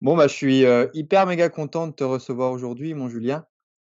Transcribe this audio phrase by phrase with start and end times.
[0.00, 3.44] Bon, bah, je suis, hyper méga content de te recevoir aujourd'hui, mon Julien.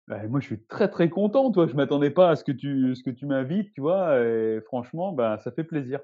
[0.06, 1.66] Bah, moi, je suis très, très content, toi.
[1.66, 4.20] Je m'attendais pas à ce que tu ce que tu m'invites, tu vois?
[4.20, 6.00] Et franchement, bah, ça fait plaisir.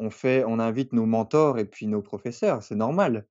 [0.00, 3.26] On fait on invite nos mentors et puis nos professeurs, c'est normal.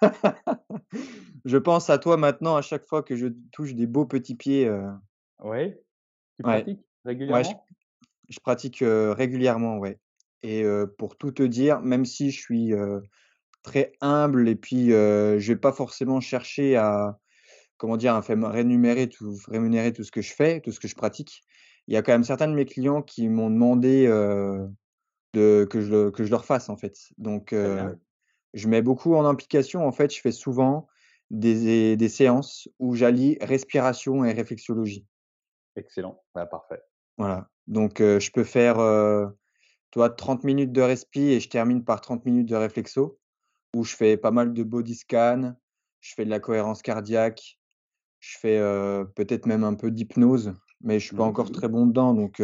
[1.44, 4.70] Je pense à toi maintenant à chaque fois que je touche des beaux petits pieds,
[5.42, 5.82] Ouais,
[6.36, 6.80] tu ouais, pratiques
[7.28, 7.66] ouais, je régulièrement?
[8.28, 9.98] je pratique, régulièrement, ouais
[10.42, 10.62] et
[10.98, 12.72] pour tout te dire, même si je suis,
[13.64, 17.18] très humble et puis, heu, je vais pas forcément chercher à,
[17.76, 18.14] comment dire?
[18.14, 21.42] À rémunérer tout rémunérer tout ce que je fais, tout ce que je pratique.
[21.88, 26.10] Il y a quand même certains de mes clients qui m'ont demandé, de que je
[26.10, 26.96] que je leur fasse, en fait.
[27.18, 30.86] Donc je mets beaucoup en application, en fait, je fais souvent
[31.30, 35.04] des des séances où j'allie respiration et réflexologie.
[35.76, 36.82] excellent, bah, parfait.
[37.18, 38.76] Voilà, donc je peux faire,
[39.94, 43.18] vois, 30 minutes de respi et je termine par 30 minutes de réflexo,
[43.74, 45.54] où je fais pas mal de body scan,
[46.00, 47.58] je fais de la cohérence cardiaque,
[48.20, 48.58] je fais,
[49.14, 52.42] peut-être même un peu d'hypnose, mais je suis pas Mmh encore très bon dedans donc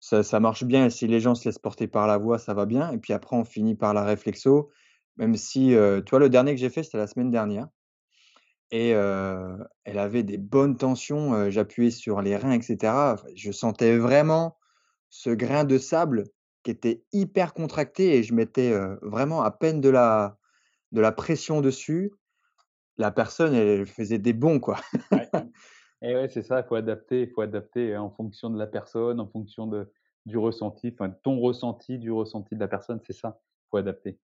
[0.00, 2.54] ça ça marche bien et si les gens se laissent porter par la voix, ça
[2.54, 4.70] va bien et puis après on finit par la réflexo,
[5.16, 5.74] même si,
[6.06, 7.68] tu vois, le dernier que j'ai fait, c'était la semaine dernière
[8.70, 13.98] et elle avait des bonnes tensions, j'appuyais sur les reins et cetera, enfin, je sentais
[13.98, 14.56] vraiment
[15.10, 16.24] ce grain de sable
[16.62, 20.38] qui était hyper contracté et je mettais, vraiment à peine de la
[20.92, 22.12] de la pression dessus.
[22.98, 24.80] La personne, elle faisait des bonds, quoi.
[25.10, 25.30] Ouais
[26.02, 29.20] et ouais, c'est ça, il faut adapter il faut adapter en fonction de la personne,
[29.20, 29.92] en fonction de
[30.26, 34.20] du ressenti, enfin, ton ressenti, du ressenti de la personne, c'est ça, il faut adapter.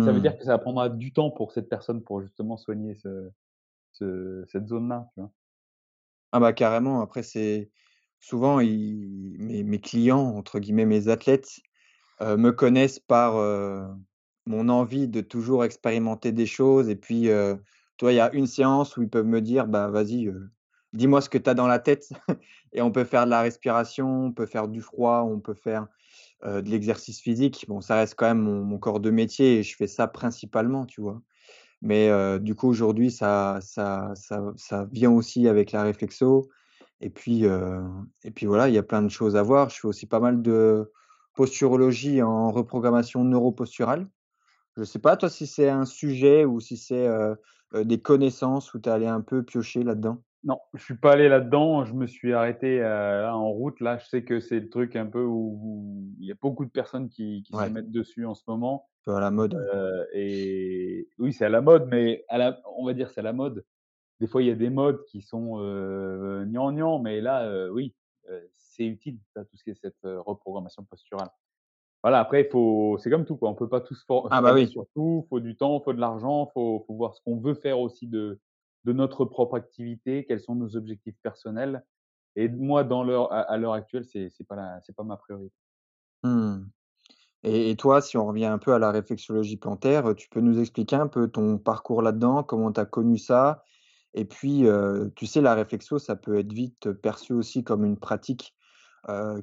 [0.00, 0.38] Ça veut dire Mmh.
[0.38, 3.30] que ça prendra du temps pour cette personne pour justement soigner ce
[3.92, 5.32] ce cette zone-là, tu vois?
[6.32, 7.70] Ah bah, carrément, après c'est
[8.20, 11.60] souvent ils mes mes «clients» entre guillemets, mes athlètes,
[12.22, 13.82] heu, me connaissent par, heu,
[14.46, 17.28] mon envie de toujours expérimenter des choses et puis,
[18.00, 20.50] vois, il y a une séance où ils peuvent me dire: «Bah, vas-y, heu,
[20.92, 22.08] dis-moi ce que tu as dans la tête»
[22.72, 25.86] et on peut faire de la respiration, on peut faire du froid, on peut faire,
[26.44, 27.66] de l'exercice physique.
[27.68, 30.86] Bon, ça reste quand même mon mon corps de métier et je fais ça principalement,
[30.86, 31.22] tu vois?
[31.82, 32.10] Mais,
[32.40, 36.48] du coup, aujourd'hui, ça ça ça ça vient aussi avec la réflexo
[37.00, 37.44] et puis,
[38.24, 39.70] et puis voilà, il y a plein de choses à voir.
[39.70, 40.90] Je fais aussi pas mal de
[41.40, 44.06] posturologie en reprogrammation neuroposturale.
[44.76, 47.36] Je sais pas toi si c'est un sujet ou si c'est, heu
[47.72, 50.18] heu, des connaissances où tu es allé un peu piocher là-dedans?
[50.44, 51.86] Non, je suis pas allé là-dedans.
[51.86, 53.80] Je me suis arrêté, là, en route.
[53.80, 56.70] Là, je sais que c'est le truc un peu où il y a beaucoup de
[56.70, 59.56] personnes qui qui se mettent dessus en ce moment, peu à la mode,
[60.12, 63.32] et oui, c'est à la mode, mais à la on va dire, c'est à la
[63.32, 63.64] mode.
[64.20, 67.94] Des fois, il y a des modes qui sont, heu, gnangnan, mais là, oui,
[68.70, 71.30] c'est utile, tout ce qui est cette, reprogrammation posturale.
[72.02, 73.50] Voilà, après, il faut c'est comme tout, quoi.
[73.50, 74.68] On peut pas tout se for Ah bah former oui.
[74.70, 75.26] sur tout.
[75.28, 78.40] Faut du temps, faut de l'argent, faut faut voir ce qu'on veut faire aussi de
[78.84, 81.84] de notre propre activité, quels sont nos objectifs personnels
[82.36, 85.16] et moi, dans l'heure à à l'heure actuelle, c'est c'est pas la c'est pas ma
[85.16, 85.54] priorité.
[86.22, 86.64] Mmh
[87.42, 90.60] et et toi, si on revient un peu à la réflexologie plantaire, tu peux nous
[90.60, 92.42] expliquer un peu ton parcours là-dedans?
[92.42, 93.64] Comment tu as connu ça?
[94.12, 94.66] Et puis,
[95.16, 98.54] tu sais, la réflexo, ça peut être vite perçu aussi comme une pratique,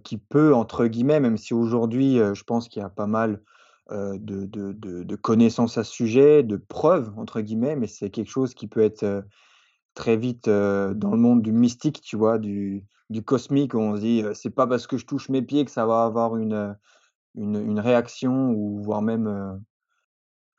[0.04, 3.42] qui peut, entre guillemets, même si aujourd'hui, heu, je pense qu'il y a pas mal,
[3.92, 8.68] heu, de connaissances à ce sujet, de «preuves» entre guillemets, mais c'est quelque chose qui
[8.68, 9.24] peut être,
[9.96, 12.40] très vite, dans le monde du mystique, tu vois?
[12.40, 12.84] Du
[13.26, 15.72] cosmique où on se dit, heu: «C'est pas parce que je touche mes pieds que
[15.72, 16.78] ça va avoir une,
[17.80, 19.62] réaction ou voire même,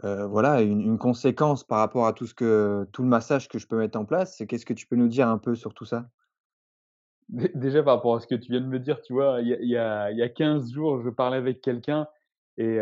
[0.04, 3.66] voilà, une une conséquence par rapport à tout ce que tout le massage que je
[3.69, 4.42] peux mettre en place».
[4.48, 6.09] Qu'est-ce que tu peux nous dire un peu sur tout ça?
[7.28, 9.49] Dé déjà, par rapport à ce que tu viens de me dire, tu vois, il
[9.49, 12.09] y a il y a il y a 15 jours, je parlais avec quelqu'un
[12.56, 12.78] et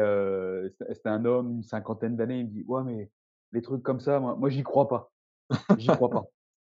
[0.70, 2.40] c'était c'était un homme, une cinquantaine d'années.
[2.40, 3.10] Il me dit: «Ouais, mais
[3.52, 5.12] les trucs comme ça, moi moi, j'y crois pas,
[5.76, 6.24] j'y crois pas».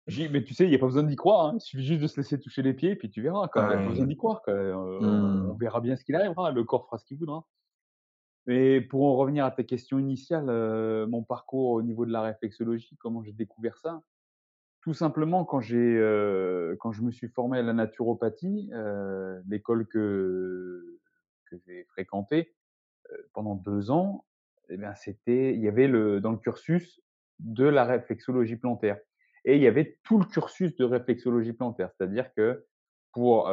[0.07, 1.85] J'ai dit: «Mais tu sais, il y a pas besoin d'y croire, hein, il suffit
[1.85, 4.07] juste de se laisser toucher les pieds, puis tu verras y a pas besoin Ouais.
[4.07, 5.59] d'y croire quoi, on Mmh.
[5.59, 7.45] verra bien ce qu'il arrivera, le corps fera ce qu'il voudra».
[8.47, 10.45] Mais pour en revenir à ta question initiale,
[11.09, 14.01] mon parcours au niveau de la réflexologie, comment j'ai découvert ça?
[14.81, 19.87] Tout simplement quand j'ai, heu, quand je me suis formé à la naturopathie, heu, l'école
[19.87, 20.99] que
[21.45, 22.55] que j'ai fréquentée,
[23.11, 24.25] heu, pendant 2 ans
[24.69, 27.01] et bien c'était il y avait le dans le cursus
[27.39, 28.99] de la réflexologie plantaire
[29.45, 31.91] et il y avait tout le cursus de réflexologie plantaire.
[31.97, 32.67] C'est-à-dire que
[33.13, 33.51] pour,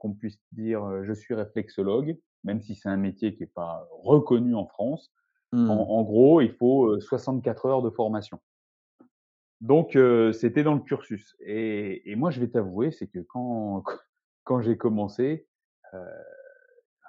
[0.00, 4.54] qu'on puisse dire, «Je suis réflexologue», même si c'est un métier qui est pas reconnu
[4.56, 5.12] en France,
[5.66, 5.86] en Mmh.
[5.90, 8.40] en gros, il faut, heu, 64 heures de formation.
[9.60, 13.84] Donc heu, c'était dans le cursus et et moi, je vais t'avouer, c'est que quand
[14.44, 15.48] quand j'ai commencé,
[15.94, 15.98] heu,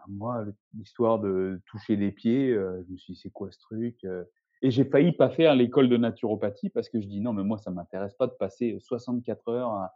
[0.07, 4.05] moi, l'histoire de toucher des pieds, heu, je me suis dit: «C'est quoi ce truc?»
[4.63, 7.57] et j'ai failli pas faire l'école de naturopathie parce que je dis: «Non, mais moi
[7.59, 9.93] ça m'intéresse pas de passer 64 heures à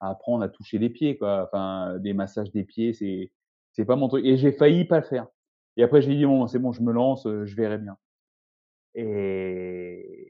[0.00, 3.32] à apprendre à toucher les pieds quoi, enfin des massages des pieds, c'est
[3.72, 5.28] c'est pas mon truc» et j'ai failli pas le faire
[5.76, 7.98] et après j'ai dit: «Bon, c'est bon, je me lance, je verrai bien»
[8.94, 10.27] et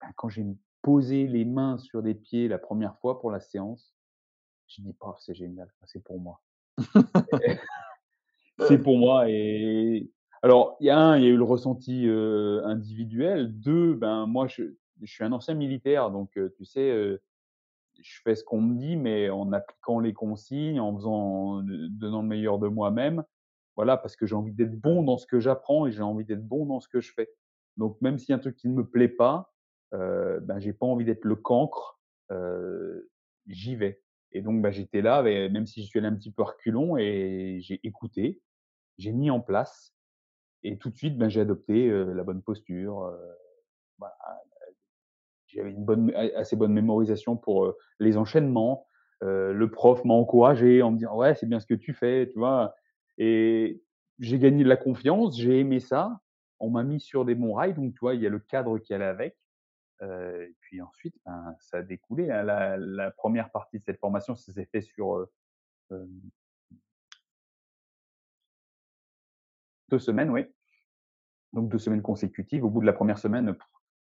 [0.00, 0.46] bah, quand j'ai
[0.82, 3.94] posé les mains sur les pieds la première fois pour la séance,
[4.68, 6.42] j'ai dit: «Paf, c'est génial, c'est pour moi».
[8.68, 10.10] C'est pour moi et
[10.42, 13.58] alors il y a 1, il y a eu le ressenti, individuel.
[13.60, 14.64] 2, ben, moi je
[15.02, 17.18] je suis un ancien militaire donc tu sais,
[18.02, 22.22] je fais ce qu'on me dit, mais en appliquant les consignes, en faisant de donnant
[22.22, 23.24] le meilleur de moi-même.
[23.76, 26.46] Voilà, parce que j'ai envie d'être bon dans ce que j'apprends et j'ai envie d'être
[26.46, 27.30] bon dans ce que je fais.
[27.76, 29.52] Donc même s'il y a un truc qui ne me plaît pas,
[29.92, 32.00] ben, j'ai pas envie d'être le cancre,
[32.32, 33.10] heu,
[33.46, 34.02] j'y vais
[34.32, 36.96] et donc bah, j'étais là même si je suis allé un petit peu à reculons
[36.98, 38.40] et j'ai écouté,
[38.98, 39.94] j'ai mis en place
[40.64, 43.18] et tout de suite, ben, j'ai adopté, heu, la bonne posture, heu,
[43.98, 44.14] voilà,
[45.46, 48.86] j'avais une bonne assez bonne mémorisation pour, les enchaînements.
[49.22, 52.38] Le prof m'a encouragé en me disant: «Ouais, c'est bien ce que tu fais», tu
[52.38, 52.74] vois?
[53.18, 53.82] Et
[54.18, 56.20] j'ai gagné de la confiance, j'ai aimé ça.
[56.60, 58.78] On m'a mis sur des bons rails, donc tu vois, il y a le cadre
[58.78, 59.36] qui allait avec.
[60.02, 62.42] Heu et puis ensuite, ben, ça a découlé, hein.
[62.44, 65.30] La 1re partie de cette formation, ça s'est fait sur, heu,
[65.92, 66.08] hem
[69.88, 70.44] 2 semaines, oui.
[71.52, 72.64] Donc 2 semaines consécutives.
[72.64, 73.56] Au bout de la 1re semaine,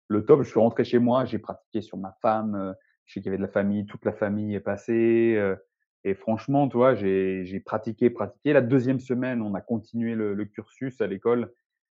[0.09, 2.75] le top, je suis rentré chez moi, j'ai pratiqué sur ma femme,
[3.07, 5.41] je sais qu'il y avait de la famille, toute la famille est passée,
[6.05, 8.53] et franchement, tu vois, j'ai pratiqué, pratiqué.
[8.53, 11.53] La 2e semaine, on a continué le cursus à l'école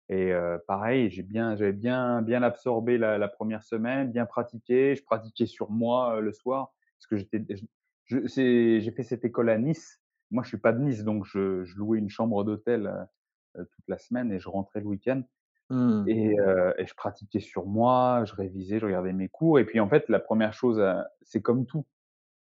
[0.08, 4.96] et heu, pareil, j'ai bien j'avais bien bien absorbé la la 1re semaine, bien pratiqué.
[4.96, 7.68] Je pratiquais sur moi, heu, le soir parce que j'étais j
[8.06, 10.00] je c'est j'ai fait cette école à Nice.
[10.30, 13.66] Moi, je suis pas de Nice, donc je je louais une chambre d'hôtel, heu heu,
[13.66, 15.22] toute la semaine et je rentrais le week-end
[15.70, 16.08] Mmh.
[16.08, 19.80] et heu et je pratiquais sur moi, je révisais, je regardais mes cours et puis
[19.80, 20.82] en fait, la 1re chose
[21.22, 21.86] c'est comme tout,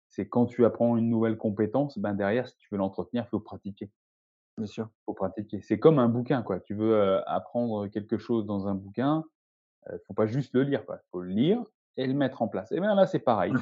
[0.09, 3.39] c'est quand tu apprends une nouvelle compétence, ben, derrière, si tu veux l'entretenir, il faut
[3.41, 3.91] pratiquer.
[4.57, 4.89] Bien sûr.
[5.05, 5.61] Faut pratiquer.
[5.61, 6.59] C'est comme un bouquin, quoi.
[6.59, 9.23] Tu veux, heu, apprendre quelque chose dans un bouquin,
[9.91, 10.99] heu, faut pas juste le lire, quoi.
[11.11, 11.63] Faut le lire
[11.97, 13.59] et le mettre en place et ben, là, c'est pareil.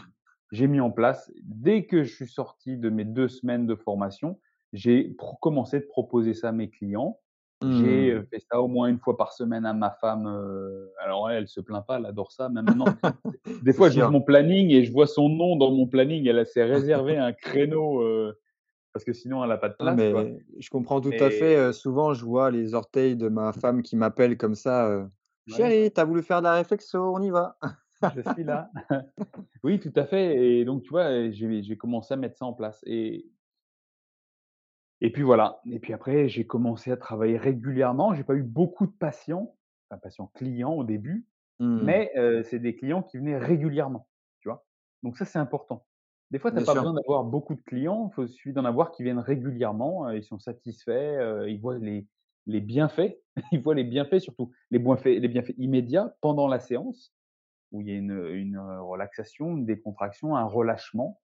[0.52, 1.32] J'ai mis en place.
[1.44, 4.40] Dès que je suis sorti de mes 2 semaines de formation,
[4.74, 7.20] j'ai commencé de proposer ça à mes clients.
[7.68, 8.26] J'ai, Mmh.
[8.32, 10.28] fait ça au moins 1 fois par semaine à ma femme,
[11.00, 12.50] alors elle, elle se plaint pas, elle adore ça.
[12.50, 13.00] Même maintenant,
[13.62, 14.12] des fois, j'ouvre sûr.
[14.12, 16.28] mon planning et je vois son nom dans mon planning.
[16.28, 18.40] Elle, s'est réservé un créneau, heu,
[18.94, 22.14] parce que sinon elle a pas de place, mais je comprends tout à fait, souvent,
[22.14, 25.08] je vois les orteils de ma femme qui m'appellent comme ça.
[25.48, 27.58] «Chérie, tu as voulu faire de la réflexion, on y va».
[28.16, 28.70] Je suis là.
[29.64, 32.84] Oui, tout à fait et donc tu vois, j'ai commencé à mettre ça en place
[32.86, 33.26] et
[35.02, 38.14] et puis voilà et puis après, j'ai commencé à travailler régulièrement.
[38.14, 39.58] J'ai pas eu beaucoup de patients,
[39.90, 41.28] enfin patients, clients au début,
[41.60, 41.84] Mmh.
[41.84, 42.12] mais
[42.44, 44.10] c'est des clients qui venaient régulièrement,
[44.42, 44.66] tu vois?
[45.04, 45.86] Donc ça, c'est important.
[46.34, 46.84] Des fois, tu as Bien pas sûr.
[46.84, 50.40] besoin d'avoir beaucoup de clients, il suffit d'en avoir qui viennent régulièrement, heu, ils sont
[50.40, 50.92] satisfaits,
[51.22, 52.08] heu, ils voient les
[52.48, 53.20] les bienfaits,
[53.54, 57.16] ils voient les bienfaits surtout, les bienfaits immédiats pendant la séance
[57.72, 61.22] où il y a une, heu, relaxation, une décontraction, un relâchement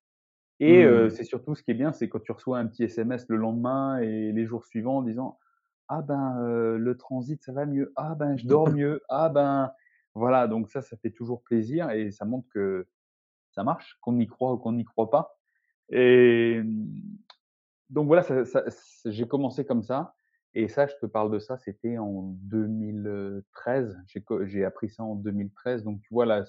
[0.59, 1.09] et Mmh.
[1.09, 3.99] c'est surtout ce qui est bien, c'est quand tu reçois un petit SMS le lendemain
[3.99, 5.39] et les jours suivants en disant:
[5.87, 6.37] «Ah ben,
[6.77, 7.93] le transit, ça va mieux.
[7.95, 9.01] Ah ben, je dors mieux.
[9.09, 9.71] Ah ben»
[10.15, 12.87] voilà, donc ça, ça fait toujours plaisir et ça montre que
[13.51, 15.37] ça marche, qu'on y croit ou qu'on n'y croit pas.
[15.91, 16.61] Et
[17.89, 20.15] donc voilà, ça ça c j'ai commencé comme ça.
[20.55, 23.95] Et ça, je te parle de ça, c'était en 2013.
[24.45, 26.43] J'ai appris ça en 2013, donc tu vois, là,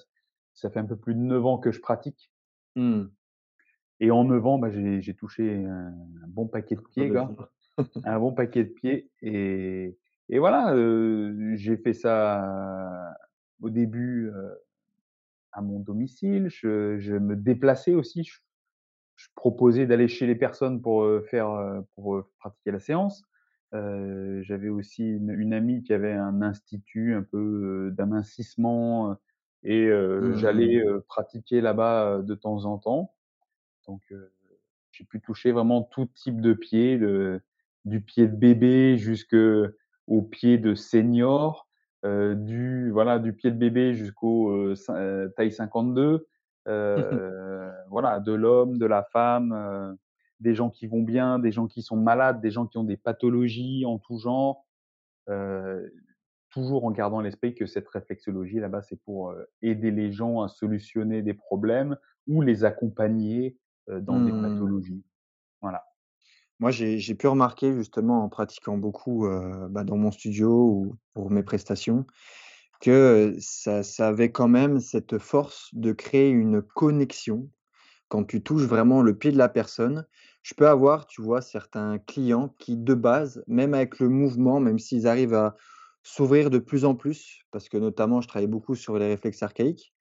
[0.53, 2.31] ça fait un peu plus de 9 ans que je pratique.
[2.75, 3.11] Mmh.
[3.99, 5.87] et en 9 ans, bah, j'ai j'ai touché un
[6.23, 7.35] un bon paquet de pieds, quoi,
[8.03, 9.11] un bon paquet de pieds.
[9.21, 9.97] Et
[10.29, 13.15] et voilà, heu, j'ai fait ça
[13.61, 14.57] au début, heu,
[15.53, 16.49] à mon domicile.
[16.49, 18.39] Je je me déplaçais aussi, je
[19.17, 23.23] je proposais d'aller chez les personnes pour, heu, faire, heu, pour, heu, pratiquer la séance.
[23.73, 29.17] Heu, j'avais aussi une une amie qui avait un institut un peu, d'amincissement,
[29.63, 30.35] et heu, Mmh.
[30.35, 33.15] j'allais, heu, pratiquer là-bas, de temps en temps.
[33.87, 34.33] Donc heu,
[34.91, 37.41] j'ai pu toucher vraiment tout type de pieds, de
[37.85, 41.69] du pied de bébé jusqu'au pied de senior,
[42.03, 46.27] du voilà, du pied de bébé jusqu'au, cin heu, taille 52,
[46.67, 49.97] heu, voilà, de l'homme, de la femme,
[50.39, 52.97] des gens qui vont bien, des gens qui sont malades, des gens qui ont des
[52.97, 54.67] pathologies en tout genre,
[55.29, 55.93] heu,
[56.51, 60.49] toujours en gardant à l'esprit que cette réflexologie là-bas, c'est pour, aider les gens à
[60.49, 63.57] solutionner des problèmes ou les accompagner,
[63.89, 64.33] dans des Mmh.
[64.33, 65.03] pathologies.
[66.61, 71.31] Moi, j'ai pu remarquer justement en pratiquant beaucoup, heu, bah, dans mon studio ou pour
[71.31, 72.05] mes prestations
[72.81, 77.49] que, ça ça avait quand même cette force de créer une connexion
[78.09, 80.05] quand tu touches vraiment le pied de la personne.
[80.43, 84.79] Je peux avoir, tu vois, certains clients qui, de base, même avec le mouvement, même
[84.79, 85.55] s'ils arrivent à
[86.03, 89.93] s'ouvrir de plus en plus, parce que notamment je travaille beaucoup sur les réflexes archaïques,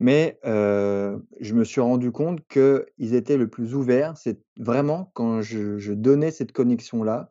[0.00, 5.92] mais je me suis rendu compte qu'ils étaient le plus ouverts, c'est vraiment quand je
[5.92, 7.30] donnais cette connexion-là,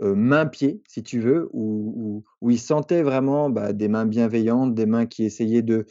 [0.00, 5.24] main-pied si tu veux, où ils sentaient vraiment, bah, des mains bienveillantes, des mains qui
[5.24, 5.86] essayaient de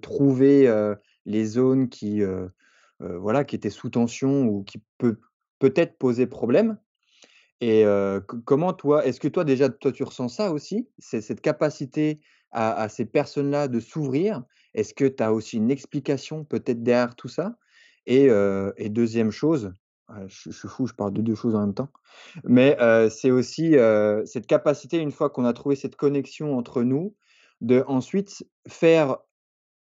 [0.00, 0.72] trouver,
[1.26, 2.22] les zones qui,
[3.00, 5.18] voilà, qui étaient sous tension ou qui peut
[5.60, 6.78] peut-être posaient problème
[7.60, 7.84] et
[8.44, 10.88] comment toi est-ce que toi déjà, toi tu ressens ça aussi?
[10.98, 12.20] Cette capacité
[12.52, 14.44] à ces personnes-là de s'ouvrir?
[14.74, 17.56] Est-ce que tu as aussi une explication peut-être derrière tout ça?
[18.06, 18.28] Et
[18.90, 19.72] 2e chose,
[20.08, 21.90] ah je suis fou, je parle de 2 choses en même temps,
[22.44, 22.76] mais
[23.10, 23.76] c'est aussi,
[24.26, 27.14] cette capacité une fois qu'on a trouvé cette connexion entre nous,
[27.62, 29.18] d'ensuite faire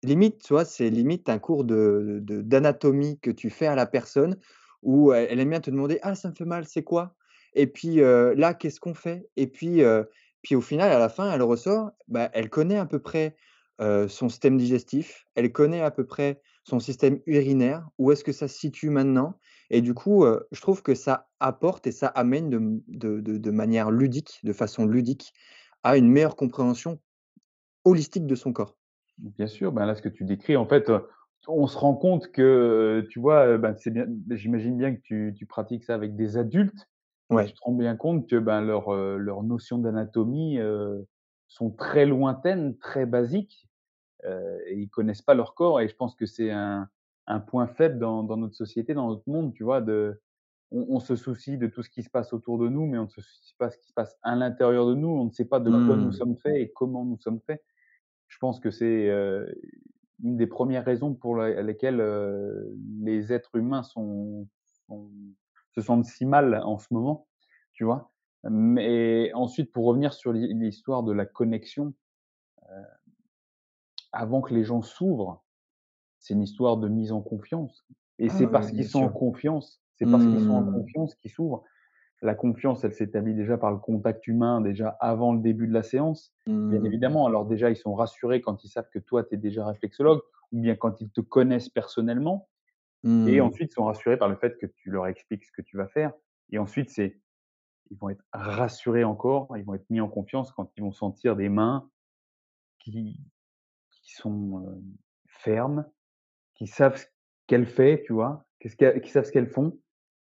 [0.03, 3.85] limite, tu vois, c'est limite un cours de de d'anatomie que tu fais à la
[3.87, 4.37] personne
[4.83, 7.15] où elle elle aime bien te demander: «Ah ça me fait mal, c'est quoi?
[7.55, 9.81] Et puis, là, qu'est-ce qu'on fait?» et puis,
[10.43, 13.35] puis au final à la fin elle ressort, bah, elle connaît à peu près,
[13.81, 18.31] heu, son système digestif, elle connaît à peu près son système urinaire, où est-ce que
[18.31, 19.37] ça se situe maintenant?
[19.69, 23.19] Et du coup, heu, je trouve que ça apporte et ça amène de m de
[23.21, 25.33] de de manière ludique, de façon ludique,
[25.83, 26.99] à une meilleure compréhension
[27.85, 28.77] holistique de son corps.
[29.17, 30.91] Bien sûr, ben, là, ce que tu décris, en fait,
[31.47, 35.45] on se rend compte que, tu vois, ben, c'est bien j'imagine bien que tu tu
[35.45, 36.89] pratiques ça avec des adultes
[37.29, 37.53] et tu Ouais.
[37.53, 40.57] te rends bien compte que, ben, leurs, heu, leurs notions d'anatomie,
[41.47, 43.69] sont très lointaines, très basiques,
[44.25, 46.89] heu et ils connaissent pas leur corps et je pense que c'est un
[47.27, 49.81] un point faible dans dans notre société, dans notre monde, tu vois?
[49.81, 50.21] De
[50.71, 53.05] on on se soucie de tout ce qui se passe autour de nous, mais on
[53.05, 55.09] ne se soucie pas de ce qui se passe à l'intérieur de nous.
[55.09, 56.13] On ne sait pas de quoi nous Mmh.
[56.13, 57.63] sommes faits et comment nous sommes faits.
[58.29, 59.47] Je pense que c'est, heu,
[60.23, 64.47] une des 1res raisons pour la lesquelles, heu, les êtres humains sont
[64.89, 65.11] sont
[65.75, 67.27] se sentent si mal en ce moment,
[67.73, 68.11] tu vois?
[68.49, 71.93] Mais ensuite pour revenir sur l'hi l'histoire de la connexion,
[72.69, 72.83] heu,
[74.11, 75.43] avant que les gens s'ouvrent,
[76.19, 77.85] c'est une histoire de mise en confiance
[78.19, 80.65] et c'est Ah parce qu'ils sont en confiance c'est parce qu'ils sont en Mmh.
[80.65, 81.63] confiance qu'ils s'ouvrent.
[82.21, 85.83] La confiance, elle s'établit déjà par le contact humain, déjà avant le début de la
[85.83, 86.33] séance,
[86.67, 86.85] bien Mmh.
[86.85, 87.27] évidemment.
[87.27, 90.21] Alors déjà, ils sont rassurés quand ils savent que toi, tu es déjà réflexologue
[90.51, 92.49] ou bien quand ils te connaissent personnellement
[93.25, 93.41] et Mmh.
[93.41, 95.87] ensuite, ils sont rassurés par le fait que tu leur expliques ce que tu vas
[95.87, 96.13] faire
[96.51, 97.21] et ensuite c'est
[97.91, 101.35] ils vont être rassurés encore, ils vont être mis en confiance quand ils vont sentir
[101.35, 101.89] des mains
[102.79, 103.19] qui
[103.91, 104.83] qui sont, heu,
[105.27, 105.85] fermes,
[106.55, 107.05] qui savent ce
[107.47, 108.45] qu'elles fait, tu vois?
[108.61, 109.79] Qui savent ce qu'elles font,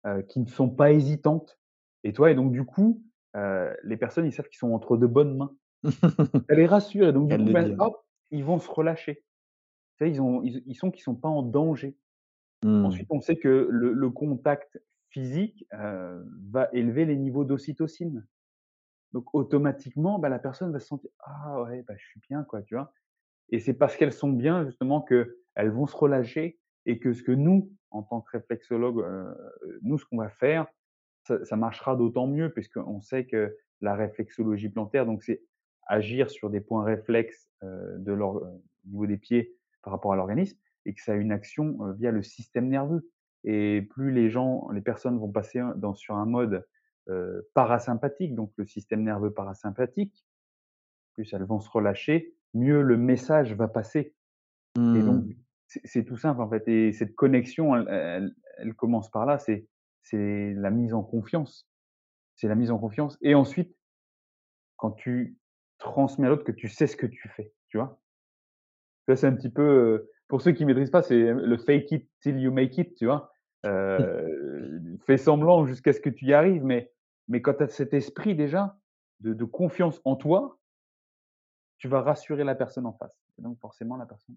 [0.08, 1.60] heu, qui ne sont pas hésitantes
[2.03, 2.32] et tu vois?
[2.32, 3.03] Et donc du coup,
[3.36, 5.55] heu, les personnes, ils savent qu'ils sont entre de bonnes mains.
[6.50, 7.79] Ça les rassure et donc du coup, ben, dire.
[7.79, 9.25] hop, ils vont se relâcher.
[9.98, 11.98] Tu sais, ils ont ils ils sont qu'ils sont pas en danger.
[12.63, 12.98] Mmh.
[12.98, 14.82] Ensuite, on sait que le le contact
[15.13, 18.27] physique, heu, va élever les niveaux d'ocytocine.
[19.13, 22.62] Donc automatiquement, bah, la personne va se sentir: «Ah ouais, bah, je suis bien quoi»,
[22.63, 22.93] tu vois?
[23.51, 27.32] Et c'est parce qu'elles sont bien justement qu'elles vont se relâcher et que ce que
[27.34, 29.36] nous, en tant que réflexologues, heu,
[29.84, 30.67] nous, ce qu'on va faire,
[31.43, 35.43] ça marchera d'autant mieux puisqu'on sait que la réflexologie plantaire, donc c'est
[35.88, 38.36] agir sur des points réflexes, heu, de l'or
[38.86, 42.12] au niveau des pieds par rapport à l'organisme et que ça a une action, via
[42.12, 43.10] le système nerveux
[43.45, 46.67] et plus les gens les personnes vont passer dans sur un mode,
[47.09, 50.25] heu, parasympathique, donc le système nerveux parasympathique,
[51.13, 54.15] plus elles vont se relâcher, mieux le message va passer
[54.93, 55.43] et donc Mmh.
[55.67, 59.67] c'est tout simple, en fait et cette connexion, elle elle elle commence par là, c'est
[60.03, 61.69] c'est la mise en confiance.
[62.35, 63.75] C'est la mise en confiance et ensuite
[64.77, 65.39] quand tu
[65.79, 68.00] transmets à l'autre que tu sais ce que tu fais, tu vois?
[69.07, 72.09] Vois, c'est un petit peu, heu, pour ceux qui maîtrisent pas, c'est le fake it
[72.21, 73.32] till you make it, tu vois?
[73.65, 76.91] Heu, fais semblant jusqu'à ce que tu y arrives, mais
[77.29, 78.77] mais quand tu as cet esprit déjà
[79.22, 80.60] de de confiance en toi
[81.79, 84.36] tu vas rassurer la personne en face et donc forcément la personne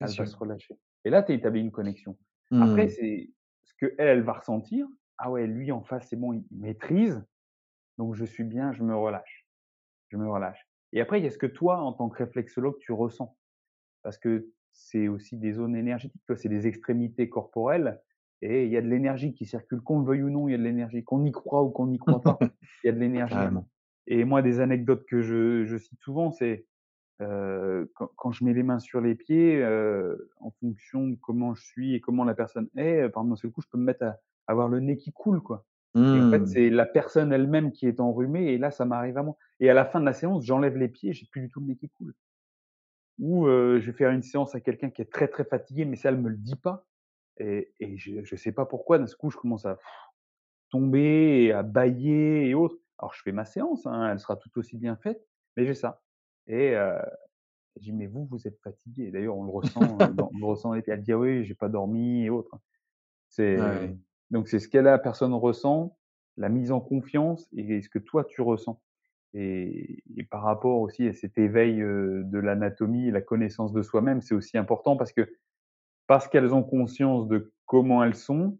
[0.00, 0.26] Bien elle va sûr.
[0.26, 2.16] se relâcher et là, tu as établi une connexion.
[2.58, 2.88] Après, Mmh.
[2.88, 3.32] c'est
[3.64, 4.86] ce qu'elle, elle va ressentir:
[5.18, 7.24] «Ah ouais, lui en face, c'est bon, il maîtrise,
[7.98, 9.46] donc je suis bien, je me relâche,
[10.10, 12.78] je me relâche» et après, il y a ce que toi, en tant que réflexologue,
[12.80, 13.36] tu ressens.
[14.02, 16.22] Parce que c'est aussi des zones énergétiques?
[16.36, 18.00] C'est des extrémités corporelles
[18.42, 20.54] et il y a de l'énergie qui circule, qu'on le veuille ou non, il y
[20.54, 21.04] a de l'énergie.
[21.04, 22.46] Qu'on y croit ou qu'on n'y croit pas,
[22.84, 23.54] il y a de l'énergie
[24.08, 26.66] et moi, des anecdotes que je je cite souvent, c'est,
[27.22, 31.54] heu, quand quand je mets les mains sur les pieds, heu, en fonction de comment
[31.54, 34.04] je suis et comment la personne est, par d'un seul coup, je peux me mettre
[34.04, 34.18] à
[34.48, 35.66] avoir le nez qui coule, quoi
[36.14, 36.46] et en fait, Mmh.
[36.46, 39.74] c'est la personne elle-même qui est enrhumée et là, ça m'arrive à moi et à
[39.74, 41.88] la fin de la séance, j'enlève les pieds, j'ai plus du tout le nez qui
[41.88, 42.14] coule.
[43.18, 46.08] ou je vais faire une séance à quelqu'un qui est très, très fatigué, mais ça,
[46.10, 46.86] elle me le dit pas
[47.38, 49.78] et et je je sais pas pourquoi, d'un coup, je commence à
[50.70, 52.78] tomber et à bâiller et autres.
[52.98, 56.02] Alors je fais ma séance, hein, elle sera tout aussi bien faite, mais j'ai ça
[56.48, 56.94] et heu,
[57.76, 59.10] je dis: «Mais vous, vous êtes fatigué».
[59.12, 62.24] D'ailleurs, on le ressent, dans on le ressent elle dit: «Ah oui, j'ai pas dormi»
[62.24, 62.58] et autres.
[63.28, 63.94] C'est
[64.30, 65.98] donc c'est ce que la personne ressent,
[66.36, 68.82] la mise en confiance et ce que toi tu ressens
[69.34, 73.82] et et par rapport aussi à cet éveil, heu, de l'anatomie et la connaissance de
[73.82, 75.30] soi-même, c'est aussi important parce que
[76.12, 78.58] parce qu'elles ont conscience de comment elles sont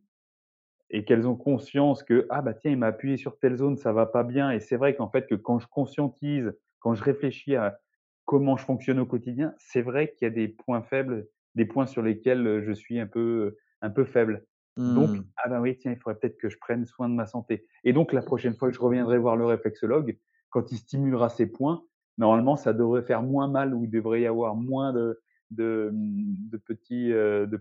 [0.90, 3.92] et qu'elles ont conscience que: «Ah bah tiens, il m'a appuyé sur telle zone, ça
[3.92, 7.56] va pas bien» et c'est vrai qu'en fait que quand je conscientise, quand je réfléchis
[7.56, 7.78] à
[8.24, 11.86] comment je fonctionne au quotidien, c'est vrai qu'il y a des points faibles, des points
[11.86, 14.46] sur lesquels, je suis un peu, un peu faible.
[14.86, 15.32] Donc Mmh.
[15.36, 17.92] ah bah oui, tiens, il faudrait peut-être que je prenne soin de ma santé et
[17.92, 20.18] donc la prochaine fois que je reviendrai voir le réflexologue,
[20.50, 21.84] quand il stimulera ces points,
[22.18, 25.20] normalement ça devrait faire moins mal ou il devrait y avoir moins de
[25.54, 27.56] de, mmh, de petits, heu, de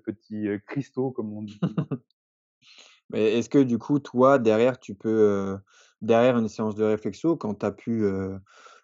[0.48, 1.60] heu, cristaux comme on dit.
[3.10, 5.60] Mais est-ce que du coup, toi, derrière, tu peux, heu,
[6.01, 8.05] derrière une séance de réflexion, quand tu as pu,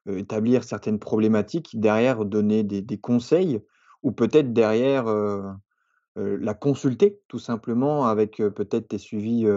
[0.08, 3.62] établir certaines problématiques, derrière donner des conseils
[4.04, 5.06] ou peut-être derrière,
[6.16, 9.48] la consulter tout simplement avec, peut-être tes suivis,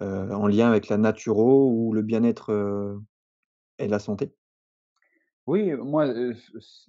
[0.00, 2.52] en lien avec la naturo ou le bien-être,
[3.78, 4.34] et la santé?
[5.46, 6.34] Oui, moi, heu,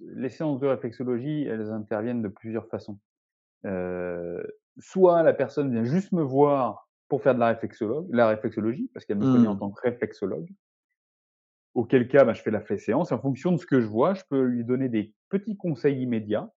[0.00, 2.98] les séances de réflexologie, elles interviennent de plusieurs façons.
[3.66, 4.46] Heu,
[4.78, 9.06] soit la personne vient juste me voir pour faire de la réflexologue la réflexologie, parce
[9.06, 9.58] qu'elle me connaît en Mmh.
[9.58, 10.48] tant que réflexologue.
[11.74, 13.12] Auquel cas, bah, je fais la séance.
[13.12, 16.52] En fonction de ce que je vois, je peux lui donner des petits conseils immédiats,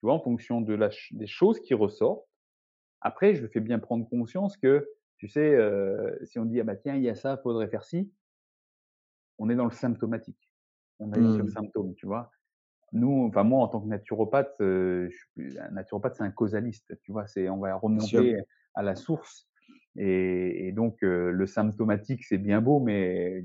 [0.00, 0.14] tu vois?
[0.14, 2.26] En fonction de la ch des choses qui ressortent.
[3.02, 6.64] Après, je lui fais bien prendre conscience que, tu sais, heu, si on dit: «Ah
[6.64, 8.12] bah tiens, il y a ça, faudrait faire ci»,
[9.38, 10.49] on est dans le symptomatique.
[11.00, 11.50] On agit sur le Mmh.
[11.50, 12.30] symptôme, tu vois?
[12.92, 17.12] Nous, enfin moi en tant que naturopathe, je suis un naturopathe, c'est un causaliste, tu
[17.12, 17.26] vois?
[17.28, 18.36] C'est on va remonter
[18.74, 19.48] à la source
[19.96, 23.44] et et donc heu, le symptomatique, c'est bien beau, mais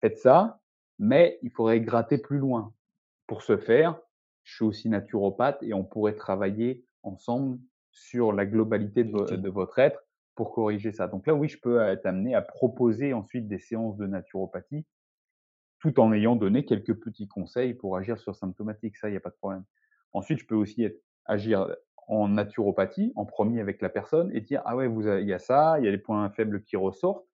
[0.00, 0.60] faites ça,
[0.98, 2.74] mais il faudrait gratter plus loin.
[3.26, 4.00] Pour ce faire,
[4.44, 7.60] je suis aussi naturopathe et on pourrait travailler ensemble
[7.92, 10.04] sur la globalité de vo de votre être
[10.36, 11.08] pour corriger ça.
[11.08, 14.86] Donc là, oui, je peux être amené à proposer ensuite des séances de naturopathie
[15.84, 19.20] tout en ayant donné quelques petits conseils pour agir sur symptomatique, ça, il y a
[19.20, 19.64] pas de problème.
[20.14, 20.88] Ensuite, je peux aussi
[21.26, 21.68] agir
[22.08, 24.88] en naturopathie, en premier avec la personne et dire: «Ah ouais,
[25.22, 27.26] il y a ça, il y a les points faibles qui ressortent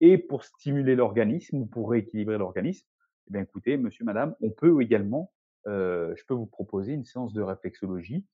[0.00, 2.88] et pour stimuler l'organisme ou pour rééquilibrer l'organisme,
[3.28, 5.32] eh bien écoutez, monsieur, madame, on peut également,
[5.66, 8.26] heu, je peux vous proposer une séance de réflexologie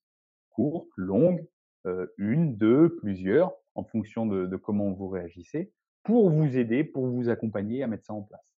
[0.51, 1.47] courte, longue,
[1.87, 7.29] heu, 1, 2, plusieurs, en fonction de comment vous réagissez, pour vous aider, pour vous
[7.29, 8.54] accompagner à mettre ça en place».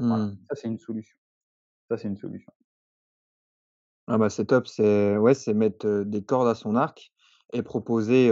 [0.00, 0.36] Voilà, Mmh.
[0.48, 1.16] ça c'est une solution.
[1.90, 2.52] Ça, c'est une solution.
[4.06, 7.12] Ah bah, c'est top, c'est ouais, c'est mettre, des cordes à son arc
[7.52, 8.30] et proposer,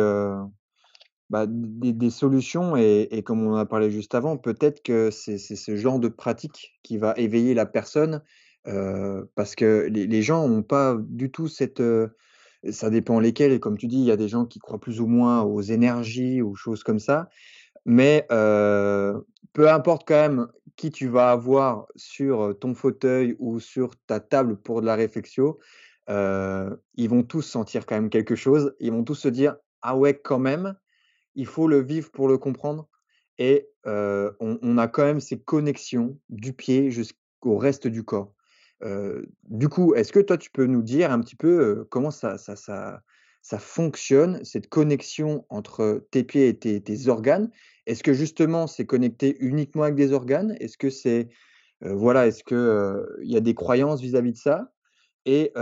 [1.31, 5.11] bah, des des solutions et et comme on en a parlé juste avant, peut-être que
[5.11, 8.23] c'est ce genre de pratique qui va éveiller la personne,
[8.65, 11.83] parce que les les gens ont pas du tout cette,
[12.71, 15.01] ça dépend lesquels et comme tu dis, il y a des gens qui croient plus
[15.01, 17.29] ou moins aux énergies, aux choses comme ça.
[17.89, 23.61] Mais heu, peu importe quand même qui tu vas avoir sur, heu, ton fauteuil ou
[23.61, 25.57] sur ta table pour de la réflexion,
[26.11, 28.75] heu, ils vont tous sentir quand même quelque chose.
[28.81, 30.77] Ils vont tous se dire: «Ah ouais, quand même,
[31.37, 32.89] il faut le vivre pour le comprendre»
[33.39, 38.35] et on a quand même ces connexions du pied jusqu'au reste du corps.
[39.49, 42.57] Du coup, est-ce que toi, tu peux nous dire un petit peu, comment ça ça
[42.57, 43.03] ça
[43.49, 47.51] ça fonctionne, cette connexion entre tes pieds et tes tes organes?
[47.87, 50.57] Est-ce que justement, c'est connecté uniquement avec des organes?
[50.61, 51.29] Est-ce que c'est,
[51.85, 54.73] heu, voilà, est-ce que, il y a des croyances vis-à-vis de ça?
[55.27, 55.53] Et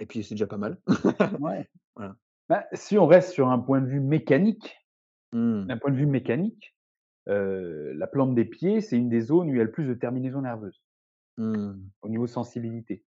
[0.00, 0.80] et puis c'est déjà pas mal.
[1.38, 1.68] Ouais.
[1.96, 2.16] Voilà.
[2.48, 4.76] Bah, si on reste sur un point de vue mécanique,
[5.32, 5.70] Mmh.
[5.70, 6.76] d'un point de vue mécanique,
[7.28, 9.86] heu, la plante des pieds, c'est une des zones où il y a le plus
[9.88, 10.82] de terminaisons nerveuses,
[11.36, 11.90] Mmh.
[12.02, 13.04] au niveau sensibilité.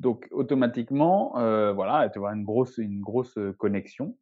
[0.00, 4.18] Donc automatiquement, heu, voilà, tu auras une grosse une grosse, heu, connexion,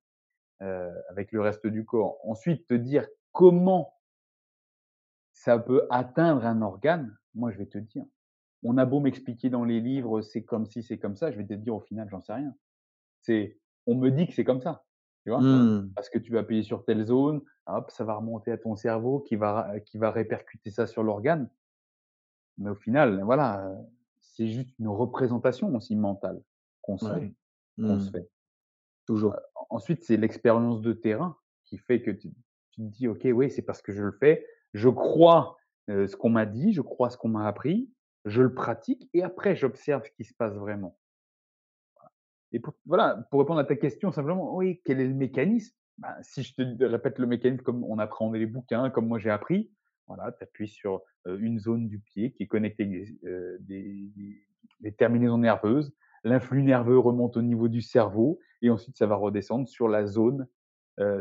[0.63, 2.19] heu, avec le reste du corps.
[2.25, 3.95] Ensuite, te dire comment
[5.33, 8.05] ça peut atteindre un organe, moi je vais te dire,
[8.65, 11.47] on a beau m'expliquer dans les livres, c'est comme ci, c'est comme ça, je vais
[11.47, 12.55] te dire au final, j'en sais rien.
[13.23, 14.87] C'est on me dit que c'est comme ça,
[15.25, 15.49] tu vois?
[15.49, 15.97] Mmh.
[15.97, 19.21] Parce que tu vas appuyer sur telle zone, hop, ça va remonter à ton cerveau
[19.21, 21.51] qui va qui va répercuter ça sur l'organe.
[22.59, 23.71] Mais au final, voilà,
[24.39, 26.41] c'est juste une représentation aussi mentale
[26.83, 27.35] qu'on se fait
[27.79, 28.11] se Mmh.
[28.11, 28.31] fait.
[29.07, 29.37] Toujours.
[29.71, 32.31] Ensuite, c'est l'expérience de terrain qui fait que tu
[32.73, 34.47] tu te dis: «OK, oui, c'est parce que je le fais.
[34.75, 35.57] Je crois,
[35.89, 37.93] ce qu'on m'a dit, je crois ce qu'on m'a appris,
[38.25, 40.99] je le pratique et après j'observe ce qui se passe vraiment.
[42.53, 45.75] Et pour, voilà, pour répondre à ta question simplement, oui, quel est le mécanisme?
[45.99, 49.19] Ben, Si je te répète le mécanisme comme on apprend dans les bouquins, comme moi
[49.19, 49.71] j'ai appris,
[50.09, 54.11] voilà, tu appuies sur une zone du pied qui est connectée avec des,
[54.81, 55.93] des, terminaisons nerveuses.
[56.25, 60.49] L'influx nerveux remonte au niveau du cerveau et ensuite ça va redescendre sur la zone,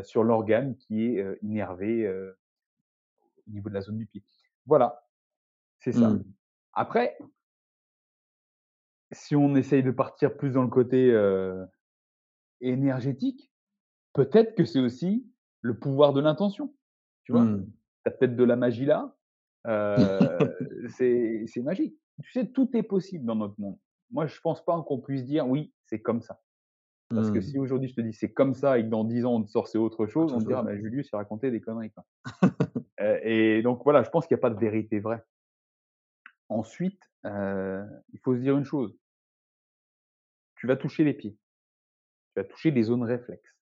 [0.02, 4.24] sur l'organe qui est innervé au niveau de la zone du pied.
[4.66, 5.06] Voilà,
[5.78, 6.10] c'est ça.
[6.10, 6.24] Mmh.
[6.72, 7.18] Après,
[9.12, 11.14] si on essaye de partir plus dans le côté
[12.60, 13.52] énergétique,
[14.14, 15.26] peut-être que c'est aussi
[15.60, 16.74] le pouvoir de l'intention.
[17.24, 17.70] Tu vois, Mmh.
[18.08, 19.14] Tu as peut-être de la magie là.
[20.88, 21.98] c'est magique.
[22.22, 23.78] Tu sais, tout est possible dans notre monde.
[24.10, 26.40] Moi, je pense pas qu'on puisse dire oui, c'est comme ça.
[27.10, 27.42] Parce que Mmh.
[27.42, 29.48] si aujourd'hui je te dis c'est comme ça et que dans 10 ans on te
[29.48, 30.66] sort c'est autre chose, on te dira chose.
[30.66, 31.90] bah, Julius il racontait des conneries.
[31.90, 32.04] Quoi.
[33.22, 35.24] et donc voilà, je pense qu'il n'y a pas de vérité vraie.
[36.50, 38.94] Ensuite, il faut se dire une chose.
[40.56, 41.38] Tu vas toucher les pieds.
[42.34, 43.56] Tu vas toucher des zones réflexes.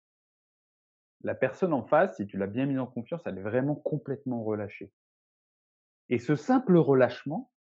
[1.22, 4.42] La personne en face, si tu l'as bien mise en confiance, elle est vraiment complètement
[4.44, 4.92] relâchée.
[6.09, 7.50] Et ce simple relâchement,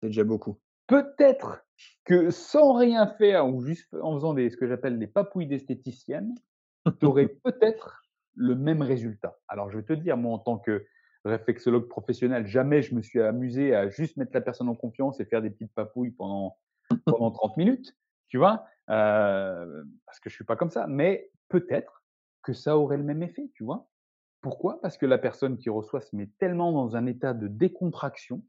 [0.00, 0.58] C'est déjà beaucoup.
[0.86, 1.64] peut-être
[2.04, 6.34] que sans rien faire ou juste en faisant des, ce que j'appelle des papouilles d'esthéticienne,
[7.00, 8.02] tu aurais peut-être
[8.34, 9.38] le même résultat.
[9.48, 10.86] Alors je vais te dire, moi en tant que
[11.24, 15.24] réflexologue professionnel, jamais je me suis amusé à juste mettre la personne en confiance et
[15.24, 16.58] faire des petites papouilles pendant,
[17.06, 17.96] pendant 30 minutes,
[18.28, 20.86] tu vois, euh, parce que je suis pas comme ça.
[20.88, 22.01] Mais peut-être
[22.42, 23.88] que ça aurait le même effet, tu vois?
[24.40, 24.80] Pourquoi?
[24.80, 28.44] Parce que la personne qui reçoit se met tellement dans un état de décontraction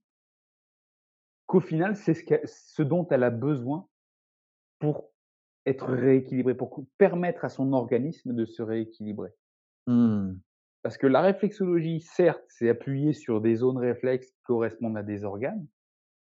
[1.46, 3.88] qu'au final, c'est ce, ce dont elle a besoin
[4.80, 5.12] pour
[5.66, 9.32] être rééquilibrée, pour permettre à son organisme de se rééquilibrer.
[9.88, 10.34] Mmh.
[10.82, 15.24] Parce que la réflexologie, certes, c'est appuyé sur des zones réflexes qui correspondent à des
[15.24, 15.66] organes,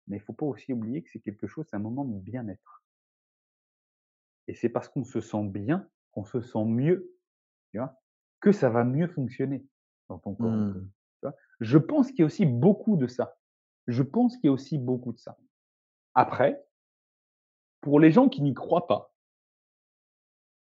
[0.08, 2.18] mais il ne faut pas aussi oublier que c'est quelque chose, c'est un moment de
[2.18, 2.82] bien-être.
[4.48, 7.12] Et c'est parce qu'on se sent bien, qu'on se sent mieux,
[7.70, 7.94] tu vois,
[8.40, 9.64] que ça va mieux fonctionner
[10.08, 10.50] dans ton corps.
[10.50, 10.88] Mmh.
[11.20, 11.34] Tu vois?
[11.60, 13.36] Je pense qu'il y a aussi beaucoup de ça.
[13.86, 15.36] Je pense qu'il y a aussi beaucoup de ça.
[16.14, 16.64] Après,
[17.80, 19.12] pour les gens qui n'y croient pas,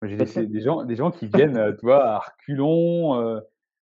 [0.03, 3.39] j'ai des, des, gens, des gens qui viennent, tu vois, à reculons, euh,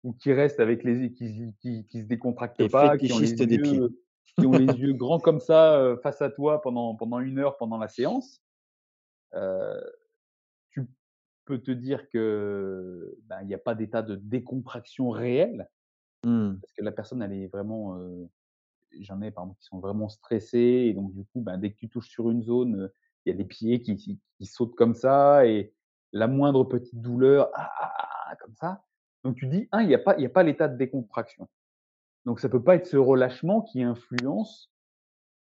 [0.04, 3.34] ou qui restent avec les qui, qui, qui se décontractent Et pas, qui ont, les
[3.34, 3.74] des pieds.
[3.74, 4.02] yeux,
[4.38, 7.58] qui ont les yeux grands comme ça euh, face à toi pendant, pendant une heure
[7.58, 8.42] pendant la séance,
[9.34, 9.82] euh,
[11.46, 15.70] peux te dire que ben, il n'y a pas d'état de décontraction réel,
[16.26, 16.56] mmh.
[16.62, 18.30] parce que la personne elle est vraiment, euh,
[19.00, 21.78] j'en ai par exemple qui sont vraiment stressés et donc du coup ben, dès que
[21.78, 22.90] tu touches sur une zone,
[23.26, 25.74] il y a des pieds qui, qui, qui, sautent comme ça et
[26.12, 27.94] la moindre petite douleur, ah, ah,
[28.30, 28.84] ah, comme ça,
[29.24, 31.48] donc tu dis, un, il n'y a pas, il a pas l'état de décontraction.
[32.26, 34.72] Donc ça peut pas être ce relâchement qui influence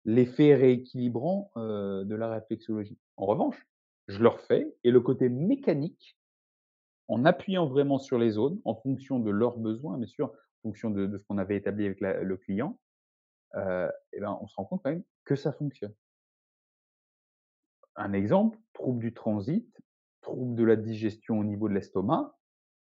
[0.06, 2.98] l'effet rééquilibrant euh, de la réflexologie.
[3.18, 3.68] En revanche,
[4.08, 6.18] je le refais et le côté mécanique,
[7.08, 10.90] en appuyant vraiment sur les zones, en fonction de leurs besoins, bien sûr, en fonction
[10.90, 12.80] de, de ce qu'on avait établi avec la, le client,
[13.56, 15.94] euh, et ben, on se rend compte quand même que ça fonctionne.
[17.96, 19.82] Un exemple, trouble du transit,
[20.22, 22.36] trouble de la digestion au niveau de l'estomac,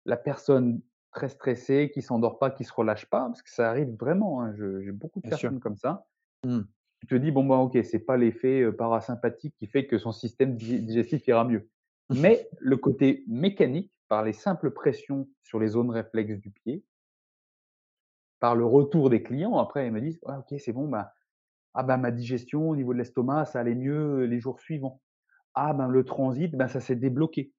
[0.06, 3.96] la personne très stressée, qui s'endort pas, qui se relâche pas, parce que ça arrive
[3.96, 4.42] vraiment.
[4.42, 5.60] Hein, j'ai beaucoup de Bien personnes sûr.
[5.62, 6.08] comme ça.
[6.44, 6.62] Mmh.
[7.00, 10.56] Tu te dis bon bah ok, c'est pas l'effet parasympathique qui fait que son système
[10.56, 11.70] digestif ira mieux,
[12.10, 16.86] mais le côté mécanique par les simples pressions sur les zones réflexes du pied,
[18.40, 19.58] par le retour des clients.
[19.58, 21.14] Après ils me disent ah, ok c'est bon bah
[21.76, 25.02] ah bah ma digestion au niveau de l'estomac ça allait mieux les jours suivants.
[25.56, 27.54] Ah ben le transit ben ça s'est débloqué.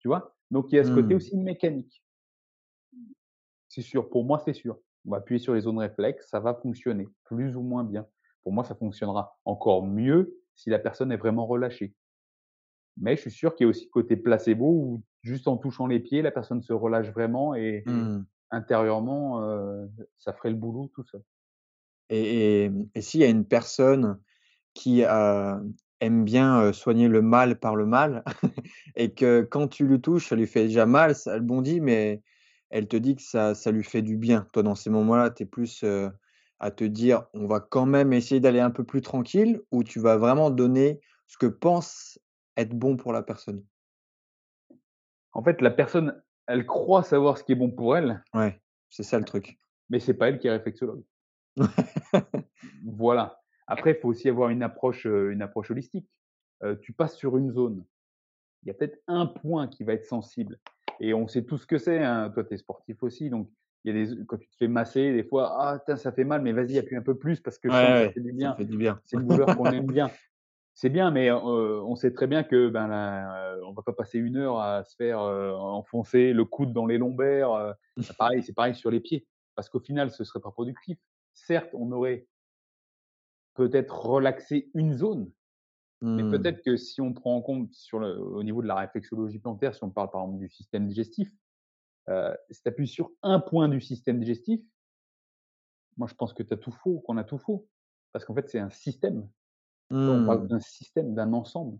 [0.00, 0.36] Tu vois?
[0.50, 1.16] Donc il y a ce côté Mmh.
[1.16, 2.04] aussi mécanique.
[3.68, 4.78] C'est sûr, pour moi, c'est sûr.
[5.06, 8.06] On va appuyer sur les zones réflexes, ça va fonctionner plus ou moins bien.
[8.42, 11.94] Pour moi, ça fonctionnera encore mieux si la personne est vraiment relâchée.
[12.96, 16.00] Mais je suis sûr qu'il y a aussi côté placebo où juste en touchant les
[16.00, 18.24] pieds, la personne se relâche vraiment et Mmh.
[18.50, 19.86] intérieurement, euh,
[20.18, 21.22] ça ferait le boulot tout seul.
[22.08, 24.20] Et, et, et s'il y a une personne
[24.74, 25.56] qui euh,
[26.00, 28.24] aime bien euh, soigner le mal par le mal
[28.96, 32.22] et que quand tu le touches, ça lui fait déjà mal, ça le bondit, mais
[32.70, 34.46] elle te dit que ça, ça lui fait du bien.
[34.52, 36.10] Toi, dans ces moments-là, tu es plus euh,
[36.60, 39.98] à te dire, on va quand même essayer d'aller un peu plus tranquille ou tu
[39.98, 42.20] vas vraiment donner ce que pense
[42.56, 43.64] être bon pour la personne?
[45.32, 49.02] En fait, la personne, elle croit savoir ce qui est bon pour elle, Ouais, c'est
[49.04, 49.58] ça le truc.
[49.88, 51.02] mais c'est pas elle qui est réflexologue.
[52.84, 53.40] Voilà.
[53.66, 56.08] Après, il faut aussi avoir une approche, euh, une approche holistique.
[56.62, 57.84] Euh, tu passes sur une zone.
[58.62, 60.58] Il y a peut-être un point qui va être sensible.
[60.98, 62.02] Et on sait tout ce que c'est.
[62.02, 62.30] Hein.
[62.30, 63.30] Toi, tu es sportif aussi.
[63.30, 63.50] Donc,
[63.84, 66.24] il y a des quand tu te fais masser des fois: «Ah tain, ça fait
[66.24, 68.62] mal, mais vas-y appuie un peu plus parce que Ouais, ça ouais, fait du bien».
[69.04, 70.16] C'est une douleur qu'on aime bien.
[70.74, 74.18] C'est bien, mais heu, on sait très bien que, ben, la on va pas passer
[74.18, 77.74] 1 heure à se faire, heu, enfoncer le coude dans les lombaires, heu,
[78.08, 79.26] bah, pareil, c'est pareil sur les pieds.
[79.56, 80.98] Parce qu'au final, ce serait pas productif.
[81.34, 82.28] Certes, on aurait
[83.54, 85.30] peut-être relaxé une zone,
[86.16, 86.24] mais Mmh.
[86.24, 89.74] peut-être que si on prend en compte sur le au niveau de la réflexologie plantaire,
[89.74, 91.32] si on parle par exemple du système digestif,
[92.10, 94.60] heu, si tu appuies sur un point du système digestif,
[95.96, 97.68] moi je pense que tu as tout faux qu'on a tout faux.
[98.12, 99.28] Parce qu'en fait, c'est un système.
[100.06, 100.48] On parle Mmh.
[100.48, 101.78] d'un système, d'un ensemble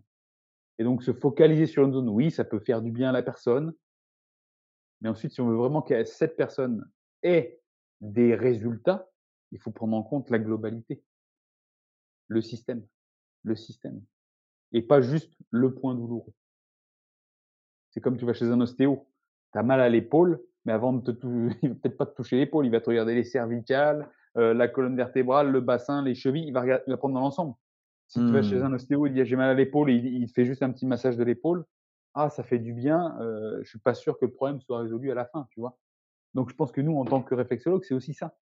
[0.79, 3.23] et donc se focaliser sur une zone, oui, ça peut faire du bien à la
[3.23, 3.73] personne,
[5.01, 6.89] mais ensuite si on veut vraiment que cette personne
[7.23, 7.61] ait
[8.01, 9.11] des résultats,
[9.51, 11.03] il faut prendre en compte la globalité,
[12.29, 12.87] le système,
[13.43, 14.03] le système
[14.73, 16.33] et pas juste le point douloureux.
[17.91, 19.07] C'est comme tu vas chez un ostéo,
[19.59, 22.37] as mal à l'épaule, mais avant de te tou il va peut-être pas te toucher
[22.37, 26.47] l'épaule, il va te regarder les cervicales, heu, la colonne vertébrale, le bassin, les chevilles,
[26.47, 27.55] il va regarder il va prendre dans l'ensemble.
[28.07, 28.63] Si tu vas chez Mmh.
[28.63, 30.85] un ostéo, il dit: «J'ai mal à l'épaule» et il il fait juste un petit
[30.85, 31.65] massage de l'épaule,
[32.13, 35.11] ah ça fait du bien, heu, je suis pas sûr que le problème soit résolu
[35.11, 35.79] à la fin, tu vois?
[36.33, 38.37] Donc je pense que nous, en tant que réflexologue, c'est aussi ça.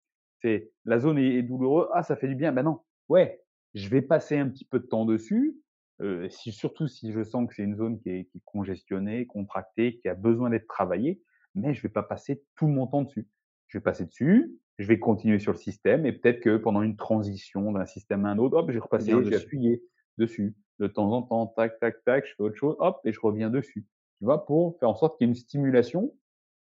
[0.41, 3.89] C'est la zone est est douloureuse, ah ça fait du bien, ben non, ouais, je
[3.89, 5.57] vais passer un petit peu de temps dessus,
[6.01, 9.25] heu, si surtout si je sens que c'est une zone qui est qui est congestionnée,
[9.27, 11.21] contractée, qui a besoin d'être travaillée,
[11.55, 13.27] mais je vais pas passer tout mon temps dessus.
[13.67, 16.97] Je vais passer dessus, je vais continuer sur le système et peut-être que pendant une
[16.97, 18.81] transition d'un système à un autre, hop, je vais
[19.23, 19.35] dessus.
[19.35, 19.83] appuyer
[20.17, 20.55] dessus.
[20.79, 23.49] De temps en temps, tac, tac, tac, je fais autre chose, hop et je reviens
[23.49, 23.85] dessus.
[24.19, 24.45] Tu vois?
[24.45, 26.15] Pour faire en sorte qu'il y ait une stimulation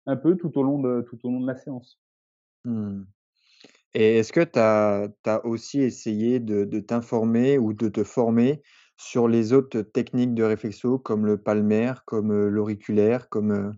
[0.05, 2.01] un peu tout au long de tout au long de la séance.
[2.65, 3.03] Mmh.
[3.93, 8.61] Et est-ce que tu as aussi essayé de de t'informer ou de te former
[9.01, 13.71] sur les autres techniques de réflexo comme le palmaire, comme, heu, l'auriculaire, comme, heu,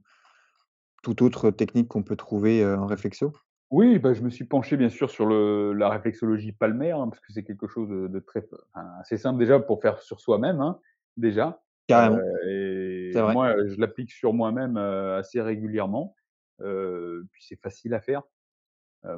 [1.03, 3.31] toute autre technique qu'on peut trouver, heu, en réflexo?
[3.71, 7.19] Oui, bah, je me suis penché bien sûr sur le la réflexologie palmaire, hein, parce
[7.21, 10.59] que c'est quelque chose de de très enfin, assez simple déjà pour faire sur soi-même,
[10.61, 10.79] hein,
[11.17, 13.35] déjà, Carrément, et vrai.
[13.35, 16.15] moi, je l'applique sur moi-même, assez régulièrement,
[16.59, 18.21] puis c'est facile à faire.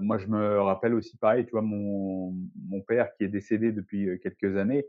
[0.02, 2.36] Moi, je me rappelle aussi pareil, tu vois, mon
[2.68, 4.86] mon père qui est décédé depuis, quelques années,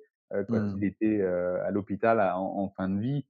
[0.48, 0.78] quand Mmh.
[0.78, 3.26] il était, heu, à l'hôpital en en fin de vie,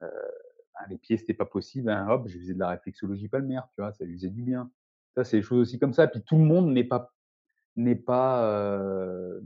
[0.00, 3.82] ben, les pieds, c'était pas possible, hein, hop, je faisais de la réflexologie palmaire, tu
[3.82, 3.92] vois?
[3.92, 4.70] Ça lui faisait du bien.
[5.16, 7.12] Ça, c'est des choses aussi comme ça, puis tout le monde n'est pas
[7.76, 9.38] n'est pas,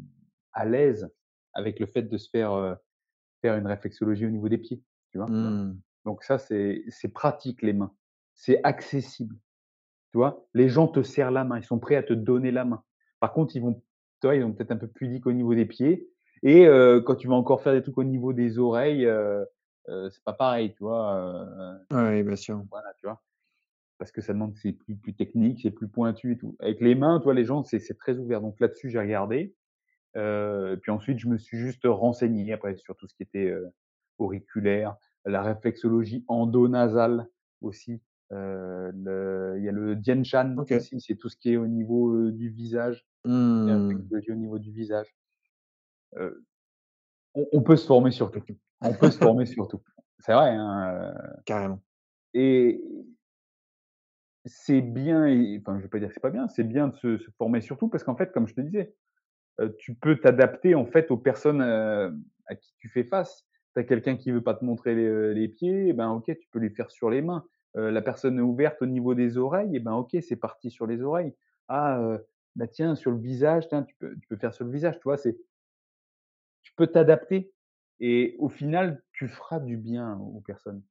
[0.53, 1.11] à l'aise
[1.55, 2.79] avec le fait de se faire,
[3.43, 4.83] faire une réflexologie au niveau des pieds,
[5.13, 5.29] tu vois?
[5.29, 5.81] Mmh.
[6.05, 7.95] Donc ça, c'est c'est pratique les mains,
[8.35, 9.37] c'est accessible.
[10.13, 10.47] Tu vois?
[10.55, 12.85] Les gens te serrent la main, ils sont prêts à te donner la main.
[13.21, 15.67] Par contre, ils vont tu vois, ils vont peut-être un peu pudiques au niveau des
[15.67, 16.11] pieds
[16.43, 19.47] et heu, quand tu vas encore faire des trucs au niveau des oreilles, heu
[19.89, 21.17] heu, c'est pas pareil, tu vois?
[21.19, 22.67] Heu, Ouais, bien sûr.
[22.71, 23.23] voilà, tu vois?
[23.99, 26.57] Parce que ça demande c'est plus plus technique, c'est plus pointu et tout.
[26.61, 28.41] Avec les mains, tu vois, les gens, c'est c'est très ouvert.
[28.43, 29.57] Donc là-dessus, j'ai regardé,
[30.83, 33.53] puis ensuite, je me suis juste renseigné après sur tout ce qui était,
[34.19, 34.97] auriculaire,
[35.27, 37.29] la réflexologie endo-nasale
[37.63, 41.67] aussi, le il y a le Dian Shan aussi, c'est tout ce qui est au
[41.69, 43.07] niveau, du visage,
[43.65, 44.11] la Mmh.
[44.11, 45.15] réflexologie au niveau du visage.
[46.19, 46.45] Heu,
[47.35, 48.43] on on peut se former sur tout.
[48.81, 49.81] On peut se former sur tout.
[50.21, 51.81] C'est vrai, hein, heu Carrément.
[52.35, 52.81] et
[54.45, 56.95] c'est bien et enfin, je vais pas dire que c'est pas bien, c'est bien de
[56.97, 58.95] se se former sur tout parce qu'en fait, comme je te disais,
[59.61, 63.47] heu, tu peux t'adapter en fait aux personnes, à qui tu fais face.
[63.75, 64.95] Tu as quelqu'un qui veut pas te montrer
[65.35, 67.45] les, pieds, eh ben, OK, tu peux lui faire sur les mains.
[67.75, 71.03] La personne est ouverte au niveau des oreilles, et ben, OK, c'est parti sur les
[71.03, 71.35] oreilles.
[71.69, 72.19] Ah,
[72.57, 75.05] bah, tiens, sur le visage, tiens, tu peux tu peux faire sur le visage, tu
[75.05, 75.19] vois?
[75.19, 75.37] C'est
[76.77, 77.53] peux t'adapter
[78.01, 80.83] et au final, tu feras du bien aux personnes.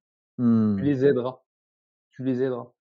[0.76, 0.86] Tu Mmh.
[0.86, 1.44] les aideras,
[2.12, 2.74] tu les aideras.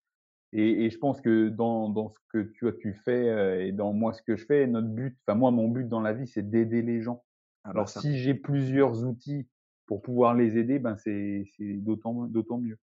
[0.52, 3.92] Et et je pense que dans dans ce que toi tu fais, heu et dans
[3.94, 6.48] moi ce que je fais, notre but enfin moi mon but dans la vie, c'est
[6.50, 7.24] d'aider les gens.
[7.64, 9.48] Ah bah Alors ça, si j'ai plusieurs outils
[9.86, 12.78] pour pouvoir les aider, ben c'est c'est d'autant d'autant mieux.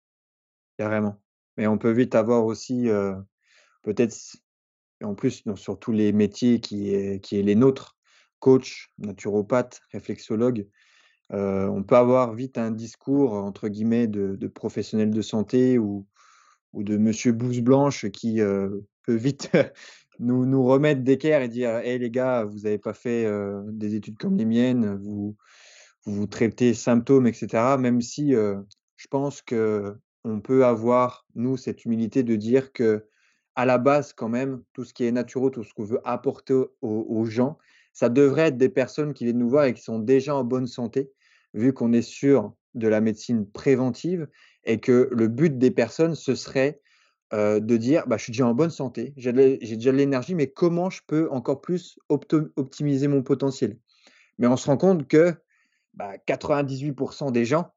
[0.78, 1.22] carrément.
[1.56, 3.16] Mais on peut vite avoir aussi, heu,
[3.82, 4.16] peut-être
[5.02, 7.95] en plus dans sur tous les métiers qui est qui est les nôtres,
[8.40, 10.68] coach, naturopathe, réflexologue,
[11.32, 16.06] heu, on peut avoir vite un discours entre guillemets de de «professionnel de santé» ou
[16.84, 19.50] de monsieur blouse blanche qui, heu, peut vite
[20.20, 23.94] nous nous remettre d'équerre et dire: «Hé les gars, vous avez pas fait, heu, des
[23.94, 25.36] études comme les miennes, vous
[26.06, 27.78] vous traitez symptômes et cetera».
[27.78, 33.06] Même si, je pense qu'on peut avoir, nous, cette humilité de dire que
[33.56, 36.54] à la base quand même, tout ce qui est naturel, tout ce qu'on veut apporter
[36.82, 37.58] aux gens,
[37.96, 40.68] ça devrait être des personnes qui viennent nous voir et qui sont déjà en bonne
[40.68, 41.12] santé,
[41.54, 44.28] vu qu'on est sur de la médecine préventive
[44.64, 46.82] et que le but des personnes, ce serait
[47.34, 50.48] heu, de dire: «Bah, je suis déjà en bonne santé, j'ai déjà de l'énergie, mais
[50.52, 53.78] comment je peux encore plus optimiser mon potentiel?»
[54.38, 55.34] mais on se rend compte que,
[55.94, 57.72] bah, 98% des gens,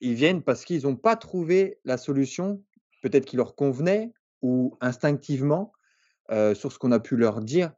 [0.00, 2.62] ils viennent parce qu'ils ont pas trouvé la solution,
[3.02, 5.72] peut-être qui leur convenait ou instinctivement,
[6.32, 7.72] heu, sur ce qu'on a pu leur dire,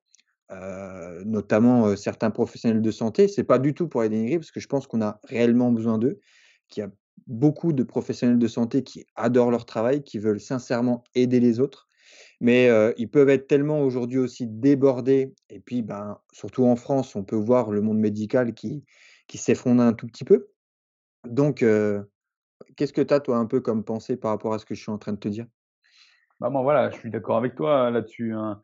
[0.51, 3.29] notamment, certains professionnels de santé.
[3.29, 5.99] C'est pas du tout pour les dénigrer parce que je pense qu'on a réellement besoin
[5.99, 6.21] d'eux,
[6.69, 6.91] qu'il y a
[7.27, 11.89] beaucoup de professionnels de santé qui adorent leur travail, qui veulent sincèrement aider les autres,
[12.41, 17.25] mais ils peuvent être tellement aujourd'hui aussi débordés et puis, ben, surtout en France, on
[17.25, 18.85] peut voir le monde médical qui
[19.29, 20.49] qui s'effondre un tout petit peu.
[21.25, 21.65] Donc
[22.77, 24.83] qu'est-ce que tu as toi un peu comme pensée par rapport à ce que je
[24.83, 25.47] suis en train de te dire?
[26.41, 28.61] Bah, voilà, je suis d'accord avec toi là-dessus, hein.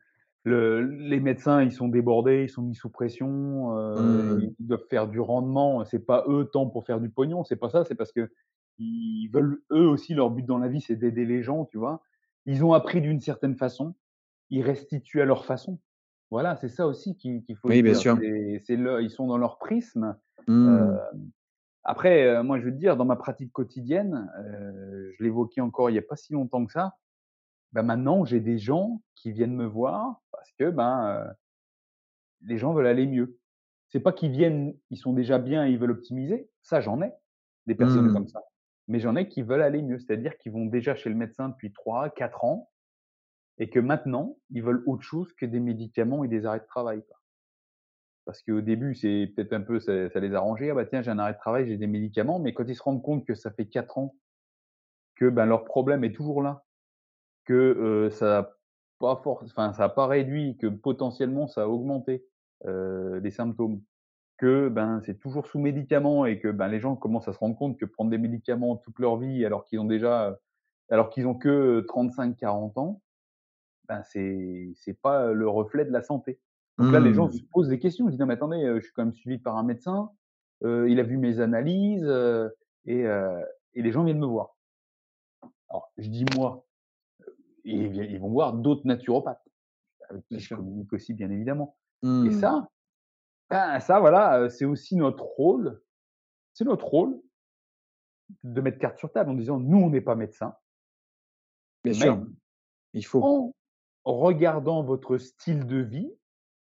[0.49, 4.49] Le les médecins, ils sont débordés, ils sont mis sous pression, heu, Mmh.
[4.59, 5.85] ils doivent faire du rendement.
[5.85, 9.61] C'est pas eux tant pour faire du pognon, c'est pas ça, c'est parce qu'ils veulent
[9.71, 12.01] eux aussi, leur but dans la vie, c'est d'aider les gens, tu vois?
[12.45, 13.95] Ils ont appris d'une certaine façon,
[14.51, 15.79] ils restituent à leur façon.
[16.31, 17.93] Voilà, c'est ça aussi qu'il qu'il faut Oui, bien dire.
[17.93, 18.19] sûr.
[18.19, 20.17] C'est c'est le ils sont dans leur prisme.
[20.47, 20.99] Mmh.
[21.83, 24.29] après, heu, moi, je veux te dire, dans ma pratique quotidienne,
[25.17, 26.97] je l'évoquais encore il y a pas si longtemps que ça,
[27.73, 31.33] bah, maintenant, j'ai des gens qui viennent me voir parce que, ben,
[32.41, 33.39] les gens veulent aller mieux.
[33.89, 37.11] C'est pas qu'ils viennent, ils sont déjà bien et ils veulent optimiser, ça j'en ai,
[37.65, 38.13] des personnes Mmh.
[38.13, 38.41] comme ça.
[38.87, 41.73] Mais j'en ai qui veulent aller mieux, c'est-à-dire qu'ils vont déjà chez le médecin depuis
[41.73, 42.71] 3-4 ans
[43.59, 47.03] et que maintenant, ils veulent autre chose que des médicaments et des arrêts de travail,
[47.07, 47.17] quoi.
[48.23, 51.01] Parce qu'au début, c'est peut-être un peu ça ça les a arrangés: «Ah bah tiens,
[51.01, 53.35] j'ai un arrêt de travail, j'ai des médicaments», mais quand ils se rendent compte que
[53.35, 54.15] ça fait 4 ans
[55.15, 56.65] que, ben, leur problème est toujours là,
[57.45, 58.58] que, heu, ça
[58.99, 62.25] pas forc enfin, ça a pas réduit, que potentiellement ça a augmenté,
[62.67, 63.81] heu, les symptômes,
[64.37, 67.57] que, ben, c'est toujours sous médicaments et que, ben, les gens commencent à se rendre
[67.57, 70.39] compte que prendre des médicaments toute leur vie alors qu'ils ont déjà,
[70.91, 73.01] alors qu'ils ont que 35-40 ans,
[73.87, 76.39] ben, c'est c'est pas le reflet de la santé.
[76.77, 77.39] Donc là, les gens Mmh.
[77.39, 79.39] se posent des questions, ils disent: «Non mais attendez, heu, je suis quand même suivi
[79.39, 80.11] par un médecin,
[80.63, 82.51] heu, il a vu mes analyses, heu»
[82.85, 83.43] et heu
[83.75, 84.57] et les gens viennent me voir.
[85.69, 86.68] Alors je dis «moi»,
[87.69, 89.41] ils ils vont voir d'autres naturopathes.
[90.09, 91.77] avec qui je communique aussi bien évidemment.
[92.23, 92.31] Et Mmh.
[92.31, 92.69] ça,
[93.49, 95.81] ben, ça voilà, c'est aussi notre rôle,
[96.53, 97.21] c'est notre rôle
[98.43, 100.55] de mettre carte sur table en disant: «Nous, on n'est pas médecins,
[101.83, 102.25] Bien sûr,
[102.93, 103.35] il faut.
[104.03, 106.11] en regardant votre style de vie,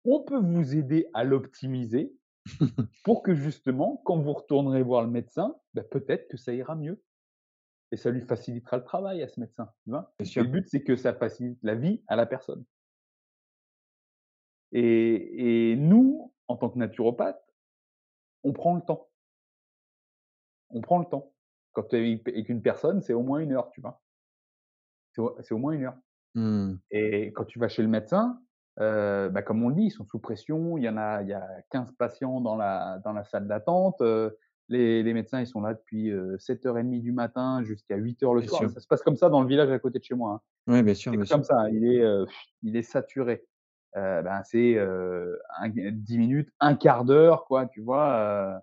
[0.04, 2.14] on peut vous aider à l'optimiser
[3.04, 7.02] pour que justement, quand vous retournerez voir le médecin, bah, peut-être que ça ira mieux
[7.94, 10.14] et ça lui facilitera le travail à ce médecin», tu vois?
[10.37, 12.66] Le but, c'est que ça facilite la vie à la personne.
[14.72, 17.40] Et et nous, en tant que naturopathe,
[18.44, 19.09] on prend le temps.
[20.70, 21.33] On prend le temps.
[21.72, 24.00] Quand tu es avec une personne, c'est au moins 1 heure, tu vois?
[25.42, 25.96] C'est au moins 1 heure
[26.35, 26.78] Mmh.
[26.92, 28.40] et quand tu vas chez le médecin,
[28.80, 30.78] heu, bah, comme on le dit, ils sont sous pression.
[30.78, 34.00] Il y en a il y a 15 patients dans la dans la salle d'attente,
[34.02, 38.40] heu, les les médecins, ils sont là depuis, heu, 7:30 du matin jusqu'à 8:00 le
[38.40, 38.68] Bien soir.
[38.68, 38.70] sûr.
[38.70, 40.40] Ça se passe comme ça dans le village à côté de chez moi, hein.
[40.66, 41.44] Ouais, bien sûr, C'est comme sûr.
[41.44, 42.27] ça, il est, heu,
[42.62, 43.44] il est saturé.
[43.96, 48.62] Heu, ben, c'est, heu, un 10 minutes, 1/4 d'heure, quoi, tu vois?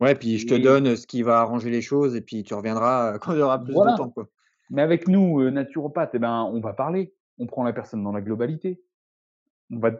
[0.00, 2.52] Ouais, puis je te et donne, ce qui va arranger les choses et puis tu
[2.52, 4.28] reviendras, quand il y aura plus de temps, quoi.
[4.70, 7.14] Mais avec nous, naturopathes et ben, on va parler.
[7.38, 8.82] On prend la personne dans la globalité.
[9.70, 9.92] On va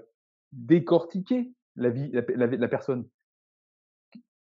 [0.52, 3.09] décortiquer la vie la la la personne.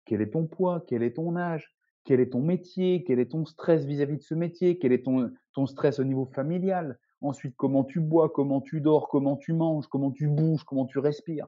[0.06, 0.84] Quel est ton poids?
[0.88, 1.76] Quel est ton âge?
[2.04, 3.04] Quel est ton métier?
[3.04, 4.78] Quel est ton stress vis-à-vis de ce métier?
[4.80, 7.00] Quel est ton stress au niveau familial?
[7.22, 8.30] Ensuite, comment tu bois?
[8.30, 9.10] Comment tu dors?
[9.10, 9.88] Comment tu manges?
[9.88, 10.64] Comment tu bouges?
[10.64, 11.48] Comment tu respires?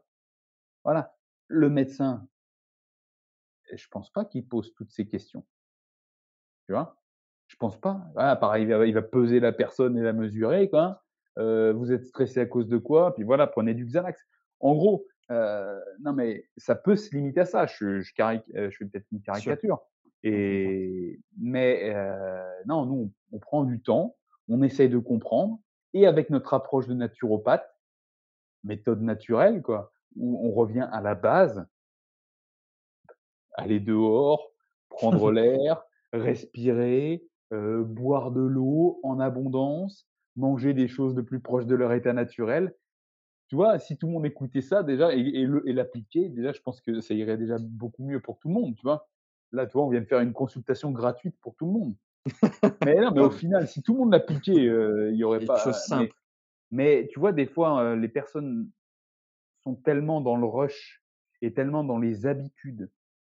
[0.83, 1.13] Voilà.
[1.49, 2.27] Le médecin,
[3.73, 5.45] je pense pas qu'il pose toutes ces questions,
[6.65, 6.97] tu vois?
[7.47, 8.05] Je pense pas.
[8.15, 11.03] Voilà, pareil, il va peser la personne et la mesurer, quoi.
[11.37, 13.15] Heu, vous êtes stressé à cause de quoi?
[13.15, 14.21] Puis voilà, prenez du Xanax.
[14.59, 17.65] En gros, heu, non mais ça peut se limiter à ça.
[17.65, 19.81] Je je caric je fais peut-être une caricature
[20.23, 24.15] et mais heu, non, nous, on prend du temps,
[24.49, 25.59] on essaye de comprendre
[25.93, 27.67] et avec notre approche de naturopathe,
[28.63, 31.65] méthode naturelle, quoi, où on revient à la base,
[33.53, 34.51] aller dehors,
[34.89, 35.83] prendre l'air,
[36.13, 42.13] respirer, boire de l'eau en abondance, manger des choses le plus proche de leur état
[42.13, 42.75] naturel.
[43.47, 43.79] Tu vois?
[43.79, 47.37] Si tout le monde écoutait ça déjà et l'appliquait, déjà, je pense que ça irait
[47.37, 49.09] déjà beaucoup mieux pour tout le monde, tu vois?
[49.53, 51.95] Là, tu vois, on vient de faire une consultation gratuite pour tout le monde.
[52.81, 55.73] Mais non, mais au final, si tout le monde l'appliquait, heu, il y aurait pas
[55.91, 56.15] mais simples.
[56.71, 58.71] mais tu vois, des fois, heu, les personnes
[59.63, 61.03] sont tellement dans le rush
[61.41, 62.91] et tellement dans les habitudes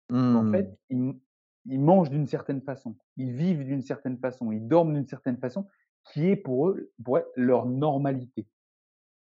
[0.10, 0.46] Mmh.
[0.52, 1.20] fait, ils m
[1.68, 5.68] ils mangent d'une certaine façon, ils vivent d'une certaine façon, ils dorment d'une certaine façon,
[6.06, 8.48] qui est pour eux pour elles leur normalité.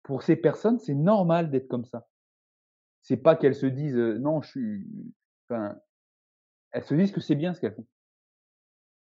[0.07, 2.09] Pour ces personnes, c'est normal d'être comme ça.
[3.03, 5.15] C'est pas qu'elles se disent, heu: «Non, je suis»
[5.51, 5.79] enfin,
[6.73, 7.87] elles se disent que c'est bien ce qu'elles font.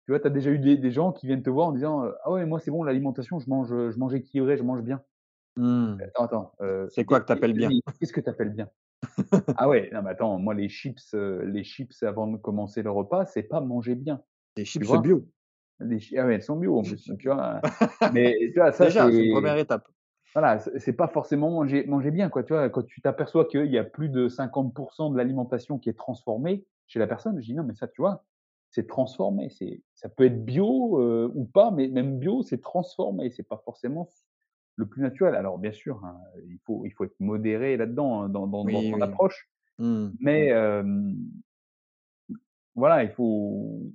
[0.07, 2.05] Tu vois, tu as déjà eu des des gens qui viennent te voir en disant,
[2.05, 5.03] heu: «Ah ouais, moi c'est bon l'alimentation, je mange, je mange équilibré, je mange bien».
[5.57, 6.01] Mmh.
[6.01, 7.75] Attends, attends, heu, C'est quoi que tu appelles bien?
[8.01, 8.71] qu'est-ce que tu appelles bien?
[9.57, 13.27] Ah ouais, non mais attends, moi les chips, les chips avant de commencer le repas,
[13.27, 14.23] c'est pas manger bien,
[14.79, 15.29] tu chips bio.
[15.81, 17.63] Les chi ah ouais, elles sont bio en plus, tu vois?
[18.07, 19.89] Mais tu vois, ça Déjà, c'est une première étape.
[20.35, 22.71] Voilà, c'est pas forcément manger manger bien quoi, tu vois?
[22.71, 24.75] Quand tu t'aperçois qu'il y a plus de 50
[25.13, 28.25] de l'alimentation qui est transformée chez la personne, je dis: «Non mais ça, tu vois,
[28.71, 33.31] c'est transformé, c'est ça peut être bio, heu, ou pas, mais même bio, c'est transformé,
[33.31, 34.09] c'est pas forcément
[34.77, 35.35] le plus naturel».
[35.37, 38.85] Alors bien sûr, hein, il faut il faut être modéré là-dedans, hein, dans dans dans
[38.91, 40.11] Oui, approche, Mmh.
[40.21, 41.17] mais hem,
[42.75, 43.93] voilà, il faut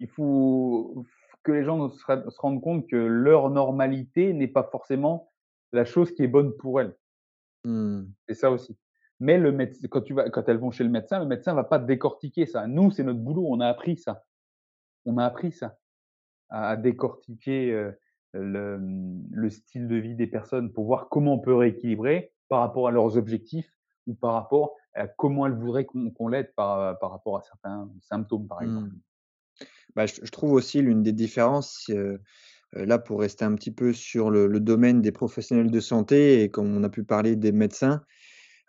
[0.00, 1.04] il faut
[1.42, 5.32] que les gens se rendent compte que leur normalité n'est pas forcément
[5.72, 6.96] la chose qui est bonne pour elles.
[7.64, 8.04] Mmh.
[8.28, 8.76] C'est ça aussi.
[9.20, 9.52] Mais le
[9.88, 12.66] quand tu vas quand elles vont chez le médecin, le médecin va pas décortiquer ça.
[12.66, 14.24] Nous, c'est notre boulot, on a appris ça.
[15.04, 15.78] On a appris ça,
[16.48, 17.98] à décortiquer, heu,
[18.32, 18.80] le,
[19.30, 22.90] le style de vie des personnes pour voir comment on peut rééquilibrer par rapport à
[22.90, 23.72] leurs objectifs
[24.06, 27.88] ou par rapport à comment elles voudraient qu'on qu'on l'aide par, par rapport à certains
[28.00, 28.88] symptômes, par exemple.
[28.88, 29.00] Mmh.
[29.94, 31.90] Bah, je trouve aussi l'une des différences,
[32.72, 36.74] là, pour rester un petit peu sur le domaine des professionnels de santé et comme
[36.74, 38.02] on a pu parler des médecins,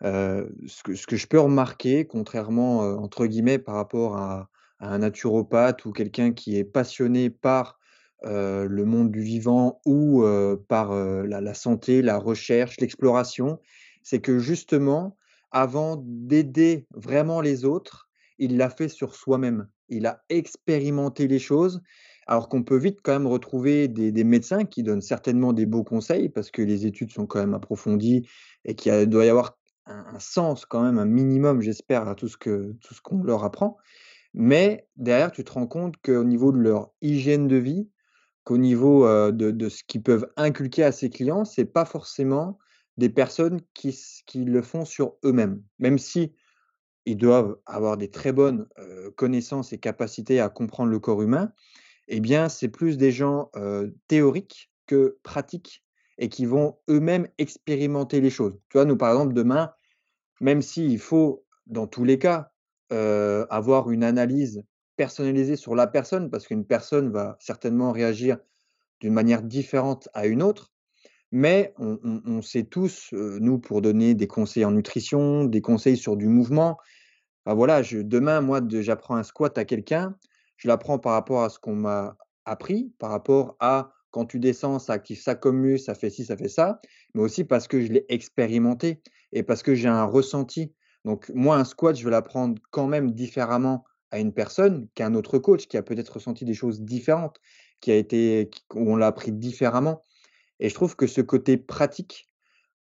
[0.02, 4.50] ce que je peux remarquer contrairement, entre guillemets, par rapport à
[4.80, 7.78] un naturopathe ou quelqu'un qui est passionné par,
[8.22, 10.24] le monde du vivant ou,
[10.68, 13.60] par, la santé, la recherche, l'exploration,
[14.02, 15.16] c'est que justement,
[15.50, 18.08] avant d'aider vraiment les autres,
[18.38, 19.68] il l'a fait sur soi-même.
[19.88, 21.80] Il a expérimenté les choses,
[22.26, 26.28] alors qu'on peut vite quand même retrouver des médecins qui donnent certainement des beaux conseils
[26.28, 28.26] parce que les études sont quand même approfondies
[28.64, 32.38] et qu'il doit y avoir un sens quand même, un minimum, j'espère, à tout ce
[32.38, 33.76] que tout ce qu'on leur apprend.
[34.34, 37.90] Mais derrière, tu te rends compte qu'au niveau de leur hygiène de vie,
[38.44, 42.58] qu'au niveau, heu, de ce qu'ils peuvent inculquer à ses clients, c'est pas forcément
[42.96, 43.94] des personnes qui
[44.44, 45.62] le font sur eux-mêmes.
[45.78, 46.32] Même si
[47.06, 48.66] ils doivent avoir des très bonnes,
[49.16, 51.52] connaissances et capacités à comprendre le corps humain,
[52.08, 53.50] eh bien, c'est plus des gens,
[54.08, 55.82] théoriques que pratiques
[56.18, 58.54] et qui vont eux-mêmes expérimenter les choses.
[58.68, 59.72] Tu vois, nous, par exemple, demain,
[60.40, 62.52] même s'il faut, dans tous les cas,
[62.90, 64.62] avoir une analyse
[64.96, 68.38] personnalisée sur la personne, parce qu'une personne va certainement réagir
[69.00, 70.73] d'une manière différente à une autre,
[71.34, 76.16] mais on sait tous, heu, nous, pour donner des conseils en nutrition, des conseils sur
[76.16, 76.78] du mouvement,
[77.44, 80.14] bah, voilà, je demain, moi, j'apprends un squat à quelqu'un,
[80.56, 84.78] je l'apprends par rapport à ce qu'on m'a appris, par rapport à quand tu descends,
[84.78, 86.80] ça active ça comme ça fait ci, ça fait ça,
[87.14, 90.72] mais aussi parce que je l'ai expérimenté et parce que j'ai un ressenti.
[91.04, 93.82] Donc moi, un squat, je vais l'apprendre quand même différemment
[94.12, 97.40] à une personne qu'un autre coach qui a peut-être ressenti des choses différentes,
[97.80, 100.00] qui a été où on l'a appris différemment
[100.60, 102.28] et je trouve que ce côté pratique,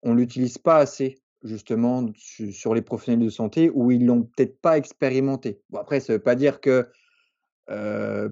[0.03, 4.59] on l'utilise pas assez, justement, su sur les professionnels de santé où ils l'ont peut-être
[4.61, 5.61] pas expérimenté.
[5.69, 6.88] Bon après, ça veut pas dire que,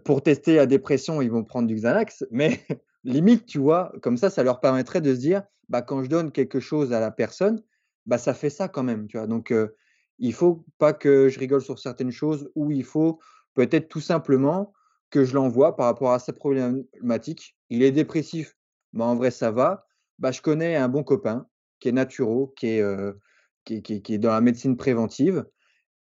[0.04, 2.60] pour tester la dépression, ils vont prendre du Xanax, mais
[3.04, 3.92] limite, tu vois?
[4.02, 7.00] Comme ça, ça leur permettrait de se dire: «Bah, quand je donne quelque chose à
[7.00, 7.64] la personne,
[8.06, 9.28] bah, ça fait ça quand même», tu vois?
[9.28, 9.76] Donc heu,
[10.20, 13.20] il faut pas que je rigole sur certaines choses ou il faut
[13.54, 14.74] peut-être tout simplement
[15.10, 17.58] que je l'envoie par rapport à sa problématique.
[17.70, 18.56] Il est dépressif,
[18.94, 19.86] bah, en vrai ça va.
[20.20, 21.48] Bah, je connais un bon copain
[21.80, 23.20] qui est naturo, qui est, heu,
[23.66, 25.46] qui est dans la médecine préventive.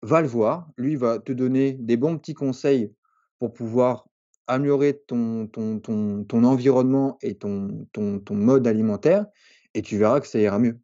[0.01, 2.95] Va le voir, lui, va te donner des bons petits conseils
[3.39, 4.07] pour pouvoir
[4.47, 9.27] améliorer ton ton ton ton environnement et ton ton ton mode alimentaire
[9.75, 10.79] et tu verras que ça ira mieux.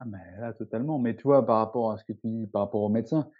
[0.00, 2.62] Ah mais là, totalement, mais tu vois, par rapport à ce que tu dis, par
[2.62, 3.30] rapport aux médecins,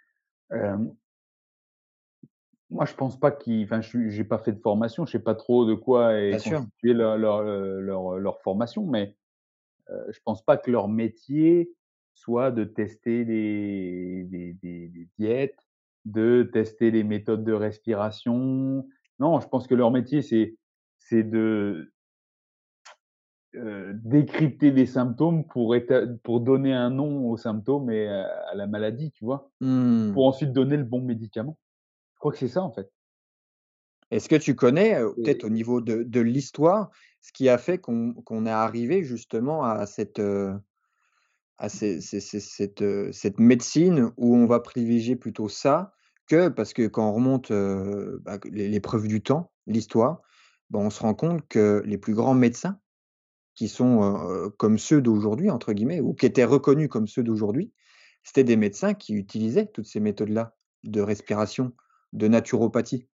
[2.69, 5.35] moi je pense pas qu'ils enfin je j'ai pas fait de formation, je sais pas
[5.35, 6.67] trop de quoi est Bien sûr.
[6.67, 9.15] constituée leur leur, heu, leur, heu, leur formation, mais
[9.89, 11.73] Heu, je pense pas que leur métier
[12.13, 15.59] soit de tester des des des des diètes,
[16.05, 18.87] de tester les méthodes de respiration.
[19.19, 20.57] Non, je pense que leur métier, c'est
[20.99, 21.93] c'est de,
[23.55, 25.75] heu, décrypter des symptômes pour
[26.23, 29.51] pour donner un nom aux symptômes et à à la maladie, tu vois?
[29.59, 30.13] Mmh.
[30.13, 31.57] Pour ensuite donner le bon médicament.
[32.17, 32.91] Je crois que c'est ça, en fait.
[34.09, 36.89] Est-ce que tu connais, peut-être au niveau de de l'histoire,
[37.21, 40.53] ce qui a fait qu'on est arrivé justement à cette, heu,
[41.57, 45.93] à ces ces ces cette, heu, cette médecine où on va privilégier plutôt ça
[46.27, 47.51] que parce que quand on remonte,
[48.21, 48.39] bah,
[48.83, 50.21] preuves du temps, l'histoire,
[50.71, 52.79] bah, on se rend compte que les plus grands médecins
[53.55, 57.73] qui sont, comme «ceux d'aujourd'hui» entre guillemets ou qui étaient reconnus comme ceux d'aujourd'hui,
[58.23, 61.73] c'était des médecins qui utilisaient toutes ces méthodes-là de respiration,
[62.13, 63.07] de naturopathie.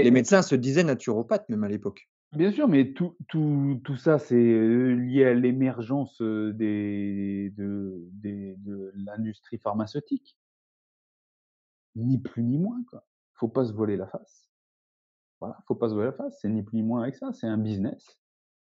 [0.00, 2.10] Les Mais médecins se disaient naturopathes même à l'époque.
[2.32, 8.56] bien sûr, mais tout tout tout ça, c'est, heu, lié à l'émergence, des de des
[8.58, 10.36] de l'industrie pharmaceutique.
[11.96, 13.06] Ni plus ni moins, quoi.
[13.34, 14.48] Faut pas se voiler la face.
[15.40, 17.46] Voilà, faut pas se voiler la face, c'est ni plus ni moins avec ça, c'est
[17.46, 18.18] un business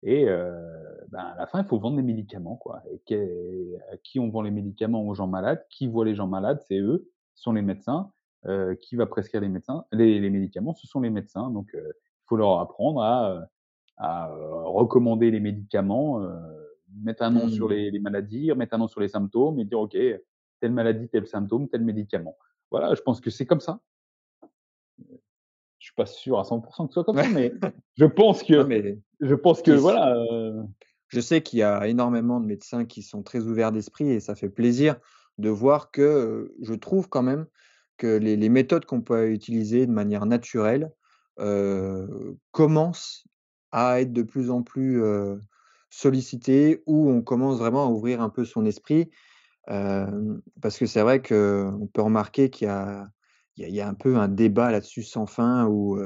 [0.03, 4.29] et ben, à la fin, il faut vendre des médicaments, quoi et à qui on
[4.29, 5.07] vend les médicaments?
[5.07, 5.65] Aux gens malades.
[5.69, 6.61] Qui voit les gens malades?
[6.67, 8.11] C'est eux, ce sont les médecins.
[8.47, 10.73] Heu, qui va prescrire les médecins les les médicaments?
[10.73, 16.21] Ce sont les médecins, donc heu, il faut leur apprendre à, heu, recommander les médicaments,
[17.03, 17.69] mettre un nom sur Mmh.
[17.69, 19.97] les les maladies, mettre un nom sur les symptômes et dire: «OK,
[20.59, 22.37] telle maladie, tel symptôme, tel médicament».
[22.71, 23.81] Voilà, je pense que c'est comme ça.
[25.79, 27.53] Je suis pas sûr à 100 que ce soit comme ça, mais
[27.95, 30.15] je pense Non que mais je pense que voilà,
[31.07, 34.35] je sais qu'il y a énormément de médecins qui sont très ouverts d'esprit et ça
[34.35, 34.97] fait plaisir
[35.37, 37.47] de voir que, je trouve quand même
[37.97, 40.91] que les les méthodes qu'on peut utiliser de manière naturelle,
[42.51, 43.25] commencent
[43.71, 45.01] à être de plus en plus,
[45.91, 49.11] sollicitées, où on commence vraiment à ouvrir un peu son esprit.
[49.67, 53.09] Parce que c'est vrai qu'on peut remarquer qu'il y a
[53.57, 55.99] il y a il y a un peu un débat là-dessus sans fin où,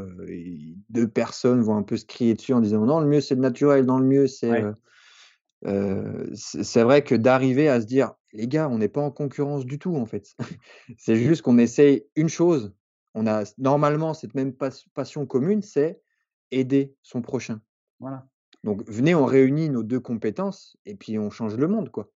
[0.90, 3.42] 2 personnes vont un peu se crier dessus en disant: «Non, le mieux c'est le
[3.42, 4.76] naturel, non, le mieux c'est, ouais, heu»
[5.68, 9.12] heu, c'est c'est vrai que d'arriver à se dire: «Les gars, on n'est pas en
[9.12, 10.36] concurrence du tout, en fait.
[10.98, 12.74] C'est juste qu'on essaye une chose,
[13.14, 16.02] on a normalement cette même pas passion commune, c'est
[16.52, 17.62] aider son prochain.
[18.00, 18.28] voilà.
[18.64, 22.12] Donc venez, on réunit nos 2 compétences et puis on change le monde, quoi».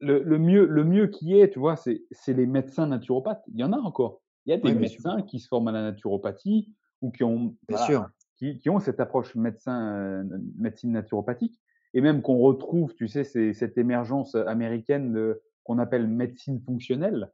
[0.00, 3.44] Le le mieux le mieux qui est, tu vois, c'est les médecins naturopathes.
[3.48, 4.22] Il y en a encore.
[4.46, 7.56] Il y a des sûr, médecins qui se forment à la naturopathie ou qui ont
[7.68, 7.98] voilà,
[8.36, 10.28] qui qui ont cette approche médecin, heu,
[10.58, 11.60] médecine naturopathique
[11.94, 17.32] et même qu'on retrouve, tu sais, cette émergence, américaine qu'on appelle médecine fonctionnelle,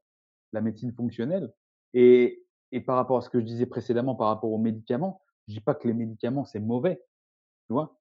[0.52, 1.52] la médecine fonctionnelle
[1.94, 2.44] et
[2.86, 5.74] par rapport à ce que je disais précédemment par rapport aux médicaments, je dis pas
[5.74, 7.02] que les médicaments, c'est mauvais,
[7.66, 8.00] tu vois?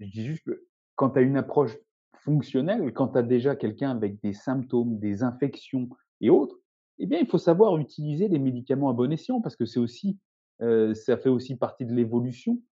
[0.00, 1.76] Je dis juste que quand tu as une approche
[2.16, 5.88] fonctionnelle, quand tu as déjà quelqu'un avec des symptômes, des infections
[6.20, 6.56] et autres,
[6.98, 10.18] eh bien, il faut savoir utiliser les médicaments à bon escient parce que c'est aussi,
[10.62, 12.62] heu, ça fait aussi partie de l'évolution,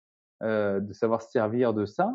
[0.42, 2.12] heu, de savoir se servir de ça,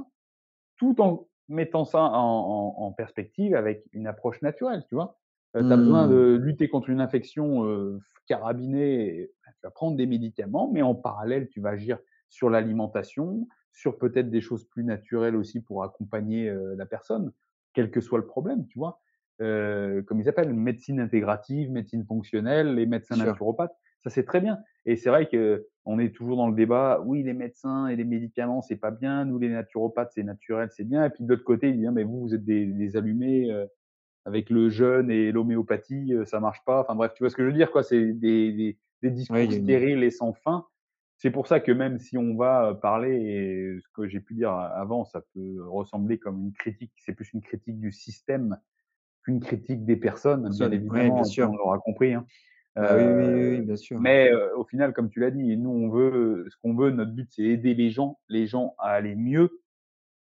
[0.78, 5.18] tout en mettant ça en en en perspective avec une approche naturelle, tu vois?
[5.56, 6.08] Tu as besoin Mmh.
[6.08, 10.94] de lutter contre une infection, heu, carabinée, bah, tu vas prendre des médicaments, mais en
[10.96, 12.00] parallèle, tu vas agir
[12.30, 17.32] sur l'alimentation, sur peut-être des choses plus naturelles aussi pour accompagner, heu, la personne,
[17.74, 19.02] quel que soit le problème, tu vois?
[19.42, 23.18] Heu, comme ils appellent, médecine intégrative, médecine fonctionnelle, les médecins sûr.
[23.18, 23.76] naturopathes,
[24.10, 27.34] ça c'est très bien et c'est vrai qu'on est toujours dans le débat: «Oui, les
[27.34, 29.26] médecins et les médicaments, c'est pas bien.
[29.26, 31.92] Nous, les naturopathes, c'est naturel, c'est bien» et puis de l'autre côté, ils disent: «Ah
[31.92, 33.68] mais vous, vous êtes des des allumés, heu,
[34.26, 36.82] avec le jeûne et l'homéopathie, heu, ça marche pas».
[36.82, 37.84] Enfin bref, tu vois ce que je veux dire, quoi?
[37.84, 40.66] C'est des des il discours une stériles et sans fin.
[41.18, 44.36] C'est pour ça que même si on va, heu, parler et ce que j'ai pu
[44.36, 48.58] dire a avant, ça peut ressembler comme une critique, c'est plus une critique du système
[49.24, 50.72] qu'une critique des personnes, bien
[51.14, 51.50] bien évidemment, tout le sûr.
[51.50, 52.26] monde l'aura compris, hein.
[52.86, 54.02] Bah, oui, oui, Heu, bien sûr.
[54.02, 57.12] mais heu, au final, comme tu l'as dit, nous on veut ce qu'on veut, notre
[57.14, 59.62] but, c'est aider les gens les gens à aller mieux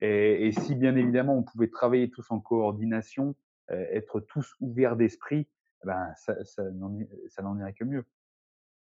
[0.03, 3.37] et et si bien évidemment on pouvait travailler tous en coordination,
[3.73, 5.49] heu, être tous ouverts d'esprit,
[5.85, 8.05] ben ça ça n'en irait que mieux.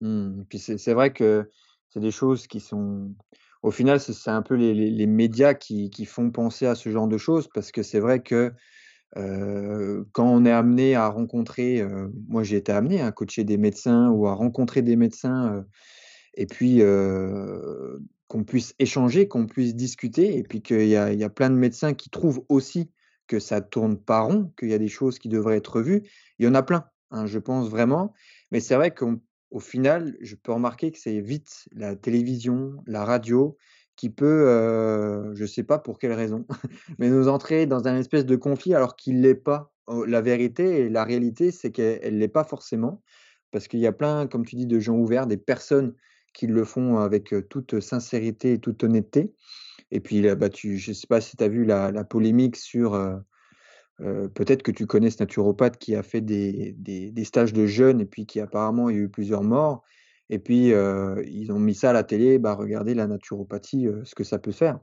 [0.01, 0.45] Mmh.
[0.49, 1.51] Puis c'est vrai que
[1.89, 3.15] c'est des choses qui sont
[3.63, 6.75] au final, c'est c'est un peu les les les médias qui qui font penser à
[6.75, 8.53] ce genre de choses parce que c'est vrai que,
[9.15, 11.83] quand on est amené à rencontrer,
[12.29, 15.65] moi j'ai été amené à coacher des médecins ou à rencontrer des médecins,
[16.35, 16.83] et puis,
[18.29, 22.11] qu'on puisse échanger, qu'on puisse discuter et puis qu'il y a plein de médecins qui
[22.11, 22.91] trouvent aussi
[23.27, 26.03] que ça tourne pas rond, qu'il y a des choses qui devraient être revues.
[26.39, 28.13] Il y en a plein, hein, je pense vraiment.
[28.51, 33.05] Mais c'est vrai qu'on au final, je peux remarquer que c'est vite la télévision, la
[33.05, 33.57] radio
[33.97, 36.47] qui peut, heu, je sais pas pour quelle raison,
[36.99, 39.73] mais nous entrer dans un espèce de conflit alors qu'il l'est pas.
[39.91, 43.03] Heu, la vérité et la réalité, c'est qu'elle elle l'est pas forcément
[43.53, 45.95] parce qu'il y a plein, comme tu dis, de gens ouverts, des personnes
[46.35, 49.33] qui le font avec, toute sincérité et toute honnêteté
[49.91, 52.95] et puis bah, tu je sais pas si tu as vu la polémique sur,
[53.99, 58.07] peut-être que tu connais ce naturopathe qui a fait des des stages de jeûne et
[58.07, 59.83] puis qui apparemment a eu plusieurs morts
[60.31, 64.25] et puis, ils ont mis ça à la télé, bah, regardez la naturopathie, ce que
[64.25, 64.81] ça peut faire.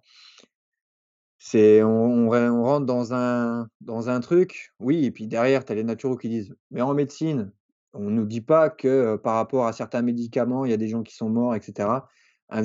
[1.40, 5.84] C'est on rentre dans un dans un truc, oui et puis derrière tu as les
[5.84, 7.52] naturaux qui disent: «Mais en médecine,
[7.94, 11.04] on nous dit pas que, par rapport à certains médicaments, il y a des gens
[11.04, 12.08] qui sont morts et cetera».
[12.50, 12.64] un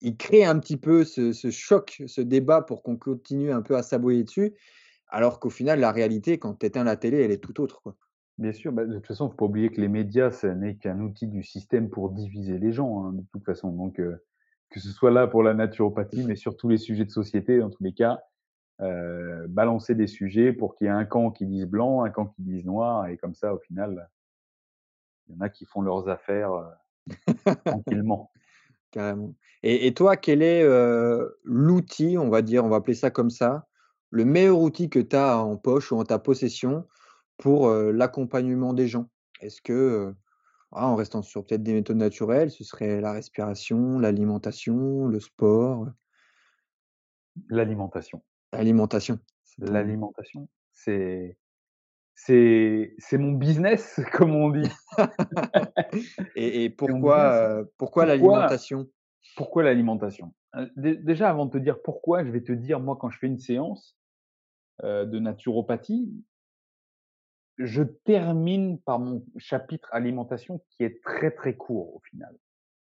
[0.00, 3.76] il crée un petit peu ce ce choc, ce débat pour qu'on continue un peu
[3.76, 4.54] à s'aboyer dessus,
[5.08, 7.96] alors qu'au final, la réalité, quand tu éteins la télé, elle est tout autre, quoi.
[8.40, 10.98] Bien sûr, bah, de toute façon, faut pas oublier que les médias, ça n'est qu'un
[11.00, 13.70] outil du système pour diviser les gens, hein, de toute façon.
[13.70, 14.24] Donc, heu,
[14.70, 17.70] que ce soit là pour la naturopathie, mais sur tous les sujets de société, dans
[17.70, 18.20] tous les cas,
[18.82, 22.26] heu, balancer des sujets pour qu'il y ait un camp qui dise blanc, un camp
[22.28, 24.08] qui dise noir et comme ça, au final
[25.28, 26.66] il y en a qui font leurs affaires, heu,
[27.66, 28.32] tranquillement.
[28.90, 29.34] Carrément.
[29.62, 30.64] Et et toi, quel est,
[31.44, 33.68] l'outil, on va dire, on va appeler ça comme ça,
[34.10, 36.86] le meilleur outil que tu as en poche ou en ta possession
[37.40, 39.08] pour, l'accompagnement des gens?
[39.40, 40.14] Est-ce que,
[40.72, 45.88] ah, en restant sur peut-être des méthodes naturelles, ce serait la respiration, l'alimentation, le sport?
[47.48, 48.22] L'alimentation.
[48.52, 49.18] L'alimentation,
[49.58, 51.36] L'alimentation, c'est
[52.14, 54.68] c'est c'est mon business, comme on dit.
[56.36, 58.88] et pourquoi, pourquoi l'alimentation?
[59.36, 60.34] pourquoi l'alimentation?
[60.76, 63.38] Déjà avant de te dire pourquoi, je vais te dire, moi, quand je fais une
[63.38, 63.96] séance,
[64.82, 66.10] de naturopathie
[67.60, 72.36] je termine par mon chapitre alimentation qui est très, très court au final.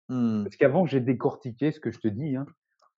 [0.08, 0.48] Mmh.
[0.48, 2.46] Parce qu'avant, j'ai décortiqué ce que je te dis, hein,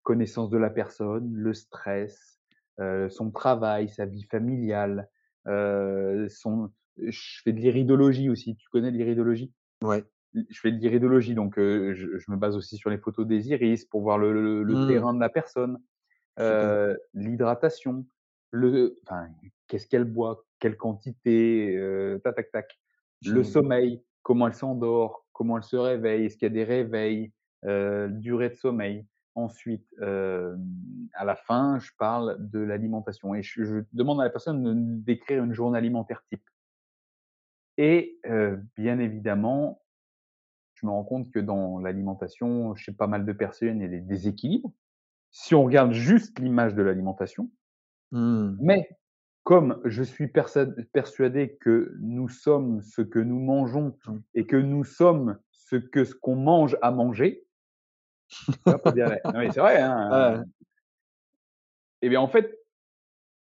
[0.03, 2.41] connaissance de la personne, le stress,
[2.81, 5.11] heu, son travail, sa vie familiale,
[5.49, 8.57] heu, son je fais de l'iridologie aussi.
[8.57, 9.53] Tu connais l'iridologie?
[9.83, 10.07] Ouais.
[10.35, 13.49] je fais de l'iridologie, donc heu, je je me base aussi sur les photos des
[13.51, 14.77] iris pour voir le le le Mmh.
[14.83, 15.79] terrain de la personne,
[16.41, 18.07] heu, l'hydratation,
[18.53, 19.29] le enfin,
[19.69, 22.81] qu'est-ce qu'elle boit, quelle quantité, heu, tac, tac, tac.
[23.25, 23.45] Le Génial.
[23.45, 27.33] sommeil, comment elle s'endort, comment elle se réveille, est-ce qu'il y a des réveils,
[27.65, 29.07] heu, durée de sommeil?
[29.35, 30.59] Ensuite, hem,
[31.15, 34.73] à la fin, je parle de l'alimentation et je je demande à la personne de
[35.05, 36.43] d'écrire une journée alimentaire type.
[37.79, 38.19] Et
[38.77, 39.83] bien évidemment
[40.75, 43.89] je me rends compte que dans l'alimentation, chez pas mal de personnes, il y a
[43.89, 44.73] des déséquilibres.
[45.33, 47.51] Si on regarde juste l'image de l'alimentation,
[48.13, 48.59] Mmh.
[48.59, 48.89] mais
[49.47, 53.97] comme je suis persuadé que nous sommes ce que nous mangeons
[54.35, 57.47] et que nous sommes ce que ce qu'on mange à manger,
[59.35, 60.39] mais c'est vrai, hein, Ouais.
[60.41, 60.45] heu
[62.03, 62.59] et bien, en fait,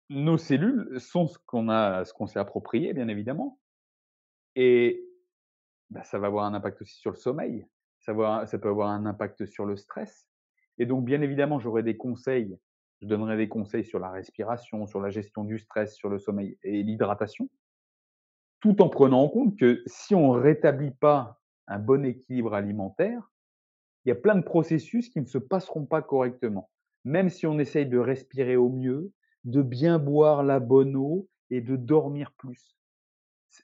[0.10, 3.60] nos cellules sont ce qu'on a ce qu'on s'est approprié, bien évidemment.
[4.56, 5.04] Et
[5.90, 7.68] bah, ça va avoir un impact aussi sur le sommeil.
[8.00, 10.28] Ça va ça peut avoir un impact sur le stress.
[10.80, 12.58] Et donc bien évidemment, j'aurai des conseils,
[13.02, 16.58] je donnerai des conseils sur la respiration, sur la gestion du stress, sur le sommeil
[16.64, 17.50] et l'hydratation
[18.60, 23.32] tout en prenant en compte que si on rétablit pas un bon équilibre alimentaire,
[24.06, 26.72] il y a plein de processus qui ne se passeront pas correctement.
[27.06, 29.14] Même si on essaye de respirer au mieux,
[29.46, 32.78] de bien boire la bonne eau et de dormir plus.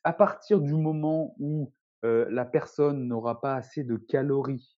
[0.03, 1.73] À partir du moment où,
[2.05, 4.77] heu, la personne n'aura pas assez de calories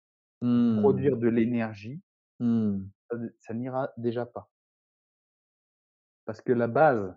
[0.65, 0.75] pour Mmh.
[0.81, 2.01] produire de l'énergie,
[2.39, 2.85] Mmh.
[3.39, 4.49] Ça n'ira déjà pas.
[6.25, 7.15] Parce que la base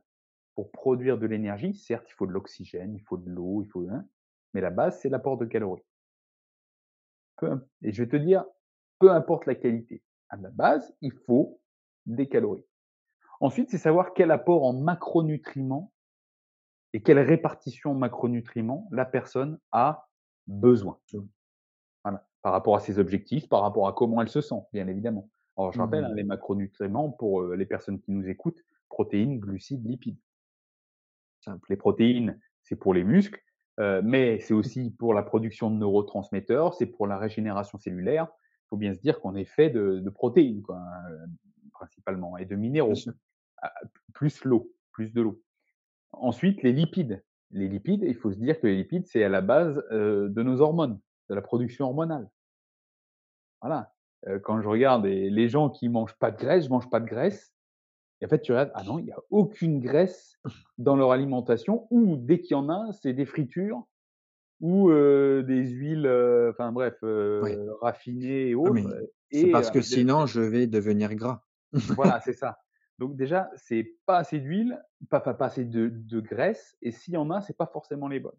[0.55, 3.89] pour produire de l'énergie, certes, il faut de l'oxygène, il faut de l'eau, il faut
[3.89, 4.05] hein,
[4.55, 5.85] mais la base, c'est l'apport de calories.
[7.37, 8.45] Peu et je vais te dire,
[8.99, 11.61] peu importe la qualité, à la base, il faut
[12.07, 12.67] des calories.
[13.41, 15.93] Ensuite, c'est savoir quel apport en macronutriments
[16.93, 20.09] et quelle répartition en macronutriments la personne a
[20.47, 20.99] besoin.
[22.03, 25.29] Voilà, par rapport à ses objectifs, par rapport à comment elle se sent, bien évidemment.
[25.59, 26.17] Alors je rappelle, hein, Mmh.
[26.17, 30.19] les macronutriments pour, les personnes qui nous écoutent, protéines, glucides, lipides.
[31.41, 31.67] Simple.
[31.71, 33.43] Les protéines, c'est pour les muscles,
[33.79, 38.29] mais c'est aussi pour la production de neurotransmetteurs, c'est pour la régénération cellulaire.
[38.67, 41.27] Il faut bien se dire qu'on est fait de de protéines quoi, hein,
[41.73, 42.95] principalement et de minéraux,
[44.15, 45.43] plus l'eau, plus de l'eau.
[46.13, 47.25] Ensuite, les lipides.
[47.51, 50.61] Les lipides, il faut se dire que les lipides, c'est à la base, de nos
[50.61, 51.01] hormones,
[51.31, 52.29] de la production hormonale.
[53.61, 53.93] Voilà,
[54.43, 57.07] quand je regarde les les gens qui mangent pas de graisse, je mange pas de
[57.07, 57.55] graisse
[58.21, 60.41] et en fait, tu regardes, ah non, il y a aucune graisse
[60.77, 63.85] dans leur alimentation ou dès qu'il y en a, c'est des fritures
[64.61, 66.09] ou des huiles,
[66.51, 66.99] enfin bref,
[67.81, 68.89] raffinées et Ah autres,
[69.31, 71.45] c'est parce que sinon je vais devenir gras.
[71.95, 72.59] voilà, c'est ça.
[72.99, 77.15] Donc déjà, c'est pas assez d'huile, pas enfin pas assez de de graisse et s'il
[77.15, 78.39] y en a, c'est pas forcément les bonnes.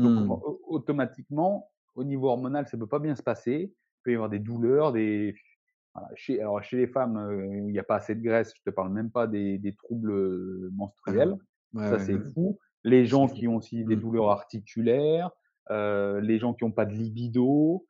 [0.00, 0.30] Donc Mmh.
[0.68, 3.74] automatiquement, au niveau hormonal, ça peut pas bien se passer.
[4.00, 5.34] Il peut y avoir des douleurs, des
[5.94, 8.62] voilà, chez alors chez les femmes, heu, il y a pas assez de graisse, je
[8.62, 10.70] te parle même pas des des troubles, heu,
[11.06, 11.12] Ah.
[11.12, 11.36] menstruels.
[11.74, 12.32] Ouais, Ça, ouais, c'est ouais.
[12.34, 12.58] fou.
[12.84, 13.30] Les C'est gens fou.
[13.30, 13.98] qui ont aussi des Mmh.
[13.98, 15.30] douleurs articulaires,
[15.70, 17.86] les gens qui ont pas de libido,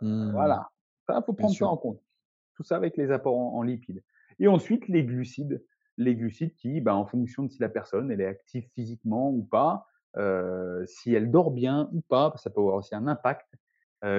[0.00, 0.34] Mmh.
[0.34, 0.70] voilà.
[1.08, 2.00] Ça, faut prendre ça en compte.
[2.56, 4.02] Tout ça avec les apports en en lipides
[4.40, 5.64] et ensuite les glucides.
[5.98, 9.44] Les glucides qui, ben, en fonction de si la personne, elle est active physiquement ou
[9.44, 9.86] pas,
[10.86, 13.48] si elle dort bien ou pas, ça peut avoir aussi un impact,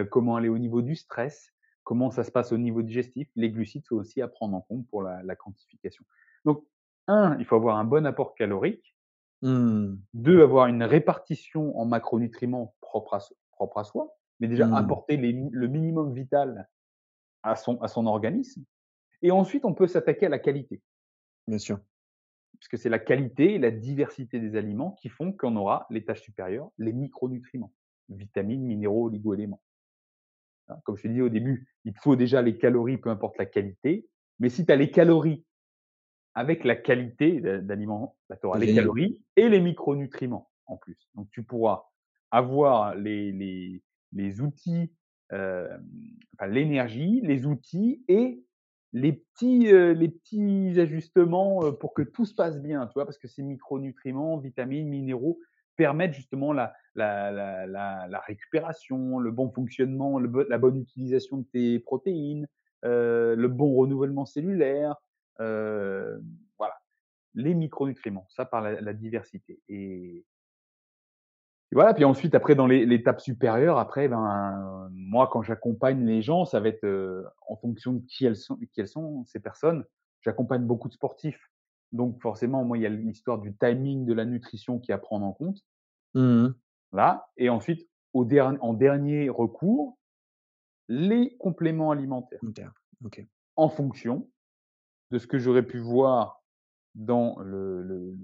[0.10, 1.52] comment elle est au niveau du stress.
[1.84, 3.30] comment ça se passe au niveau digestif.
[3.36, 6.04] Les glucides sont aussi à prendre en compte pour la, la quantification.
[6.46, 6.64] Donc,
[7.08, 8.96] un, il faut avoir un bon apport calorique.
[9.44, 9.96] Mmh.
[10.14, 13.20] Deux, avoir une répartition en macronutriments propre à,
[13.52, 14.74] propre à soi, mais déjà Mmh.
[14.74, 16.68] apporter les le minimum vital
[17.44, 18.64] à son, à son organisme.
[19.22, 20.82] Et ensuite, on peut s'attaquer à la qualité,
[21.48, 21.80] Bien sûr.
[22.60, 26.22] puisque c'est la qualité et la diversité des aliments qui font qu'on aura les tâches
[26.24, 27.74] supérieures, les micronutriments,
[28.10, 29.62] vitamines, minéraux, oligo-éléments.
[30.68, 33.38] Hein, Comme je te disais au début, il te faut déjà les calories, peu importe
[33.38, 34.07] la qualité.
[34.39, 35.45] Mais si tu as les calories
[36.34, 41.09] avec la qualité d'a- d'aliments, bah, tu auras les calories et les micronutriments en plus.
[41.16, 41.86] Donc tu pourras
[42.32, 44.91] avoir les, les, les outils,
[45.32, 45.78] euh,
[46.34, 48.43] enfin, l'énergie, les outils et
[48.93, 53.05] les petits, euh, les petits ajustements euh, pour que tout se passe bien, tu vois,
[53.05, 55.39] parce que ces micronutriments, vitamines, minéraux
[55.76, 61.45] permettent justement la, la, la, la, la récupération, le bon fonctionnement, la bonne utilisation de
[61.51, 62.47] tes protéines,
[62.84, 64.95] euh, le bon renouvellement cellulaire,
[65.39, 66.17] euh,
[66.57, 66.76] voilà,
[67.34, 69.59] les micronutriments, ça par la, la diversité.
[69.69, 70.26] Et,
[71.71, 76.59] voilà, puis ensuite, après, dans l'étape supérieure, après, ben, moi, quand j'accompagne les gens, ça
[76.59, 79.84] va être euh, en fonction de qui elles sont, qui elles sont ces personnes.
[80.21, 81.51] J'accompagne beaucoup de sportifs.
[81.92, 84.98] Donc, forcément, moi, il y a l'histoire du timing de la nutrition qui est à
[84.98, 85.66] prendre en compte.
[86.14, 86.48] Mmh.
[86.94, 87.30] Là.
[87.38, 89.98] Et ensuite, au der- en dernier recours,
[90.88, 92.40] les compléments alimentaires
[93.56, 94.30] en fonction
[95.12, 96.44] de ce que j'aurais pu voir
[96.94, 98.16] dans le,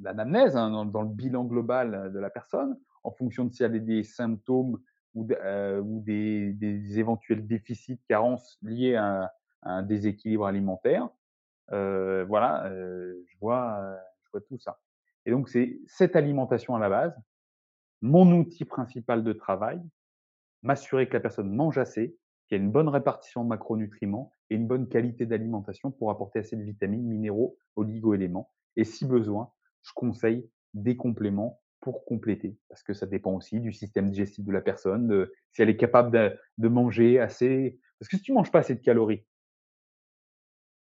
[0.00, 3.66] l'anamnèse, hein, dans, dans le bilan global de la personne, en fonction de s'il y
[3.66, 4.80] avait des symptômes
[5.14, 9.32] ou, euh, ou des, des éventuels déficits, carences liés à,
[9.62, 11.08] à un déséquilibre alimentaire.
[11.68, 14.80] Voilà, je, vois, je vois tout ça.
[15.26, 17.14] Et donc, c'est cette alimentation à la base,
[18.02, 19.80] mon outil principal de travail,
[20.62, 22.16] m'assurer que la personne mange assez,
[22.48, 26.40] qu'il y a une bonne répartition de macronutriments et une bonne qualité d'alimentation pour apporter
[26.40, 28.50] assez de vitamines, minéraux, oligo-éléments.
[28.76, 29.52] Et si besoin,
[29.82, 34.52] je conseille des compléments pour compléter, parce que ça dépend aussi du système digestif de
[34.52, 37.78] la personne, de, si elle est capable de, de manger assez.
[37.98, 39.24] Parce que si tu manges pas assez de calories,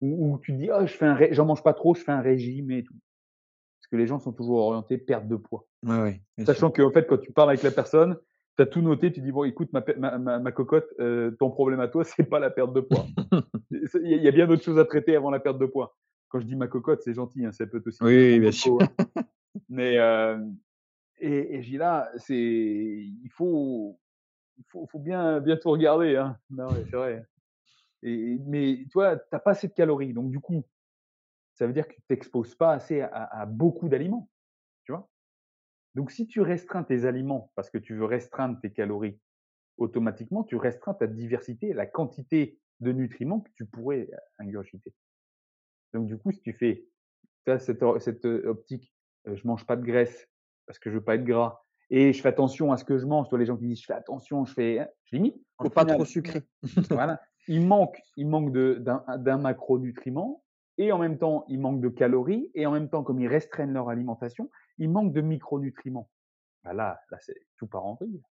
[0.00, 2.02] ou, ou tu te dis, oh, je fais un, ré- j'en mange pas trop, je
[2.02, 2.94] fais un régime et tout.
[3.80, 5.66] Parce que les gens sont toujours orientés perte de poids.
[6.36, 6.54] Bien sûr.
[6.54, 8.16] Sachant qu'en fait, quand tu parles avec la personne,
[8.56, 11.50] tu as tout noté, tu dis, bon, écoute, ma, ma, ma, ma cocotte, euh, ton
[11.50, 13.06] problème à toi, c'est pas la perte de poids.
[13.70, 15.66] Il y, a- il y a bien d'autres choses à traiter avant la perte de
[15.66, 15.96] poids.
[16.28, 18.02] Quand je dis ma cocotte, c'est gentil, hein, ça peut être aussi.
[18.02, 18.78] Oui, oui, bien hein.
[19.68, 20.38] Mais, euh,
[21.18, 23.98] et, et là, c'est, il faut,
[24.58, 26.16] il faut, faut bien, bien tout regarder.
[26.16, 26.36] Hein.
[26.50, 27.24] Non, c'est vrai.
[28.02, 30.12] Et, mais toi, tu n'as pas assez de calories.
[30.12, 30.64] Donc, du coup,
[31.54, 34.28] ça veut dire que tu t'exposes pas assez à, à beaucoup d'aliments.
[34.84, 35.08] Tu vois?
[35.94, 39.18] Donc, si tu restreins tes aliments parce que tu veux restreindre tes calories,
[39.76, 44.94] automatiquement, tu restreins ta diversité, la quantité de nutriments que tu pourrais ingurgiter.
[45.92, 46.86] Donc, du coup, si tu fais
[47.44, 48.94] tu as cette, cette euh, optique,
[49.26, 50.28] euh, je mange pas de graisse
[50.66, 53.06] parce que je veux pas être gras et je fais attention à ce que je
[53.06, 53.28] mange.
[53.28, 55.36] Toi, les gens qui disent je fais attention, je fais, hein, je limite.
[55.58, 56.42] Au Mange pas final, trop sucré.
[56.90, 57.20] voilà,
[57.50, 58.80] il manque, il manque de-
[59.18, 60.44] d'un macronutriment
[60.78, 63.72] et en même temps, il manque de calories et en même temps, comme ils restreignent
[63.72, 64.48] leur alimentation,
[64.78, 66.08] il manque de micronutriments.
[66.62, 68.22] Bah là, là, c'est tout part en vrille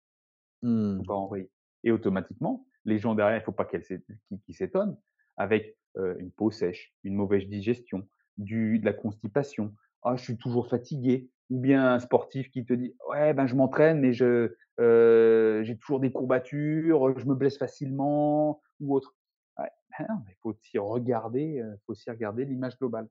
[0.62, 1.02] Mmh.
[1.10, 1.50] en vrille.
[1.84, 4.98] Et automatiquement, les gens derrière, il ne faut pas qu'ils s'étonnent,
[5.36, 8.08] avec euh, une peau sèche, une mauvaise digestion,
[8.38, 9.76] du, de la constipation.
[10.02, 11.30] Ah, je suis toujours fatigué.
[11.50, 16.00] Ou bien un sportif qui te dit Ouais, ben, je m'entraîne, mais je, j'ai toujours
[16.00, 19.16] des courbatures, je me blesse facilement, ou autre.
[19.58, 19.70] Ouais,
[20.00, 20.08] ben
[20.42, 23.08] faut aussi regarder, faut aussi regarder l'image globale.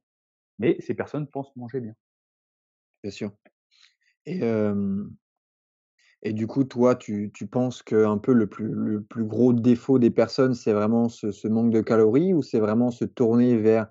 [0.58, 1.94] Mais ces personnes pensent manger bien.
[3.02, 3.32] Bien sûr.
[4.26, 4.40] Et,
[6.22, 9.98] et du coup, toi, tu tu penses qu'un peu le plus le plus gros défaut
[9.98, 13.88] des personnes, c'est vraiment ce manque de calories ou c'est vraiment se tourner vers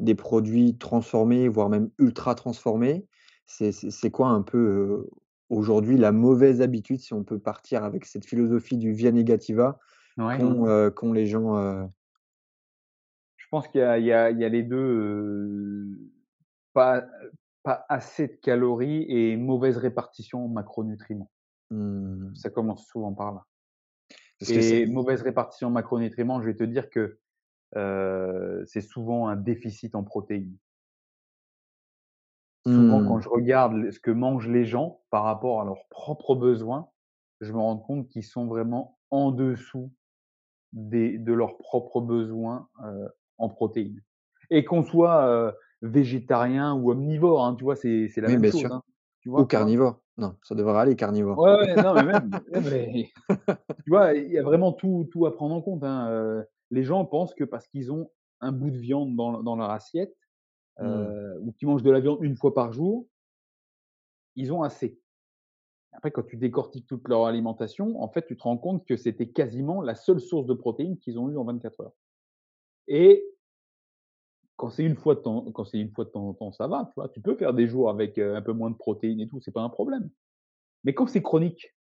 [0.00, 3.06] des produits transformés, voire même ultra transformés?
[3.48, 5.08] C'est quoi un peu,
[5.48, 9.78] aujourd'hui la mauvaise habitude, si on peut partir avec cette philosophie du via negativa
[10.18, 10.38] Ouais.
[10.38, 11.88] qu'ont, les gens?
[13.36, 14.76] Je pense qu'il y a, y y les deux.
[14.76, 15.98] euh,
[16.74, 17.06] pas,
[17.62, 21.30] pas assez de calories et mauvaise répartition en macronutriments.
[21.70, 23.44] Mmh, Ça commence souvent par là.
[24.50, 27.18] Et mauvaise répartition en macronutriments, je vais te dire que
[28.66, 30.56] c'est souvent un déficit en protéines.
[32.70, 36.34] Souvent, quand mmh, je regarde ce que mangent les gens par rapport à leurs propres
[36.34, 36.90] besoins,
[37.40, 39.92] je me rends compte qu'ils sont vraiment en dessous
[40.72, 43.08] des, de leurs propres besoins euh,
[43.38, 44.02] en protéines.
[44.50, 45.52] Et qu'on soit euh,
[45.82, 48.52] végétarien ou omnivore, hein, tu vois, c'est la oui, même bien chose.
[48.52, 48.70] sûr.
[48.70, 48.82] hein,
[49.20, 50.02] tu Ou carnivore.
[50.18, 51.44] Non, ça devrait aller carnivore.
[51.44, 53.12] Ouais, ouais, non, mais même, mais
[53.84, 56.84] tu vois, il y a vraiment tout tout à prendre en compte, hein, heu, les
[56.84, 58.10] gens pensent que parce qu'ils ont
[58.40, 60.14] un bout de viande dans dans leur assiette,
[60.80, 60.86] Mmh.
[60.86, 63.06] heu, ou qu'ils mangent de la viande une fois par jour
[64.36, 65.00] ils ont assez.
[65.92, 69.30] Après quand tu décortiques toute leur alimentation, en fait, tu te rends compte que c'était
[69.30, 71.96] quasiment la seule source de protéines qu'ils ont eue en 24 heures
[72.88, 73.24] et
[74.56, 76.66] quand c'est une fois de temps quand c'est une fois de temps en temps, ça
[76.66, 77.08] va, tu vois?
[77.08, 79.52] Tu peux faire des jours avec, heu, un peu moins de protéines et tout, c'est
[79.52, 80.10] pas un problème.
[80.84, 81.74] Mais quand c'est chronique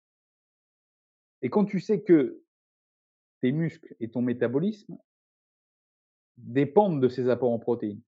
[1.41, 2.43] et quand tu sais que
[3.41, 4.98] tes muscles et ton métabolisme
[6.38, 8.02] dépendent de ces apports en protéines,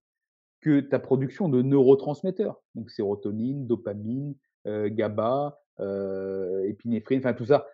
[0.61, 4.35] que ta production de neurotransmetteurs, donc sérotonine, dopamine,
[4.67, 7.67] heu, GABA, heu, épinéphrine, enfin tout ça,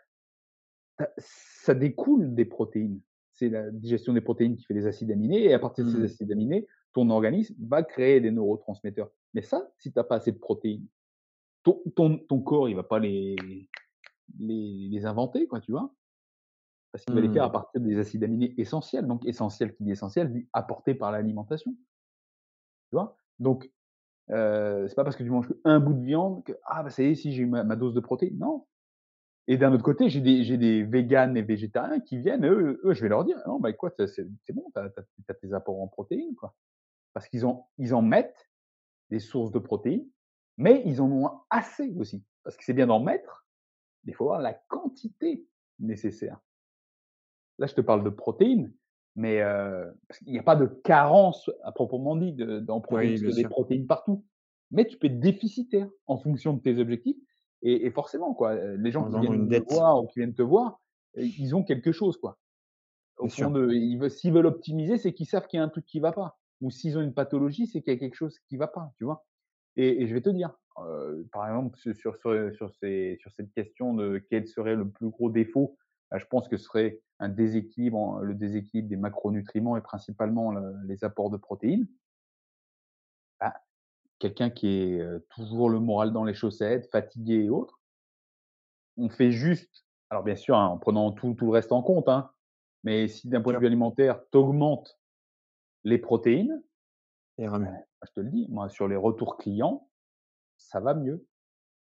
[1.17, 3.01] ça découle des protéines.
[3.31, 6.01] C'est la digestion des protéines qui fait des acides aminés et à partir de ces
[6.01, 6.03] Mmh.
[6.03, 9.09] acides aminés, ton organisme va créer des neurotransmetteurs.
[9.33, 10.87] Mais ça, si tu as pas assez de protéines,
[11.63, 13.35] ton ton ton corps, il va pas les
[14.39, 15.95] les les inventer quoi, tu vois?
[16.91, 17.53] Parce qu'il va les faire à Mmh.
[17.53, 21.75] partir des acides aminés essentiels, donc essentiel qui dit essentiel, dit apporté par l'alimentation,
[23.39, 23.69] Donc
[24.31, 27.03] heu, c'est pas parce que tu manges qu'un bout de viande que: «Ah bah ça
[27.03, 28.37] y est, si j'ai ma dose de protéines».
[28.39, 28.65] Non
[29.47, 33.25] et d'un autre côté, j'ai des véganes et végétariens qui viennent, eux je vais leur
[33.25, 35.87] dire: «Non, bah écoute, c'est bon, tu as tu as tu as tes apports en
[35.87, 36.55] protéines, quoi».
[37.13, 38.49] Parce qu'ils en ils en mettent
[39.11, 40.07] des sources de protéines,
[40.57, 42.23] mais ils en ont assez aussi.
[42.43, 43.47] Parce que c'est bien d'en mettre,
[44.05, 45.45] mais il faut avoir la quantité
[45.79, 46.39] nécessaire.
[47.59, 48.71] Là, je te parle de protéines,
[49.15, 53.11] mais heu, parce qu'il y a pas de carence à proprement dit de en protéines,
[53.11, 54.25] Oui, parce bien qu'il y a des protéines partout.
[54.71, 57.17] Mais tu peux être déficitaire en fonction de tes objectifs
[57.61, 60.81] et et forcément quoi, les gens qui viennent dette, voir ou qui viennent te voir,
[61.17, 62.39] ils ont quelque chose quoi.
[63.17, 65.85] Au fond ils veulent s'ils veulent optimiser, c'est qu'ils savent qu'il y a un truc
[65.85, 68.57] qui va pas ou s'ils ont une pathologie, c'est qu'il y a quelque chose qui
[68.57, 69.25] va pas, tu vois?
[69.77, 70.57] Et et je vais te dire,
[71.31, 75.29] par exemple, su sur sur ces sur cette question de quel serait le plus gros
[75.29, 75.77] défaut,
[76.19, 81.03] je pense que ce serait un déséquilibre le déséquilibre des macronutriments et principalement le les
[81.03, 81.87] apports de protéines.
[83.39, 83.53] Bah,
[84.19, 87.79] quelqu'un qui est, heu, toujours le moral dans les chaussettes, fatigué et autres,
[88.97, 92.07] on fait juste alors bien sûr, hein, en prenant tout tout le reste en compte,
[92.07, 92.29] hein,
[92.83, 94.99] mais si d'un point de vue alimentaire, tu augmentes
[95.83, 96.63] les protéines,
[98.01, 99.89] bah, je te le dis, moi sur les retours clients,
[100.57, 101.27] ça va mieux.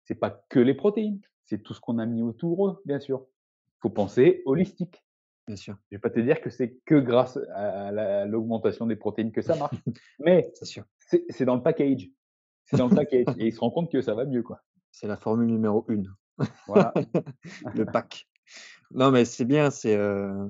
[0.06, 3.28] C'est pas que les protéines, c'est tout ce qu'on a mis autour, bien sûr.
[3.82, 5.04] Faut penser holistique.
[5.48, 8.26] Bien sûr, Je vais pas te dire que c'est que grâce à à la à
[8.26, 9.78] l'augmentation des protéines que ça marche,
[10.20, 10.52] mais
[11.30, 12.10] c'est dans le package.
[12.66, 14.62] C'est dans le package et ils se rendent compte que ça va mieux, quoi.
[14.92, 16.04] C'est la formule numéro 1.
[16.68, 16.94] Voilà.
[17.76, 18.28] Le pack.
[18.92, 20.50] Non, mais c'est bien, c'est, heu,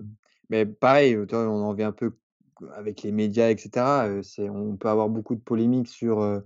[0.50, 2.18] mais pareil, on en revient un peu
[2.74, 6.44] avec les médias et cetera, heu, c'est on peut avoir beaucoup de polémiques sur, heu,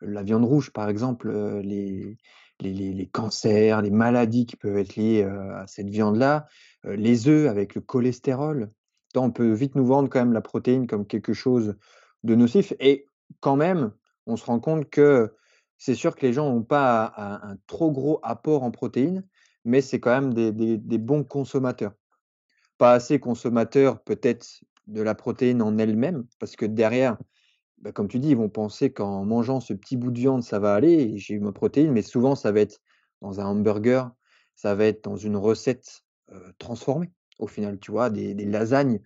[0.00, 1.30] la viande rouge, par exemple,
[1.60, 2.18] les
[2.60, 6.46] les cancers, les maladies qui peuvent être liées, à cette viande-là,
[6.84, 8.70] les œufs avec le cholestérol.
[9.16, 11.76] On peut vite nous vendre quand même la protéine comme quelque chose
[12.24, 13.06] de nocif et
[13.40, 13.92] quand même,
[14.26, 15.34] on se rend compte que
[15.78, 19.24] c'est sûr que les gens ont pas un trop gros apport en protéines,
[19.64, 21.92] mais c'est quand même des bons consommateurs.
[22.78, 27.16] Pas assez consommateurs peut-être de la protéine en elle-même, parce que derrière,
[27.84, 30.58] bah, comme tu dis, ils vont penser qu'en mangeant ce petit bout de viande, ça
[30.60, 32.80] va aller j'ai eu ma protéine, mais souvent ça va être
[33.22, 34.10] dans un hamburger,
[34.56, 36.04] ça va être dans une recette,
[36.58, 38.10] transformée au final, tu vois?
[38.10, 39.00] Des des lasagnes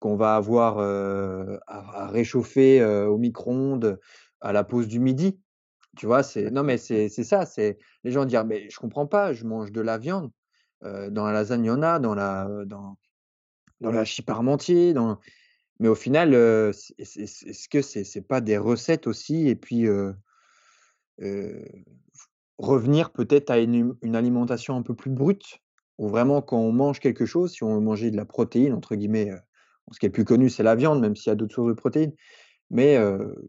[0.00, 4.00] qu'on va avoir, à à réchauffer, au micro-ondes
[4.40, 5.40] à la pause du midi.
[5.96, 6.22] Tu vois?
[6.24, 9.72] C'est non, mais c'est ça, c'est les gens dire: «Mais je comprends pas, je mange
[9.72, 10.30] de la viande,
[10.82, 12.96] dans la lasagne, il y en a, dans la, dans
[14.26, 15.18] parmentier, dans»
[15.78, 19.48] mais au final, est-ce que c'est c'est pas des recettes aussi?
[19.48, 19.86] Et puis,
[22.58, 25.60] revenir peut-être à une hum une alimentation un peu plus brute,
[25.98, 28.96] où vraiment quand on mange quelque chose, si on veut manger de la «protéine» entre
[28.96, 29.30] guillemets,
[29.92, 31.74] ce qui est plus connu, c'est la viande, même s'il y a d'autres sources de
[31.74, 32.12] protéines,
[32.70, 32.98] mais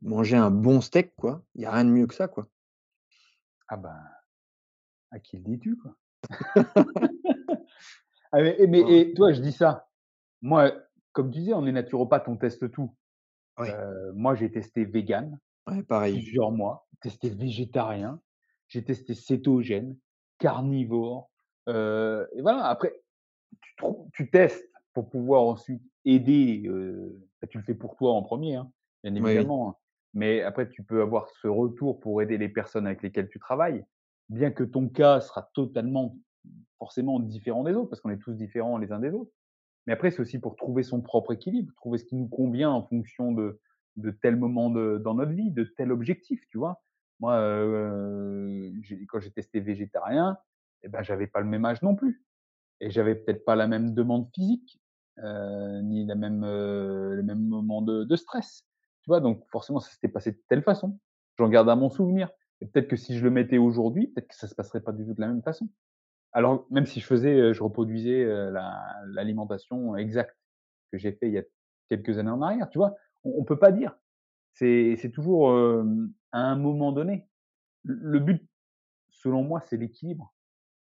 [0.02, 2.48] manger un bon steak quoi, il y a rien de mieux que ça quoi.
[3.68, 3.96] Ah ben,
[5.12, 5.96] à qui le dis-tu, quoi?
[8.32, 9.90] Ah mais Ouais, et tu vois, je dis ça,
[10.42, 10.72] moi,
[11.14, 12.96] comme tu disais, on est naturopathe, on teste tout.
[13.58, 16.26] ouais, Heu, moi, j'ai testé vegan ouais, pareil.
[16.26, 18.22] plusieurs mois, testé végétarien,
[18.68, 19.98] j'ai testé cétogène,
[20.40, 21.32] carnivore,
[21.70, 22.66] heu et voilà.
[22.68, 22.94] Après,
[24.14, 28.56] tu testes pour pouvoir ensuite aider, heu, bah, tu le fais pour toi en premier
[28.56, 28.72] hein,
[29.04, 29.76] bien oui, évidemment, hein.
[30.16, 33.86] Mais après tu peux avoir ce retour pour aider les personnes avec lesquelles tu travailles,
[34.28, 36.18] bien que ton cas sera totalement
[36.80, 39.32] forcément différent des autres, parce qu'on est tous différents les uns des autres.
[39.88, 42.84] Mais après, c'est aussi pour trouver son propre équilibre, trouver ce qui nous convient en
[42.88, 43.60] fonction de
[43.98, 46.82] de tel moment de dans notre vie, de tel objectif, tu vois?
[47.20, 47.36] Moi,
[48.82, 50.38] j'ai quand j'ai testé végétarien
[50.84, 52.24] et ben, j'avais pas le même âge non plus
[52.82, 54.82] et j'avais peut-être pas la même demande physique,
[55.20, 58.64] heu, ni la même, heu, le même moment de de stress.
[59.04, 59.22] Tu vois?
[59.22, 61.00] Donc forcément, ça s'était passé de telle façon.
[61.38, 64.36] J'en garde à mon souvenir et peut-être que si je le mettais aujourd'hui, peut-être que
[64.36, 65.70] ça se passerait pas du tout de la même façon.
[66.34, 70.38] Alors même si je faisais, je reproduisais, la l'alimentation exacte
[70.92, 71.44] que j'ai fait il y a
[71.90, 72.96] quelques années en arrière, tu vois?
[73.24, 73.98] On on peut pas dire.
[74.54, 77.30] C'est toujours, hem, à un moment donné.
[77.84, 78.50] Le le but,
[79.12, 80.36] selon moi, c'est l'équilibre.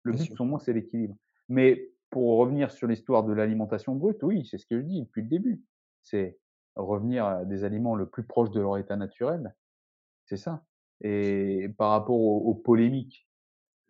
[0.03, 0.37] Le Bien but, sûr.
[0.37, 1.17] selon moi, c'est l'équilibre.
[1.49, 5.23] Mais pour revenir sur l'histoire de l'alimentation brute, oui, c'est ce que je dis depuis
[5.23, 5.63] le début.
[6.03, 6.39] C'est
[6.75, 9.55] revenir à des aliments le plus proche de leur état naturel,
[10.25, 10.65] c'est ça.
[11.01, 13.29] Et par rapport aux aux polémiques,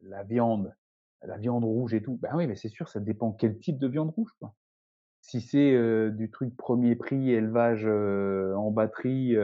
[0.02, 0.76] la viande,
[1.24, 3.88] la viande rouge et tout, ben oui, mais c'est sûr, ça dépend quel type de
[3.88, 4.54] viande rouge, quoi.
[5.22, 9.36] Si c'est, du truc premier prix, élevage, en batterie,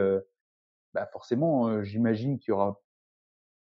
[0.94, 2.80] bah, forcément, j'imagine qu'il y aura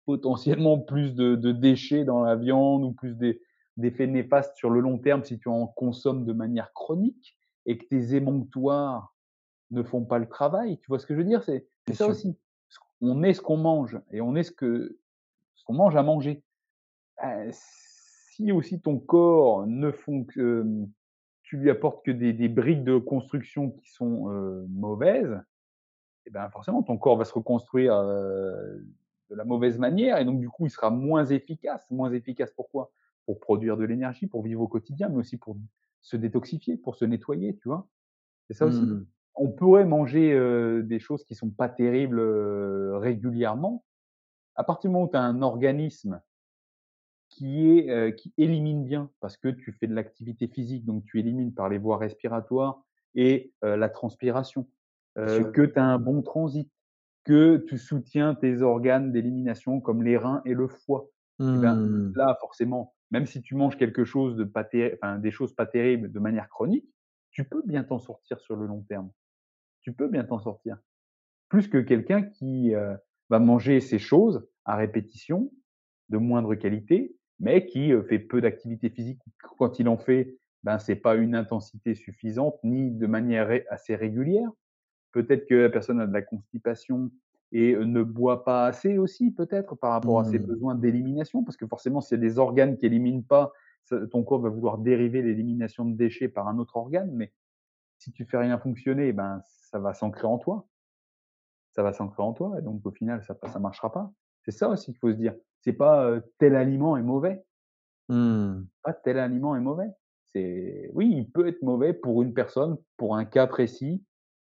[0.07, 3.39] potentiellement plus de de déchets dans la viande ou plus d'e
[3.77, 7.37] d'effets néfastes sur le long terme si tu en consommes de manière chronique
[7.67, 9.15] et que tes émonctoires
[9.71, 10.79] ne font pas le travail.
[10.79, 11.43] Tu vois ce que je veux dire?
[11.43, 12.09] C'est ça sûr.
[12.09, 12.39] aussi.
[13.03, 14.99] On est ce qu'on mange et on est ce que
[15.57, 16.45] ce qu'on mange à manger.
[17.21, 17.53] Bah,
[18.37, 19.91] si aussi ton corps ne
[20.37, 20.89] hem,
[21.43, 24.27] tu lui apportes que des des briques de construction qui sont,
[24.69, 25.41] mauvaises
[26.27, 30.49] et ben, forcément ton corps va se reconstruire, de la mauvaise manière et donc du
[30.49, 31.89] coup, il sera moins efficace.
[31.91, 32.93] Moins efficace pourquoi?
[33.25, 35.57] Pour produire de l'énergie, pour vivre au quotidien, mais aussi pour
[36.03, 37.89] se détoxifier, pour se nettoyer, tu vois?
[38.47, 38.83] C'est ça aussi.
[38.83, 39.07] Mmh.
[39.35, 40.33] On pourrait manger,
[40.83, 42.21] des choses qui sont pas terribles,
[42.99, 43.85] régulièrement.
[44.55, 46.21] À partir du moment où tu as un organisme
[47.37, 51.21] qui est, heu, qui élimine bien parce que tu fais de l'activité physique, donc tu
[51.21, 52.83] élimines par les voies respiratoires
[53.15, 54.69] et heu, la transpiration,
[55.27, 55.53] sûr.
[55.53, 56.71] que tu as un bon transit,
[57.25, 61.09] que tu soutiens tes organes d'élimination comme les reins et le foie
[61.53, 62.13] et ben, Mmh.
[62.15, 65.67] là, forcément, même si tu manges quelque chose de pas ter enfin, des choses pas
[65.67, 66.87] terribles de manière chronique,
[67.31, 69.11] tu peux bien t'en sortir sur le long terme.
[69.83, 70.79] Tu peux bien t'en sortir.
[71.49, 72.73] Plus que quelqu'un qui,
[73.31, 75.53] va manger ces choses à répétition,
[76.09, 79.21] de moindre qualité, mais qui, heu, fait peu d'activité physique.
[79.59, 84.51] Quand il en fait, ben, c'est pas une intensité suffisante, ni de manière assez régulière.
[85.13, 87.11] Peut-être que la personne a de la constipation
[87.53, 90.47] et heu, ne boit pas assez aussi peut-être par rapport à ses Mmh.
[90.49, 93.53] besoins d'élimination, parce que forcément s'il y a des organes qui éliminent pas,
[94.11, 97.33] ton corps va vouloir dériver l'élimination de déchets par un autre organe, mais
[97.99, 100.69] si tu fais rien fonctionner, ben, ça va s'ancrer en toi.
[101.71, 104.13] Ça va s'ancrer en toi et donc au final ça ça marchera pas.
[104.47, 105.35] C'est ça aussi qu'il faut se dire.
[105.61, 107.45] C'est pas, tel aliment est mauvais,
[108.09, 108.63] Mmh.
[108.85, 109.89] pas tel aliment est mauvais.
[110.27, 114.05] C'est oui, il peut être mauvais pour une personne, pour un cas précis,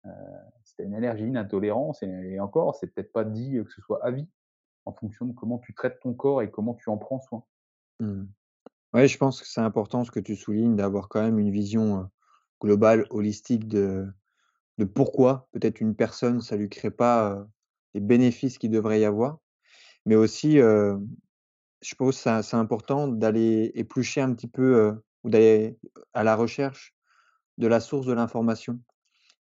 [0.03, 3.81] tu as une allergie, une intolérance et et encore, c'est peut-être pas dit, que ce
[3.81, 4.27] soit à vie,
[4.85, 7.43] en fonction de comment tu traites ton corps et comment tu en prends soin.
[7.99, 8.23] Mmh.
[8.95, 12.09] Ouais, je pense que c'est important ce que tu soulignes d'avoir quand même une vision,
[12.59, 14.07] globale, holistique de
[14.79, 17.45] de pourquoi peut-être une personne, ça lui crée pas,
[17.93, 19.37] les bénéfices qu'il devrait y avoir.
[20.05, 20.99] Mais aussi, heu,
[21.81, 25.79] je pense que c'est important d'aller éplucher un petit peu, heu, ou d'aller
[26.13, 26.95] à la recherche
[27.57, 28.79] de la source de l'information.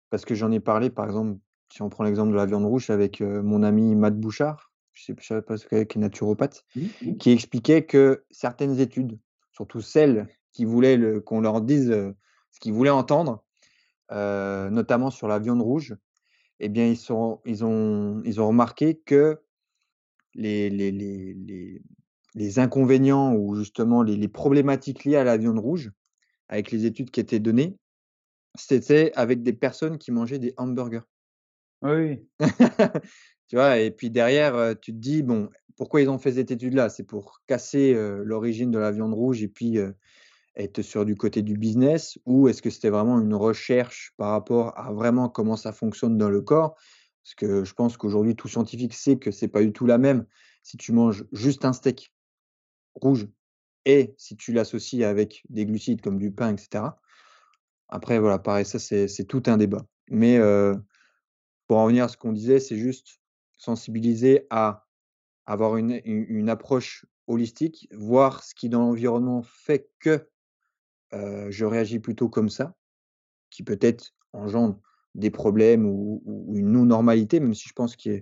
[0.09, 1.39] Parce que j'en ai parlé, par exemple,
[1.71, 5.05] si on prend l'exemple de la viande rouge avec, heu, mon ami Matt Bouchard, je
[5.05, 7.19] sais je savais pas ce que qui est naturopathe, Mmh.
[7.19, 9.19] qui expliquait que certaines études,
[9.51, 13.45] surtout celles qui voulaient le qu'on leur dise, ce qu'ils voulaient entendre,
[14.11, 15.95] notamment sur la viande rouge,
[16.59, 19.41] eh bien, ils sont ils ont ils ont remarqué que
[20.35, 21.81] les les les
[22.35, 25.91] les inconvénients ou justement les les problématiques liées à la viande rouge,
[26.49, 27.77] avec les études qui étaient données,
[28.57, 31.01] c'était avec des personnes qui mangeaient des hamburgers.
[31.81, 32.29] Oui, oui.
[33.47, 33.79] Tu vois?
[33.79, 36.89] Et puis derrière, tu te dis: «Bon, pourquoi ils ont fait cette étude-là?
[36.89, 39.77] C'est pour casser, l'origine de la viande rouge et puis,
[40.57, 44.77] être sur du côté du business ou est-ce que c'était vraiment une recherche par rapport
[44.79, 46.75] à vraiment comment ça fonctionne dans le corps?»
[47.23, 50.25] Parce que je pense qu'aujourd'hui tout scientifique sait que c'est pas du tout la même
[50.63, 52.13] si tu manges juste un steak
[52.95, 53.27] rouge
[53.85, 56.99] et si tu l'associes avec des glucides comme du pain et cetera.
[57.89, 59.85] Après voilà, pareil, ça c'est tout un débat.
[60.09, 60.75] Mais, heu,
[61.67, 63.19] pour en revenir à ce qu'on disait, c'est juste
[63.57, 64.87] sensibiliser à
[65.45, 70.27] avoir une approche holistique, voir ce qui dans l'environnement fait que,
[71.13, 72.75] heu, je réagis plutôt comme ça,
[73.49, 74.79] qui peut-être engendre
[75.15, 76.23] des problèmes ou
[76.55, 78.21] une non-normalité, même si je pense qu'il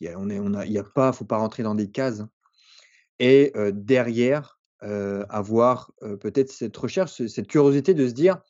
[0.00, 2.22] y a on on a il a pas faut pas rentrer dans des cases
[3.20, 8.40] et heu, derrière, avoir, peut-être cette recherche, ce cette curiosité de se dire: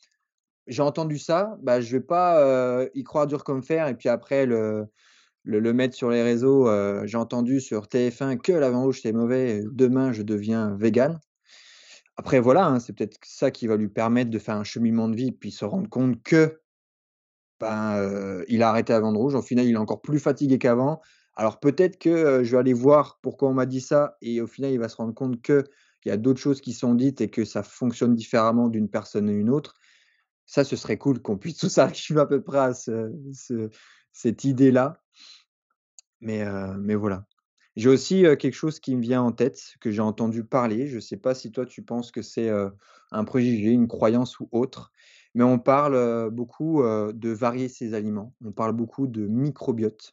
[0.69, 4.47] «J'ai entendu ça, bah, je vais pas, y croire dur comme fer et puis après
[4.47, 4.87] le
[5.45, 6.69] le mettre sur les réseaux,
[7.07, 11.17] j'ai entendu sur TF1 que la viande rouge c'est mauvais, demain je deviens végan.
[12.19, 15.17] Après voilà, hein, c'est peut-être ça qui va lui permettre de faire un cheminement de
[15.17, 16.61] vie, puis se rendre compte que,
[17.61, 19.35] ben, heu, il a arrêté la viande rouge.
[19.35, 21.01] Au final, il est encore plus fatigué qu'avant.
[21.35, 22.09] Alors peut-être que,
[22.41, 24.89] heu, je vais aller voir pourquoi on m'a dit ça et au final, il va
[24.89, 25.65] se rendre compte qu'il
[26.07, 29.33] y a d'autres choses qui sont dites et que ça fonctionne différemment d'une personne à
[29.33, 29.75] une autre.
[30.47, 33.71] Ça, ce serait cool qu'on puisse tous arriver à peu près à ce ce
[34.13, 35.03] cette idée-là.
[36.21, 37.27] Mais, heu, mais voilà.
[37.77, 40.87] J'ai aussi, quelque chose qui me vient en tête, que j'ai entendu parler.
[40.89, 42.51] Je sais pas si toi tu penses que c'est,
[43.13, 44.93] un préjugé, une croyance ou autre,
[45.37, 48.35] mais on parle, beaucoup, de varier ses aliments.
[48.45, 50.13] On parle beaucoup de microbiote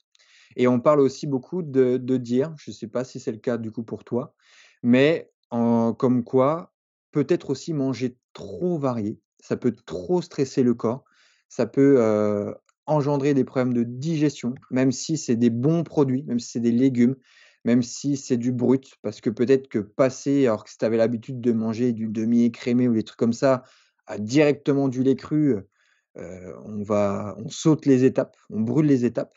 [0.55, 3.71] et on parle aussi beaucoup de dire, je sais pas si c'est le cas du
[3.71, 4.35] coup pour toi,
[4.83, 6.71] mais comme quoi,
[7.11, 11.03] peut-être aussi manger trop varié, ça peut trop stresser le corps.
[11.49, 12.53] Ça peut,
[12.85, 16.71] engendrer des problèmes de digestion, même si c'est des bons produits, même si c'est des
[16.71, 17.15] légumes,
[17.63, 18.95] même si c'est du brut.
[19.01, 22.87] Parce que peut-être que passer alors que si tu avais l'habitude de manger du demi-écrémé
[22.87, 23.63] ou des trucs comme ça,
[24.07, 25.55] à directement du lait cru,
[26.15, 29.33] on va on saute les étapes, on brûle les étapes.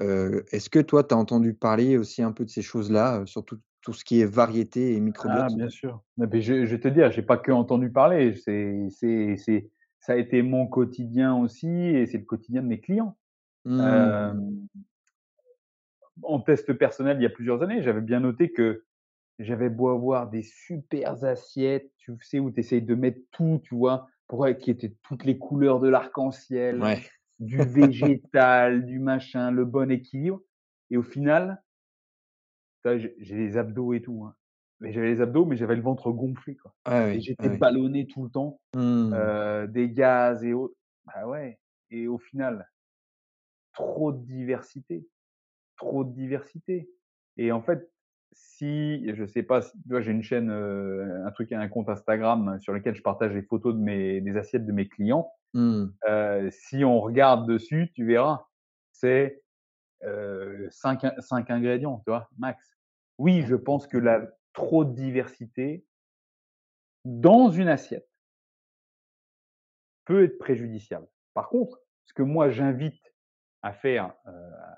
[0.00, 3.44] Est-ce que toi, tu as entendu parler aussi un peu de ces choses-là, heu, sur
[3.44, 5.54] tout ce qui est variété et Ah microbiote?
[5.54, 6.02] bien sûr.
[6.16, 8.88] Mais je je vais te dire, j'ai pas que entendu parler, c'est
[10.00, 13.16] ça a été mon quotidien aussi et c'est le quotidien de mes clients.
[13.64, 14.58] Mmh.
[16.22, 18.84] En test personnel, il y a plusieurs années, j'avais bien noté que
[19.38, 23.74] j'avais beau avoir des supers assiettes, tu sais, où tu essayes de mettre tout, tu
[23.76, 24.08] vois?
[24.28, 27.10] Pour y ait toutes les couleurs de l'arc-en-ciel, Ouais.
[27.40, 30.42] du végétal, du machin, le bon équilibre
[30.90, 31.62] et au final
[33.18, 34.34] j'ai les abdos et tout, hein.
[34.80, 37.58] Mais j'avais les abdos, mais j'avais le ventre gonflé, quoi Ah et ah j'étais oui.
[37.58, 39.14] ballonné tout le temps, Mmh.
[39.14, 40.76] heu, des gaz et autres.
[41.06, 41.58] Bah ouais
[41.90, 42.68] et au final,
[43.72, 45.08] trop de diversité,
[45.76, 46.90] trop de diversité
[47.38, 47.90] et en fait,
[48.32, 51.88] si je sais pas si tu vois, j'ai une chaîne, heu, un truc un compte
[51.88, 55.32] Instagram sur lequel je partage les photos de mes des assiettes de mes clients.
[55.54, 55.86] Mmh.
[56.08, 58.46] Heu, si on regarde dessus, tu verras,
[58.92, 59.42] c'est,
[60.70, 62.28] 5 in 5 ingrédients, tu vois?
[62.38, 62.76] Max.
[63.18, 65.84] Oui, je pense que la trop de diversité
[67.04, 68.08] dans une assiette
[70.06, 71.06] peut être préjudiciable.
[71.34, 73.02] Par contre, ce que moi j'invite
[73.62, 74.30] à faire, heu,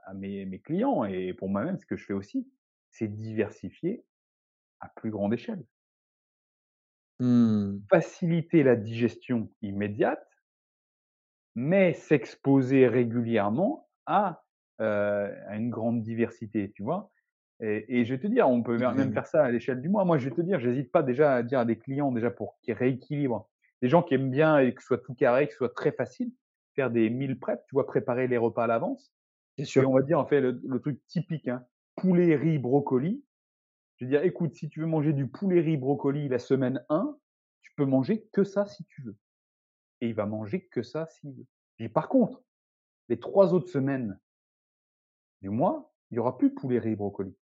[0.07, 2.48] à mes mes clients et pour moi-même, ce que je fais aussi,
[2.91, 4.05] c'est diversifier
[4.80, 5.64] à plus grande échelle.
[7.20, 7.82] Mmh.
[7.91, 10.26] Faciliter la digestion immédiate,
[11.55, 14.45] mais s'exposer régulièrement à,
[14.80, 17.12] heu, à une grande diversité, tu vois?
[17.61, 19.12] Et et je vais te dire, on peut même Mmh.
[19.12, 20.05] faire ça à l'échelle du mois.
[20.05, 22.59] Moi, je vais te dire, j'hésite pas déjà à dire à des clients, déjà pour
[22.62, 23.49] qu'ils rééquilibrent.
[23.82, 25.93] Des gens qui aiment bien et que ce soit tout carré, que ce soit très
[25.93, 26.32] facile,
[26.74, 27.86] faire des meal prep, tu vois?
[27.86, 29.12] Préparer les repas à l'avance
[29.59, 29.84] et sûr.
[29.84, 31.66] on va dire, en fait, le le truc typique, hein,
[32.01, 33.24] poulet, riz, brocoli.
[33.98, 37.16] Je veux dire: «Écoute, si tu veux manger du poulet, riz, brocoli la semaine 1,
[37.62, 39.16] tu peux manger que ça si tu veux»
[40.01, 41.46] et il va manger que ça s'il veut.
[41.78, 42.42] Et par contre,
[43.09, 44.18] les 3 autres semaines
[45.42, 47.36] du mois, il y aura plus poulet, riz, brocoli.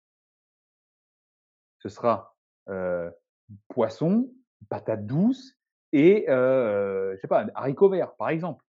[1.80, 2.36] Ce sera,
[2.70, 3.12] heu,
[3.70, 4.32] poisson,
[4.70, 5.58] patates douces
[5.91, 8.64] et heu, je sais pas, haricots verts, par exemple.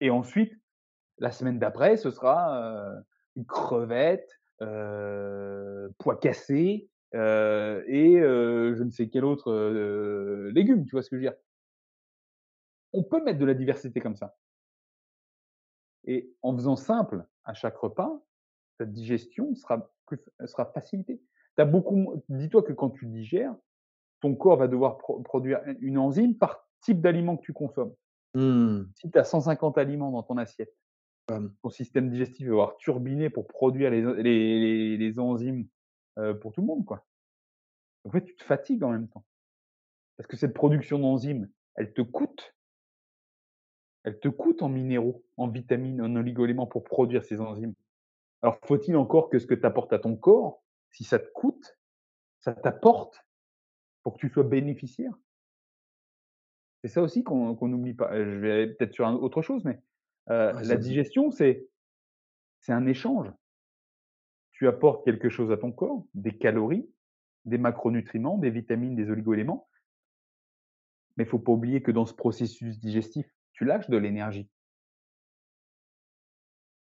[0.00, 0.54] Et ensuite,
[1.18, 2.60] la semaine d'après, ce sera,
[2.98, 3.04] heu,
[3.36, 4.30] une crevette,
[5.98, 9.52] pois cassés, heu et heu, je ne sais quel autre,
[10.52, 11.38] légume, tu vois ce que je veux dire?
[12.92, 14.36] On peut mettre de la diversité comme ça
[16.06, 18.22] et en faisant simple à chaque repas,
[18.78, 21.20] ta digestion sera plus sera facilitée.
[21.58, 23.54] Tu beaucoup dis-toi que quand tu digères,
[24.20, 27.94] ton corps va devoir pro produire une enzyme par type d'aliment que tu consommes.
[28.34, 28.82] Mmh.
[28.96, 30.74] Si tu as 150 aliments dans ton assiette.
[31.26, 35.66] Ton système digestif va devoir turbiner pour produire les enzymes,
[36.40, 37.06] pour tout le monde, quoi.
[38.04, 39.24] En fait, tu te fatigues en même temps.
[40.16, 42.54] Parce que cette production d'enzymes, elle te coûte,
[44.04, 47.74] elle te coûte en minéraux, en vitamines, en oligo-éléments pour produire ces enzymes.
[48.42, 51.78] Alors faut-il encore que ce que tu apportes à ton corps, si ça te coûte,
[52.40, 53.26] ça t'apporte
[54.02, 55.18] pour que tu sois bénéficiaire?
[56.82, 58.14] C'est ça aussi qu'on n'oublie pas.
[58.14, 59.80] Je vais peut-être sur autre chose, mais,
[60.30, 61.68] heu, Ouais, la digestion, c'est
[62.60, 63.32] c'est un échange.
[64.52, 66.88] Tu apportes quelque chose à ton corps, des calories,
[67.44, 69.68] des macronutriments, des vitamines, des oligo-éléments,
[71.16, 74.48] mais il faut pas oublier que dans ce processus digestif, tu lâches de l'énergie.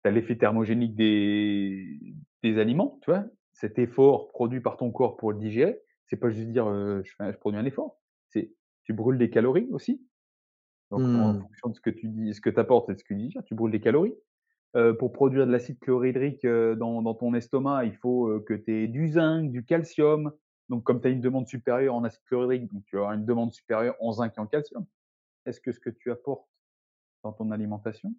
[0.03, 3.25] Tu as l'effet thermogénique des des aliments, tu vois?
[3.53, 7.13] Cet effort produit par ton corps pour le digérer, c'est pas juste dire, heu: «Je
[7.31, 7.99] je produis un effort».
[8.29, 8.53] C'est
[8.83, 10.05] tu brûles des calories aussi,
[10.93, 11.47] donc en Mmh.
[11.47, 13.19] fonction de ce que tu dis ce que tu apportes et de ce que tu
[13.19, 14.15] digères, tu brûles des calories.
[14.75, 18.53] heu, pour produire de l'acide chlorhydrique, heu, dans dans ton estomac, il faut, heu, que
[18.55, 20.33] tu aies du zinc, du calcium.
[20.69, 23.53] Donc comme tu as une demande supérieure en acide chlorhydrique, donc tu avoir une demande
[23.53, 24.85] supérieure en zinc et en calcium.
[25.47, 26.49] Est-ce que ce que tu apportes
[27.23, 28.15] dans ton alimentation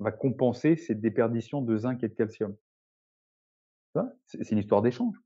[0.00, 2.56] va compenser cette déperdition de zinc et de calcium?
[4.26, 5.16] C'est une histoire d'échange.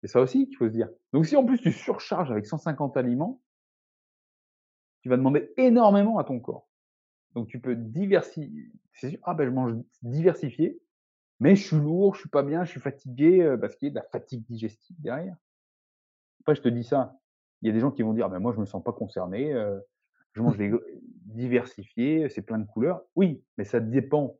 [0.00, 0.88] C'est ça aussi qu'il faut se dire.
[1.12, 3.42] Donc si en plus tu surcharges avec 150 aliments
[5.04, 6.66] tu vas demander énormément à ton corps.
[7.34, 8.72] Donc tu peux diversifier.
[9.24, 10.80] ah ben je mange diversifié,
[11.40, 13.90] mais je suis lourd, je suis pas bien, je suis fatigué, heu, parce qu'il y
[13.90, 15.36] a de la fatigue digestive derrière.
[16.40, 17.20] Après je te dis ça,
[17.60, 19.52] il y a des gens qui vont dire: «Ben moi je me sens pas concerné,
[19.52, 19.82] heu,
[20.32, 20.72] je mange des
[22.30, 23.02] c'est plein de couleurs».
[23.14, 24.38] Oui, mais ça dépend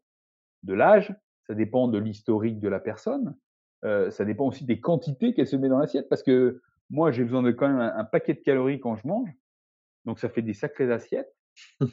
[0.62, 1.14] de l'âge,
[1.46, 3.36] ça dépend de l'historique de la personne,
[3.84, 6.08] heu, ça dépend aussi des quantités qu'elle se met dans l'assiette.
[6.08, 9.28] Parce que moi j'ai besoin de quand même un paquet de calories quand je mange,
[10.04, 11.34] donc ça fait des sacrées assiettes.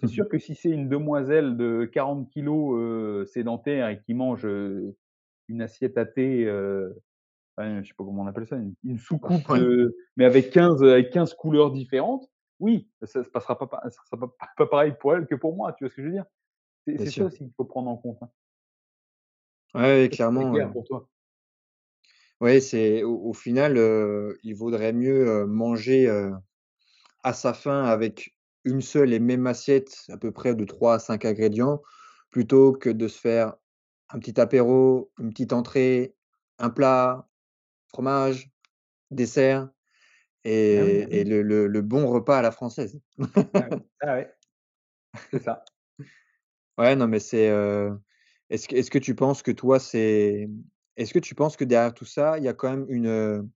[0.02, 2.80] C'est sûr que si c'est une demoiselle de 40 kilogrammes,
[3.22, 4.98] heu, sédentaire et qui mange, heu,
[5.50, 7.02] une assiette à thé, heu,
[7.58, 10.84] enfin, je sais pas comment on appelle ça, une une soucoupe, heu, mais avec 15,
[10.84, 12.30] heu, avec 15 couleurs différentes,
[12.60, 15.74] oui, ça se passera pas ça sera pas pas pareil pour elle que pour moi,
[15.74, 16.26] tu vois ce que je veux dire?
[16.98, 18.32] C'est ça aussi qu'il faut prendre en compte, hein.
[19.74, 21.10] Ouais, clairement, clair pour toi?
[22.40, 23.78] ouais, c'est au au final,
[24.44, 26.08] il vaudrait mieux, manger,
[27.24, 28.36] à sa faim avec
[28.66, 31.82] une seule et même assiette, à peu près de 3 à 5 ingrédients,
[32.32, 33.56] plutôt que de se faire
[34.12, 36.16] un petit apéro, une petite entrée,
[36.60, 37.30] un plat,
[37.90, 38.52] fromage,
[39.12, 39.70] dessert
[40.74, 41.26] Ah oui, et et oui.
[41.26, 43.00] le le le bon repas à la française.
[43.54, 43.78] Ah ouais.
[44.02, 44.36] Ah ouais,
[45.32, 45.66] c'est ça.
[46.78, 48.00] Ouais, non, mais c'est, heu,
[48.50, 50.50] est-ce que est-ce que tu penses que toi, c'est
[50.98, 53.50] est-ce que tu penses que derrière tout ça, il y a quand même une, heu,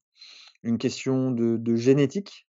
[0.63, 2.47] une question de de génétique?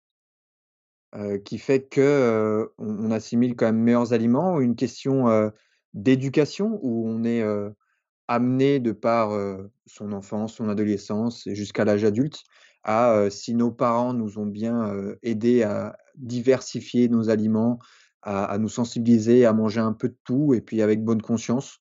[1.45, 5.51] Qui fait que, on assimile quand même meilleurs aliments une question,
[5.93, 7.45] d'éducation où on est,
[8.29, 9.33] amené de par,
[9.87, 12.45] son enfance, son adolescence et jusqu'à l'âge adulte
[12.85, 17.81] à, si nos parents nous ont bien, aidés à diversifier nos aliments,
[18.23, 21.81] à nous sensibiliser à manger un peu de tout et puis avec bonne conscience.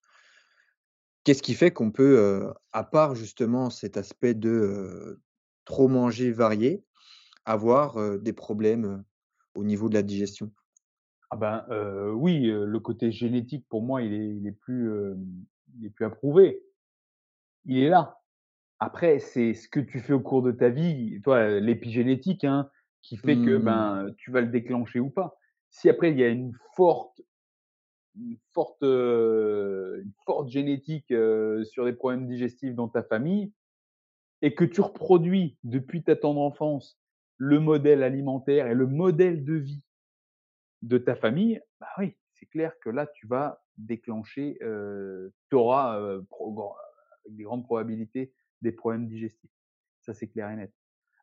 [1.23, 5.22] Qu'est-ce qui fait qu'on peut, à part justement cet aspect de,
[5.65, 6.84] trop manger varié,
[7.45, 9.03] avoir, des problèmes,
[9.60, 10.52] au niveau de la digestion?
[11.31, 11.65] Ah ben,
[12.15, 14.90] oui, le côté génétique pour moi il est il est plus,
[15.77, 16.64] il est plus prouver.
[17.65, 18.19] Il est là.
[18.80, 22.69] Après, c'est ce que tu fais au cours de ta vie, toi, l'épigénétique, hein,
[23.03, 23.60] qui fait que, Mmh.
[23.60, 25.38] ben, tu vas le déclencher ou pas.
[25.72, 27.22] Si après il y a une forte
[28.15, 31.07] une forte, heu, une forte génétique,
[31.64, 33.53] sur des problèmes digestifs dans ta famille
[34.41, 36.99] et que tu reproduis depuis ta tendre enfance
[37.39, 39.83] le modèle alimentaire et le modèle de vie
[40.81, 45.99] de ta famille, bah oui, c'est clair que là, tu vas déclencher, heu, tu auras,
[46.29, 46.73] pro
[47.25, 49.51] avec des grandes probabilités, des problèmes digestifs.
[50.01, 50.73] Ça, c'est clair et net.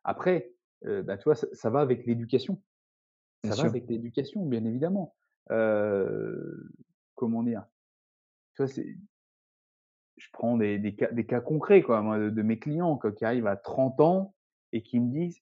[0.03, 0.53] Après,
[0.85, 2.63] heu, bah, tu vois, ça ça va avec l'éducation.
[3.43, 3.71] Bien Ça va sûr.
[3.71, 5.15] avec l'éducation, bien évidemment.
[7.15, 7.65] Comment dire?
[8.55, 8.97] Tu vois, c'est
[10.17, 13.11] je prends des des cas des cas concrets, quoi, moi, de de mes clients, quoi,
[13.11, 14.35] qui arrivent à 30 ans
[14.71, 15.41] et qui me disent: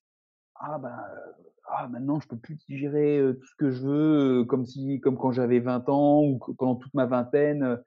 [0.58, 1.34] «Ah ben, heu,
[1.68, 5.00] ah maintenant je peux plus digérer, heu, tout ce que je veux, heu, comme si
[5.02, 7.84] comme quand j'avais 20 ans ou que pendant toute ma vingtaine, heu,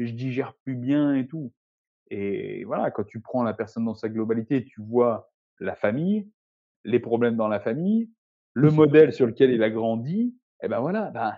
[0.00, 1.52] je digère plus bien et tout».
[2.10, 5.30] Et voilà, quand tu prends la personne dans sa globalité, tu vois
[5.60, 6.30] la famille,
[6.84, 8.10] les problèmes dans la famille,
[8.54, 11.34] le modèle sur lequel il a grandi et ben voilà, ben,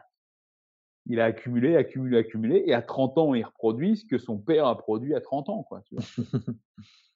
[1.06, 4.66] il a accumulé, accumulé, accumulé et à 30 ans, il reproduit ce que son père
[4.66, 6.06] a produit à 30 ans, quoi, tu vois?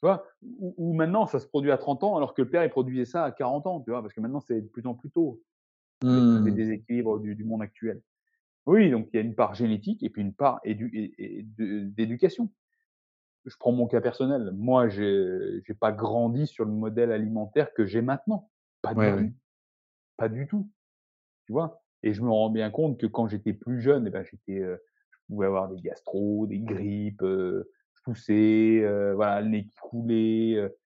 [0.00, 0.26] Tu vois?
[0.42, 3.04] Ou ou maintenant ça se produit à 30 ans alors que le père il produisait
[3.04, 4.02] ça à 40 ans, tu vois?
[4.02, 5.42] Parce que maintenant c'est de plus en plus tôt,
[6.32, 6.52] tous les Mmh.
[6.52, 8.02] déséquilibres du du monde actuel.
[8.66, 12.52] Oui, donc il y a une part génétique et puis une part d'éducation.
[13.46, 14.52] Je prends mon cas personnel.
[14.54, 18.50] Moi, j'ai j'ai pas grandi sur le modèle alimentaire que j'ai maintenant.
[18.82, 19.28] Pas Ouais, du ouais.
[19.28, 19.34] tout,
[20.18, 20.70] pas du tout,
[21.46, 21.83] tu vois?
[22.04, 24.80] Et je me rends bien compte que quand j'étais plus jeune et ben, j'étais, heu,
[25.12, 29.76] je pouvais avoir des gastros, des grippes, heu, je toussais, heu, voilà, le nez qui
[29.82, 30.76] coulait, heu,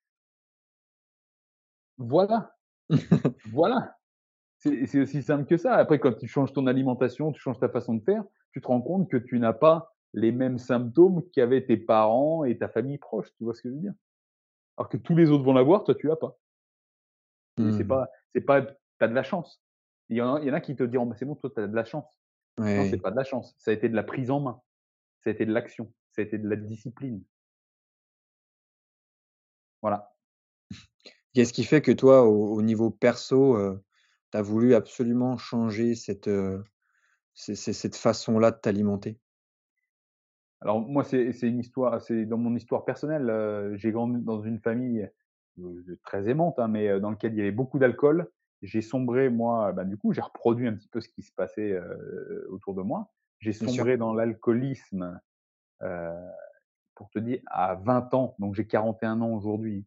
[1.98, 2.54] voilà,
[3.44, 3.96] voilà.
[4.58, 5.74] C'est aussi simple que ça.
[5.76, 8.82] Après, quand tu changes ton alimentation, tu changes ta façon de faire, tu te rends
[8.82, 13.28] compte que tu n'as pas les mêmes symptômes qu'avaient tes parents et ta famille proche,
[13.36, 13.94] tu vois ce que je veux dire?
[14.78, 16.38] Alors que tous les autres vont l'avoir, toi tu l'as pas.
[17.64, 17.86] Et c'est Mmh.
[17.86, 19.62] pas c'est pas tu as de la chance.
[20.10, 21.50] Il y en a il y en a qui te diront: «Bah, c'est bon, toi
[21.54, 22.20] tu as de la chance».
[22.76, 24.62] Non, c'est pas de la chance, ça a été de la prise en main,
[25.24, 27.24] ça a été de l'action, ça a été de la discipline.
[29.82, 30.14] Voilà.
[31.34, 33.82] Qu'est-ce qui fait que toi, au au niveau perso, heu,
[34.32, 36.28] tu as voulu absolument changer cette,
[37.34, 39.20] c cette façon-là de t'alimenter?
[40.60, 44.40] Alors moi, c'est c'est une histoire c'est dans mon histoire personnelle, heu, j'ai grandi dans
[44.42, 45.08] une famille,
[45.60, 48.28] heu, très aimante, hein, mais dans lequel il y avait beaucoup d'alcool.
[48.62, 51.80] J'ai sombré moi, bah, du coup, j'ai reproduit un petit peu ce qui se passait,
[52.48, 53.12] autour de moi.
[53.38, 55.20] J'ai sombré dans l'alcoolisme,
[56.94, 59.86] pour te dire à 20 ans, donc j'ai 41 ans aujourd'hui.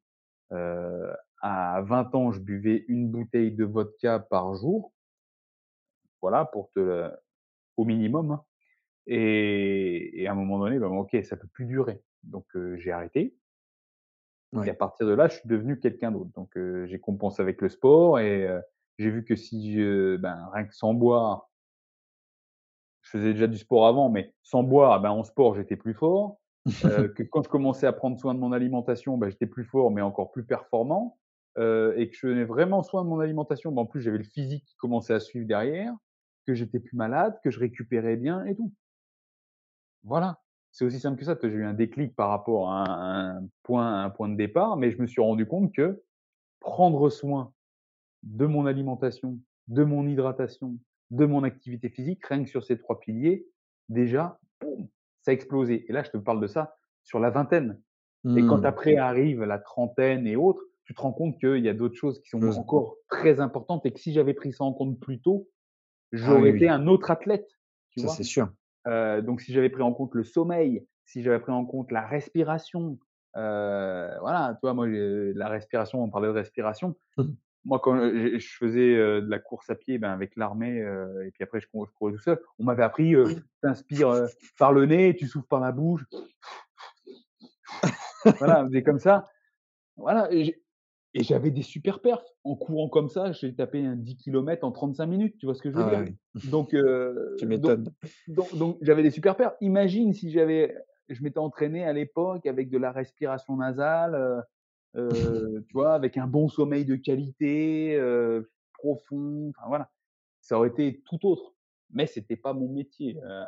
[0.51, 4.93] À 20 ans, je buvais une bouteille de vodka par jour,
[6.21, 7.11] voilà, pour te
[7.77, 8.43] au minimum, hein
[9.07, 12.01] et et à un moment donné, bah, OK, ça peut plus durer.
[12.23, 12.45] Donc
[12.75, 13.35] j'ai arrêté
[14.63, 16.31] et à partir de là, je suis devenu quelqu'un d'autre.
[16.35, 18.61] Donc heu, j'ai compensé avec le sport et heu,
[18.99, 21.49] j'ai vu que si je ben, rien que sans boire,
[23.01, 26.39] je faisais déjà du sport avant, mais sans boire, ben, en sport, j'étais plus fort.
[26.85, 29.91] Heu, que quand je commençais à prendre soin de mon alimentation, bah, j'étais plus fort,
[29.91, 31.19] mais encore plus performant.
[31.57, 34.23] Heu et que je prenais vraiment soin de mon alimentation, bah, en plus, j'avais le
[34.23, 35.93] physique qui commençait à suivre derrière,
[36.47, 38.71] que j'étais plus malade, que je récupérais bien et tout.
[40.03, 40.40] Voilà,
[40.71, 41.37] c'est aussi simple que ça.
[41.41, 45.01] J'ai eu un déclic par rapport à un point un point de départ, mais je
[45.01, 46.03] me suis rendu compte que
[46.59, 47.53] prendre soin
[48.23, 50.77] de mon alimentation, de mon hydratation,
[51.11, 53.47] de mon activité physique, rien que sur ces 3 piliers,
[53.89, 54.87] déjà, boum,
[55.21, 57.81] ça a explosé et là, je te parle de ça sur la vingtaine
[58.35, 58.65] et quand Mmh.
[58.65, 62.21] après arrive la trentaine et autres, tu te rends compte qu'il y a d'autres choses
[62.21, 62.57] qui sont Chose.
[62.57, 65.49] encore très importantes et que si j'avais pris ça en compte plus tôt,
[66.21, 67.49] Ah j'aurais oui, été oui, un autre athlète,
[67.91, 68.49] tu ça c'est sûr.
[68.87, 72.01] Heu, donc si j'avais pris en compte le sommeil, si j'avais pris en compte la
[72.05, 72.97] respiration,
[73.37, 74.73] heu, voilà, tu vois?
[74.73, 76.95] Moi, la respiration, on parlait de respiration.
[77.17, 77.23] Mmh.
[77.65, 81.43] Moi, quand, heu, je faisais, de la course à pied, ben, avec l'armée, et puis
[81.43, 83.25] après je cour je courais tout seul, on m'avait appris, heu:
[83.63, 84.27] «Tu inspires, heu,
[84.57, 86.03] par le nez, tu souffles par la bouche».
[88.39, 89.27] Voilà, on faisait comme ça.
[89.97, 90.29] Voilà
[91.13, 92.25] et j'avais des super perfs.
[92.43, 95.61] En courant comme ça, j'ai tapé un 10 kilomètres en 35 minutes, tu vois ce
[95.61, 96.03] que je veux Ah dire?
[96.03, 96.73] oui, Donc
[97.35, 97.93] tu heu, donc m'étonnes.
[98.27, 99.55] donc donc j'avais des super perfs.
[99.61, 100.75] Imagine si j'avais
[101.09, 104.41] je m'étais entraîné à l'époque avec de la respiration nasale, heu
[104.95, 105.93] heu, tu vois?
[105.95, 109.91] Avec un bon sommeil de qualité, heu, profond, enfin voilà.
[110.41, 111.55] Ça aurait été tout autre.
[111.91, 113.43] Mais c'était pas mon métier, heu,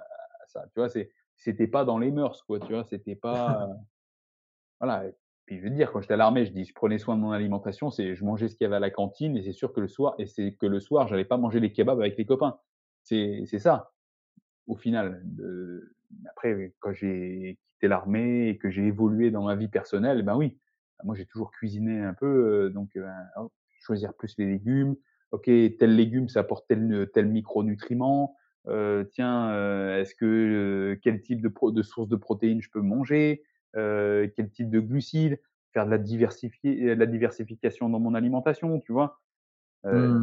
[0.48, 0.90] ça, tu vois?
[0.90, 2.84] C'est c'était pas dans les mœurs, quoi, tu vois?
[2.86, 3.68] C'était pas,
[4.80, 5.06] voilà
[5.46, 7.32] puis je veux dire, quand j'étais à l'armée, je dis: «Je prenais soin de mon
[7.32, 9.80] alimentation», c'est je mangeais ce qu'il y avait à la cantine et c'est sûr que
[9.82, 12.60] le soir et c'est que le soir, j'allais pas manger les kebabs avec les copains.
[13.04, 13.94] C'est c'est ça,
[14.68, 15.24] au final,
[16.30, 20.58] après, quand j'ai quitté l'armée et que j'ai évolué dans ma vie personnelle, ben oui,
[21.04, 22.92] moi j'ai toujours cuisiné un peu, heu, donc
[23.36, 24.96] hop, choisir plus les légumes.
[25.32, 28.36] OK, tel légume, ça apporte tel tel micronutriment.
[28.68, 32.70] Heu, tiens, heu, est-ce que, heu, quel type de pro de source de protéines je
[32.70, 33.44] peux manger?
[33.76, 35.40] Heu, quel type de glucides?
[35.74, 39.22] Faire de la diversifier de la diversification dans mon alimentation, tu vois?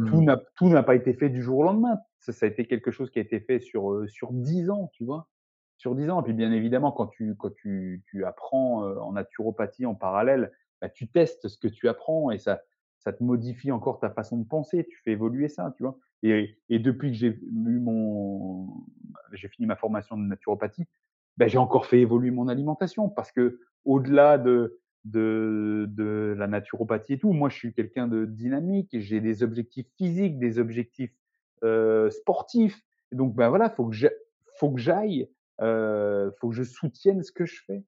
[0.05, 0.23] Tout Mmh.
[0.23, 1.99] n'a tout n'a pas été fait du jour au lendemain.
[2.19, 4.89] Ça ça a été quelque chose qui a été fait sur, heu, sur 10 ans,
[4.93, 5.29] tu vois?
[5.77, 9.85] Sur 10 ans et puis bien évidemment quand tu quand tu tu apprends, en naturopathie
[9.85, 10.51] en parallèle,
[10.81, 12.61] bah, tu testes ce que tu apprends et ça
[12.99, 14.85] ça te modifie encore ta façon de penser.
[14.89, 15.97] Tu fais évoluer ça, tu vois?
[16.23, 18.67] Et et depuis que j'ai eu mon
[19.33, 20.85] j'ai fini ma formation de naturopathie,
[21.37, 27.17] bah, j'ai encore fait évoluer mon alimentation parce qu'au-delà de de de la naturopathie et
[27.19, 27.33] tout.
[27.33, 31.13] Moi, je suis quelqu'un de dynamique, j'ai des objectifs physiques, des objectifs,
[32.09, 32.81] sportifs.
[33.11, 33.95] Et donc, bah, voilà, faut que
[34.57, 35.29] faut que j'aille,
[35.61, 37.83] heu, faut que je soutienne ce que je fais.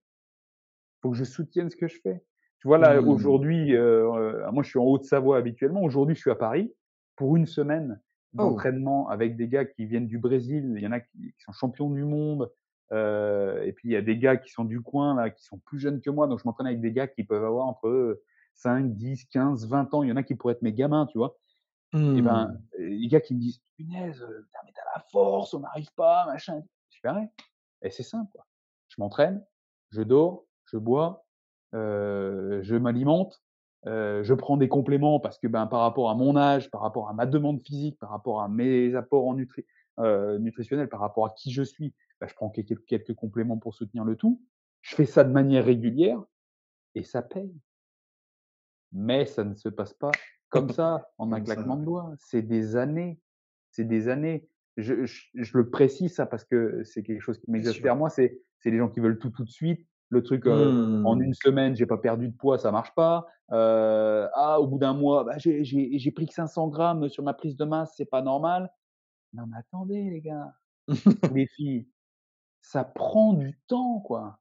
[1.02, 2.24] Faut que je soutienne ce que je fais.
[2.60, 3.02] Tu vois, là, Mmh.
[3.02, 4.08] aujourd'hui, heu,
[4.52, 5.84] moi, je suis en Haute-Savoie habituellement.
[5.84, 6.74] Aujourd'hui, je suis à Paris
[7.16, 8.02] pour une semaine
[8.38, 8.70] Oh!
[8.72, 10.74] d'entraînement avec des gars qui viennent du Brésil.
[10.78, 12.50] Il y en a qui qui sont champions du monde,
[12.94, 15.60] heu et puis il y a des gars qui sont du coin, là, qui sont
[15.60, 16.28] plus jeunes que moi.
[16.28, 18.24] Donc je m'entraîne avec des gars qui peuvent avoir entre, heu,
[18.56, 20.04] 5-10-15-20 ans.
[20.04, 21.38] Il y en a qui pourraient être mes gamins, tu vois?
[22.14, 22.64] Et ben, Mmh.
[22.78, 26.26] les gars qui me disent: «Punaise, heu, putain, mais tu la force, on n'arrive pas,
[26.28, 26.62] machin».
[26.90, 27.30] Je fais: «Ouais»
[27.84, 28.48] et c'est simple, quoi.
[28.90, 29.46] Je m'entraîne,
[29.92, 31.26] je dors, je bois,
[31.74, 33.44] heu, je m'alimente,
[33.86, 37.14] je prends des compléments parce que, ben, par rapport à mon âge, par rapport à
[37.14, 39.66] ma demande physique, par rapport à mes apports en nutri
[40.40, 41.94] nutritionnels, par rapport à qui je suis,
[42.24, 44.42] bah, je prends quelques quelques compléments pour soutenir le tout.
[44.82, 46.24] Je fais ça de manière régulière
[46.96, 47.54] et ça paye.
[48.92, 50.12] Mais ça ne se passe pas
[50.50, 52.14] comme ça, en un claquement de doigts.
[52.20, 53.20] C'est des années,
[53.72, 54.50] c'est des années.
[54.78, 58.42] Je je je le précise ça parce que c'est quelque chose qui m'exaspère moi, c'est
[58.60, 59.88] c'est les gens qui veulent tout, tout de suite.
[60.10, 61.20] Le truc, heu, en Mmh.
[61.20, 63.26] une semaine, j'ai pas perdu de poids, ça marche pas.
[63.52, 67.58] Heu, ah, au bout d'un mois, bah, j'ai pris que 500 grammes sur ma prise
[67.58, 68.72] de masse, c'est pas normal.
[69.34, 70.54] Non mais attendez les gars
[71.30, 71.90] les filles,
[72.64, 74.40] ça prend du temps, quoi.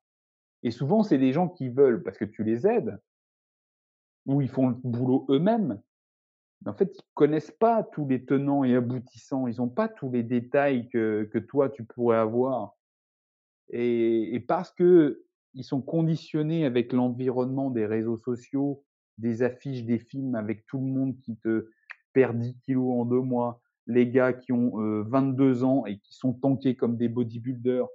[0.62, 2.98] Et souvent, c'est des gens qui veulent parce que tu les aides
[4.26, 5.82] ou ils font le boulot eux-mêmes.
[6.64, 9.48] Mais en fait, ils connaissent pas tous les tenants et aboutissants.
[9.48, 12.76] Ils ont pas tous les détails que que toi tu pourrais avoir.
[13.70, 15.16] Et parce qu'ils
[15.64, 18.84] sont conditionnés avec l'environnement des réseaux sociaux,
[19.18, 21.68] des affiches, des films avec tout le monde qui te
[22.12, 26.14] perd 10 kilogrammes en 2 mois, les gars qui ont, heu, 22 ans et qui
[26.14, 27.88] sont tankés comme des bodybuilders,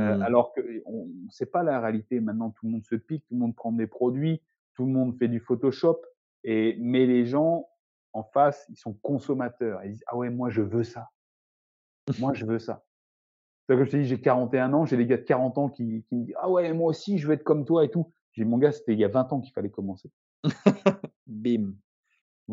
[0.00, 0.26] heu, Mmh.
[0.26, 2.20] alors qu'on c'est pas la réalité.
[2.20, 4.42] Maintenant, tout le monde se pique, tout le monde prend des produits,
[4.74, 6.00] tout le monde fait du Photoshop
[6.44, 7.68] et mais les gens
[8.12, 9.84] en face, ils sont consommateurs.
[9.84, 11.10] Ils disent: «Ah ouais, moi je veux ça.
[12.18, 12.84] Moi je veux ça».
[13.68, 15.70] Tu vois, comme je t'ai dit, j'ai 41 ans, j'ai des gars de 40 ans
[15.70, 18.12] qui qui me disent: «Ah ouais, moi aussi je veux être comme toi et tout».
[18.32, 20.10] J'ai «Mon gars, c'était il y a 20 ans qu'il fallait commencer».
[21.26, 21.76] Bim.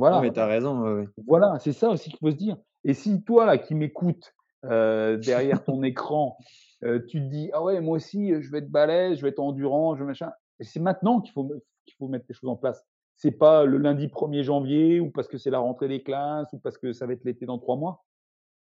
[0.09, 1.09] Non, Voilà, mais tu as raison, ouais, ouais.
[1.27, 4.35] voilà, c'est ça aussi qu'il faut se dire et si toi là qui m'écoutes,
[4.65, 6.37] heu, derrière ton écran,
[6.83, 9.29] heu, tu te dis: «Ah ouais, moi aussi, heu, je veux être balèze, je veux
[9.29, 11.49] être endurant, je machin» et c'est maintenant qu'il faut
[11.85, 12.85] qu'il faut mettre les choses en place.
[13.15, 16.59] C'est pas le lundi 1er janvier ou parce que c'est la rentrée des classes ou
[16.59, 18.05] parce que ça va être l'été dans 3 mois.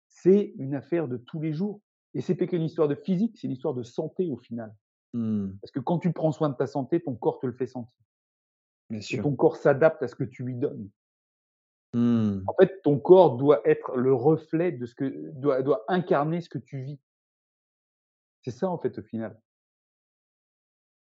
[0.09, 1.81] C'est une affaire de tous les jours
[2.15, 4.75] et c'est pas qu'une histoire de physique, c'est une histoire de santé au final.
[5.15, 5.59] Mmh.
[5.63, 7.99] Parce que quand tu prends soin de ta santé, ton corps te le fait sentir
[8.91, 10.91] Bien et ton corps s'adapte à ce que tu lui donnes.
[11.95, 12.45] Mmh.
[12.47, 16.49] En fait, ton corps doit être le reflet de ce que doit doit incarner ce
[16.49, 16.99] que tu vis.
[18.45, 19.41] C'est ça, en fait, au final.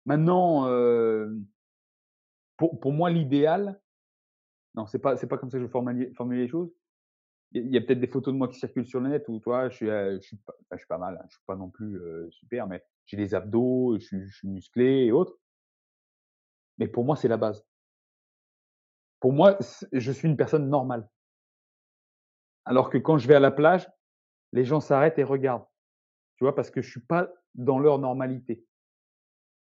[0.05, 1.45] Maintenant, hem,
[2.57, 3.79] pour pour moi, l'idéal
[4.75, 6.71] non, c'est pas c'est pas comme ça que je formali formuler les choses.
[7.53, 9.45] Il y a peut-être des photos de moi qui circulent sur le net où, tu
[9.45, 11.45] vois, je suis, heu, je suis pas enfin, je suis pas mal, hein, je suis
[11.47, 15.11] pas non plus, heu, super, mais j'ai des abdos, je suis je suis musclé et
[15.13, 15.37] autres.
[16.77, 17.65] Mais pour moi, c'est la base.
[19.19, 19.57] Pour moi,
[19.91, 21.09] je suis une personne normale.
[22.65, 23.89] Alors que quand je vais à la plage,
[24.53, 25.65] les gens s'arrêtent et regardent,
[26.37, 26.55] tu vois?
[26.55, 28.65] Parce que je suis pas dans leur normalité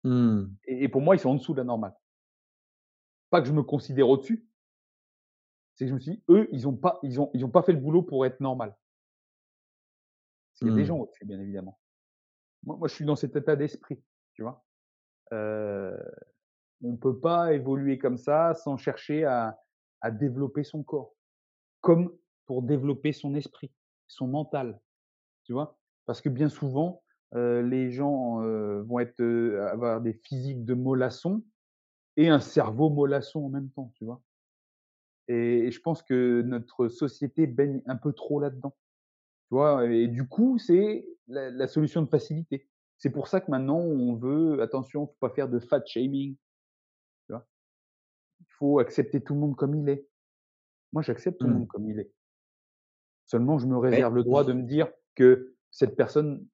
[0.05, 0.57] Mmh.
[0.65, 1.95] et et pour moi, ils sont en dessous de la normale.
[3.29, 4.47] Pas que je me considère au-dessus,
[5.75, 7.63] c'est que je me suis dit: «Eux, ils ont pas ils ont ils ont pas
[7.65, 8.77] fait le boulot pour être normal».
[10.53, 10.95] Parce qu'il y a des Mmh.
[10.95, 11.81] gens au-dessus, bien évidemment.
[12.65, 14.03] Moi moi, je suis dans cet état d'esprit,
[14.35, 14.67] tu vois?
[15.33, 15.99] Heu,
[16.85, 19.59] on peut pas évoluer comme ça sans chercher à
[20.03, 21.15] à développer son corps,
[21.83, 22.17] comme
[22.47, 23.73] pour développer son esprit,
[24.09, 24.81] son mental,
[25.45, 25.80] tu vois?
[26.07, 27.03] Parce que bien souvent,
[27.35, 31.45] heu, les gens, heu, vont être, heu, avoir des physiques de mollassons
[32.17, 34.23] et un cerveau mollasson en même temps, tu vois?
[35.29, 38.77] Et et je pense que notre société baigne un peu trop là-dedans.
[39.51, 39.87] Tu vois?
[39.89, 42.71] Et du coup, c'est la la solution de facilité.
[42.99, 46.37] C'est pour ça que maintenant on veut attention, faut pas faire de fat shaming,
[47.27, 47.49] tu vois?
[48.41, 50.09] Il faut accepter tout le monde comme il est.
[50.93, 51.61] Moi, j'accepte tout le Mmh.
[51.61, 52.13] monde comme il est.
[53.25, 56.47] Seulement, je me Mais réserve le droit de me dire que cette personne,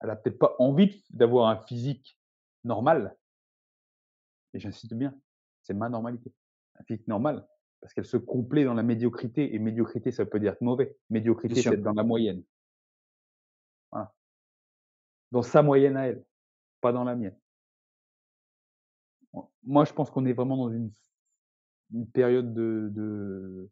[0.00, 2.18] elle a peut-être pas envie d'avoir un physique
[2.64, 3.16] normal
[4.54, 5.14] et j'insiste bien,
[5.62, 6.32] c'est ma normalité.
[6.78, 7.46] Un physique normal,
[7.80, 10.96] parce qu'elle se complaît dans la médiocrité et médiocrité, ça peut dire être mauvais.
[11.10, 12.42] Médiocrité, c'est être dans la moyenne.
[13.92, 14.12] Voilà.
[15.32, 16.24] Dans sa moyenne à elle,
[16.80, 17.36] pas dans la mienne.
[19.64, 20.92] Moi, je pense qu'on est vraiment dans une
[21.92, 23.70] une période de de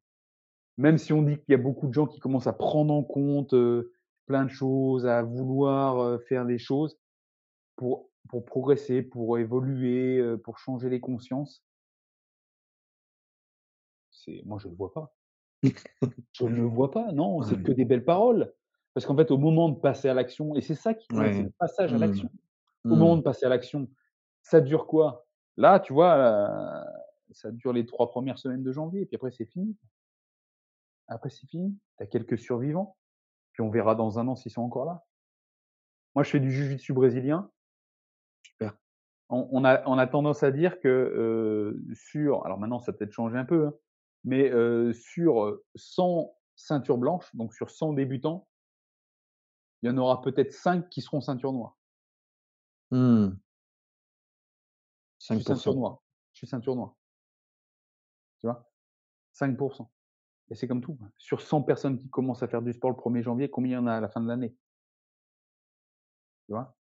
[0.76, 3.02] même si on dit qu'il y a beaucoup de gens qui commencent à prendre en
[3.02, 3.92] compte, heu,
[4.32, 6.98] plein de choses, à vouloir, faire des choses
[7.76, 11.64] pour pour progresser, pour évoluer, pour changer les consciences.
[14.12, 15.16] C'est moi, je ne le vois pas.
[16.32, 18.54] Je ne le vois pas, non, c'est que des belles paroles.
[18.94, 21.44] Parce qu'en fait, au moment de passer à l'action et c'est ça qui c'est Ouais.
[21.44, 21.98] le passage à Mmh.
[21.98, 22.30] l'action.
[22.90, 23.18] Au moment Mmh.
[23.18, 23.88] de passer à l'action,
[24.42, 25.26] ça dure quoi?
[25.56, 26.84] Là, tu vois,
[27.32, 29.76] ça dure les 3 premières semaines de janvier, puis après c'est fini.
[31.06, 31.78] Après c'est fini.
[31.96, 32.96] Tu as quelques survivants,
[33.52, 35.06] puis on verra dans un an s'ils sont encore là.
[36.14, 37.50] Moi, je fais du jiu-jitsu brésilien.
[38.42, 38.78] Super.
[39.30, 42.94] On on a on a tendance à dire que, heu, sur alors maintenant ça a
[42.94, 43.74] peut-être changé un peu, hein,
[44.24, 48.48] mais heu, sur, heu, 100 ceintures blanches, donc sur 100 débutants,
[49.82, 51.78] il y en aura peut-être 5 qui seront ceinture noire.
[52.90, 53.42] Mmh.
[55.30, 56.96] Je suis ceinture 5 noire, je suis ceinture noire,
[58.40, 58.70] tu vois?
[59.32, 59.56] 5
[60.52, 61.08] et c'est comme tout, quoi.
[61.16, 63.84] Sur 100 personnes qui commencent à faire du sport le 1er janvier, combien il y
[63.84, 64.54] en a à la fin de l'année?
[66.46, 66.76] Tu vois?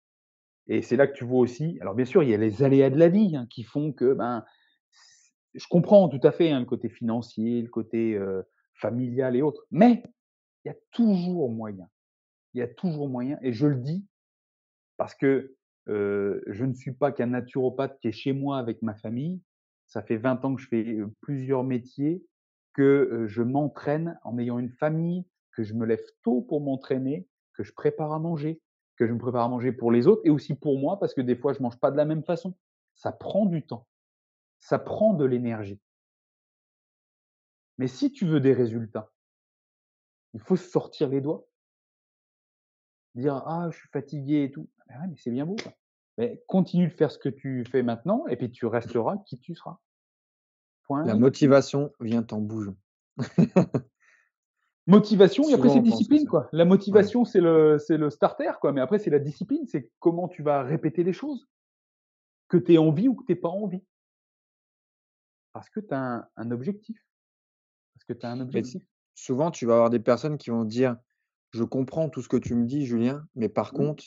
[0.69, 2.91] Et c'est là que tu vois aussi alors bien sûr, il y a les aléas
[2.91, 4.45] de la vie, hein, qui font que, ben,
[5.55, 8.19] je comprends tout à fait, hein, le côté financier, le côté,
[8.75, 10.05] familial et autres, mais
[10.65, 11.89] il y a toujours moyen.
[12.55, 14.07] Il y a toujours moyen et je le dis
[14.97, 15.57] parce que,
[15.87, 19.41] je ne suis pas qu'un naturopathe qui est chez moi avec ma famille.
[19.87, 22.25] Ça fait 20 ans que je fais, plusieurs métiers,
[22.77, 27.63] que, je m'entraîne en ayant une famille, que je me lève tôt pour m'entraîner, que
[27.63, 28.61] je prépare à manger,
[28.97, 31.23] que je me prépare à manger pour les autres et aussi pour moi parce que
[31.23, 32.55] des fois je mange pas de la même façon.
[32.95, 33.87] Ça prend du temps,
[34.61, 35.81] ça prend de l'énergie.
[37.79, 39.11] Mais si tu veux des résultats,
[40.35, 41.47] il faut sortir les doigts.
[43.15, 44.69] dire: «Ah, je suis fatigué et tout».
[44.89, 45.57] Mais ouais, mais c'est bien beau.
[46.19, 49.55] Mais continue de faire ce que tu fais maintenant et puis tu resteras qui tu
[49.55, 49.79] seras.
[51.03, 52.77] La Point motivation vient en bougeant.
[54.89, 56.49] Motivation et après Souvent c'est discipline quoi.
[56.53, 57.05] La Ouais.
[57.05, 60.45] motivation c'est le c'est le starter quoi, mais après c'est la discipline, c'est comment tu
[60.45, 61.49] vas répéter les choses,
[62.49, 63.83] que tu aies envie ou que tu aies pas envie.
[65.55, 66.99] Parce que tu as un un objectif,
[67.95, 68.83] parce que tu as un Mais objectif.
[69.15, 70.97] souvent tu vas avoir des personnes qui vont dire:
[71.53, 73.89] «Je comprends tout ce que tu me dis Julien, mais par Mmh.
[73.89, 74.05] contre,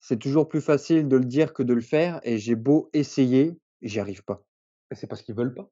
[0.00, 3.58] c'est toujours plus facile de le dire que de le faire et j'ai beau essayer,
[3.82, 4.44] j'y arrive pas».
[4.92, 5.70] C'est parce qu'ils veulent pas.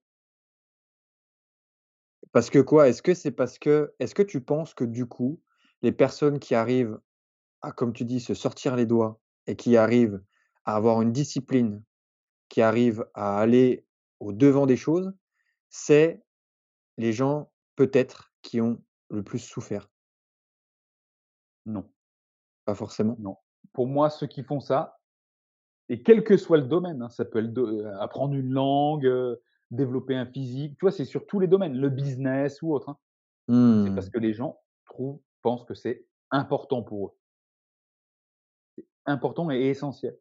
[2.37, 2.91] Parce que quoi?
[2.91, 5.41] Est-ce que c'est parce que est-ce que tu penses que du coup,
[5.81, 7.01] les personnes qui arrivent
[7.63, 10.23] à, comme tu dis, se sortir les doigts et qui arrivent
[10.67, 11.83] à avoir une discipline,
[12.51, 13.87] qui arrivent à aller
[14.21, 15.15] au-devant des choses,
[15.71, 16.23] c'est
[16.99, 19.89] les gens peut-être qui ont le plus souffert?
[21.67, 21.91] Non,
[22.65, 23.17] Pas forcément?
[23.19, 23.37] non.
[23.73, 24.99] Pour moi, ceux qui font ça
[25.89, 29.07] et quel que soit le domaine, hein, ça peut être de heu, apprendre une langue,
[29.07, 30.93] heu, développer un physique, tu vois?
[30.93, 32.98] C'est sur tous les domaines, le business ou autre, hein.
[33.80, 34.10] C'est parce Mmh.
[34.10, 37.12] que les gens trouvent pensent que c'est important pour eux.
[39.06, 40.18] Important et essentiel.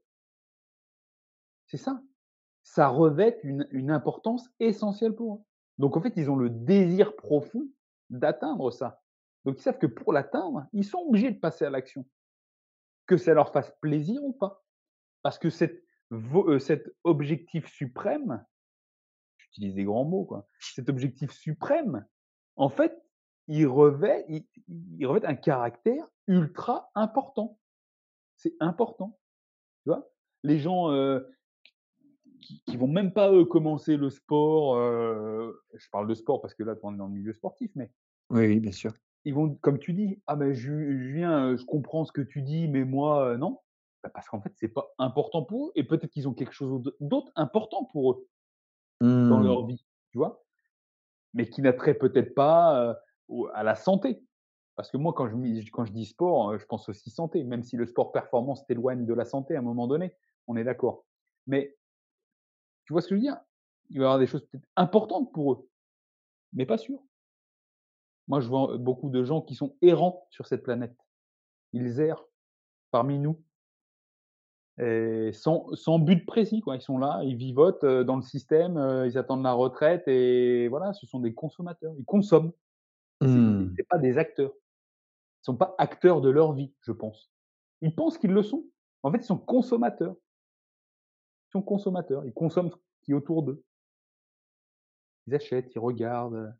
[1.67, 2.01] C'est ça.
[2.63, 5.39] Ça revêt une une importance essentielle pour eux.
[5.77, 7.67] Donc en fait, ils ont le désir profond
[8.09, 9.03] d'atteindre ça.
[9.45, 12.05] Donc ils savent que pour l'atteindre, ils sont obligés de passer à l'action,
[13.07, 14.65] que ça leur fasse plaisir ou pas.
[15.23, 15.83] Parce que cet
[16.59, 18.45] cet objectif suprême,
[19.55, 22.05] j'utilise des grands mots quoi, cet objectif suprême,
[22.57, 23.01] en fait,
[23.47, 27.59] il revêt il il revêt un caractère ultra important.
[28.37, 29.19] C'est important,
[29.83, 30.09] tu vois?
[30.43, 31.27] Les gens, heu,
[32.41, 36.55] qui qui vont même pas, eux, commencer le sport, heu, je parle de sport parce
[36.55, 37.91] que là, on est dans le milieu sportif, mais
[38.29, 38.93] Oui, oui, bien sûr.
[39.25, 42.41] ils vont comme tu dis: «Ah ben Ju Julien, heu, je comprends ce que tu
[42.41, 43.59] dis, mais moi, non».
[44.03, 46.81] Bah, parce qu'en fait, c'est pas important pour eux et peut-être qu'ils ont quelque chose
[46.83, 48.27] d'au d'autre important pour eux
[49.01, 49.43] dans Mmh.
[49.43, 50.43] leur vie, tu vois?
[51.33, 52.97] Mais qui n'attrait peut-être pas,
[53.53, 54.23] à la santé.
[54.75, 57.77] Parce que moi, quand je quand je dis sport, je pense aussi santé, même si
[57.77, 60.15] le sport performance t'éloigne de la santé à un moment donné,
[60.47, 61.05] on est d'accord.
[61.47, 61.77] Mais
[62.85, 63.39] tu vois ce que je veux dire?
[63.89, 65.69] Il va y avoir des choses peut-être importantes pour eux,
[66.53, 67.01] mais pas sûres.
[68.27, 70.95] Moi, je vois, beaucoup de gens qui sont errants sur cette planète.
[71.73, 72.25] Ils errent
[72.91, 73.41] parmi nous
[74.79, 76.75] et sans sans but précis, quoi.
[76.75, 80.67] Ils sont là, ils vivotent, heu, dans le système, heu, ils attendent la retraite et
[80.69, 81.93] voilà, ce sont des consommateurs.
[81.97, 82.51] Ils consomment,
[83.21, 83.77] Mmh.
[83.77, 84.51] c'est pas des acteurs.
[85.43, 87.31] Ils sont pas acteurs de leur vie, je pense.
[87.81, 88.65] Ils pensent qu'ils le sont.
[89.03, 90.17] En fait, ils sont consommateurs.
[91.47, 92.23] Ils sont consommateurs.
[92.23, 93.63] Ils consomment ce qui est autour d'eux.
[95.27, 96.57] Ils achètent, ils regardent,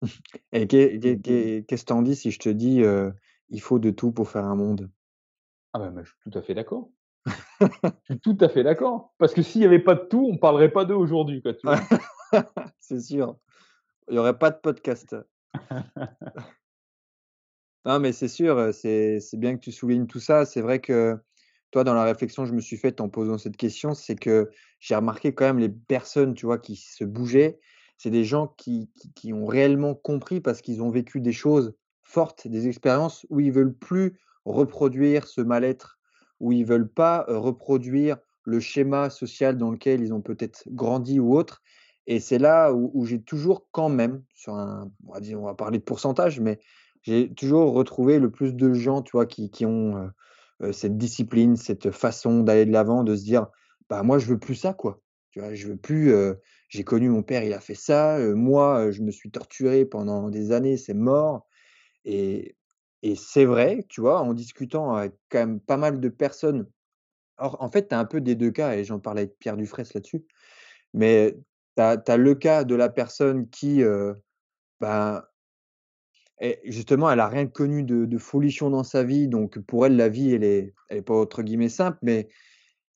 [0.52, 3.12] Et qu'est qu'est-ce que tu en dis si je te dis, heu:
[3.50, 4.90] «Il faut de tout pour faire un monde»?
[5.74, 6.90] ah bah, je suis tout à fait d'accord.
[7.26, 7.68] Je
[8.04, 9.14] suis tout à fait d'accord.
[9.18, 11.42] Parce que s'il y avait pas de tout, on parlerait pas d'eux aujourd'hui?
[12.80, 13.36] C'est sûr,
[14.08, 15.16] il y aurait pas de podcast.
[17.84, 20.44] Non, mais c'est sûr, heu, c'est c'est bien que tu soulignes tout ça.
[20.44, 21.18] C'est vrai que,
[21.72, 24.50] toi, dans la réflexion que je me suis faite en posant cette question, c'est que
[24.78, 27.58] j'ai remarqué quand même les personnes, tu vois, qui se bougeaient,
[27.98, 31.74] c'est des gens qui qui qui ont réellement compris parce qu'ils ont vécu des choses
[32.02, 35.98] fortes, des expériences où ils veulent plus reproduire ce mal-être,
[36.42, 41.34] où ils veulent pas, reproduire le schéma social dans lequel ils ont peut-être grandi ou
[41.34, 41.62] autre
[42.06, 45.54] et c'est là où j'ai toujours quand même, sur un on va dire, on va
[45.54, 46.58] parler de pourcentage, mais
[47.02, 50.10] j'ai toujours retrouvé le plus de gens, tu vois, qui ont,
[50.72, 53.46] cette discipline, cette façon d'aller de l'avant, de se dire:
[53.88, 55.00] «Bah, moi, je veux plus ça, quoi».
[55.30, 55.54] Tu vois?
[55.54, 56.12] Je veux plus,
[56.68, 60.50] j'ai connu mon père, il a fait ça, moi, je me suis torturé pendant des
[60.50, 61.46] années, c'est mort
[62.04, 62.56] et
[63.02, 66.66] et c'est vrai, tu vois, en discutant avec quand même pas mal de personnes
[67.38, 69.56] or en fait, tu as un peu des 2 cas et j'en parlais avec Pierre
[69.58, 70.24] Dufraisse là-dessus,
[70.94, 71.36] mais
[71.76, 74.16] tu as le cas de la personne qui, heu,
[74.80, 75.24] ben
[76.64, 78.18] justement, elle a rien connu de de
[78.70, 82.28] dans sa vie, donc pour elle, la vie, elle est pas entre guillemets «simple», mais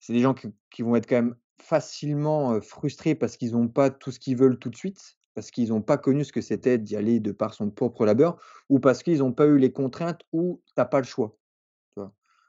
[0.01, 0.35] c'est des gens
[0.71, 4.59] qui vont être quand même facilement, frustrés parce qu'ils ont pas tout ce qu'ils veulent
[4.59, 7.53] tout de suite, parce qu'ils ont pas connu ce que c'était d'y aller de par
[7.53, 8.41] son propre labeur
[8.71, 11.37] ou parce qu'ils ont pas eu les contraintes ou tu as pas le choix?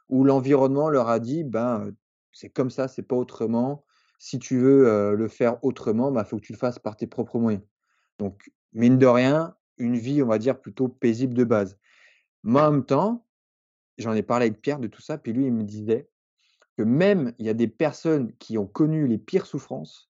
[0.08, 1.92] Ou l'environnement leur a dit: «Ben,
[2.32, 3.84] c'est comme ça, c'est pas autrement.
[4.20, 7.40] Si tu veux, le faire autrement, bah, faut que tu le fasses par tes propres
[7.40, 7.62] moyens».
[8.20, 11.78] Donc mine de rien, une vie, on va dire, plutôt paisible de base.
[12.44, 13.26] Moi, en même temps,
[13.98, 16.08] j'en ai parlé avec Pierre de tout ça, puis lui, il me disait
[16.78, 20.10] que même il y a des personnes qui ont connu les pires souffrances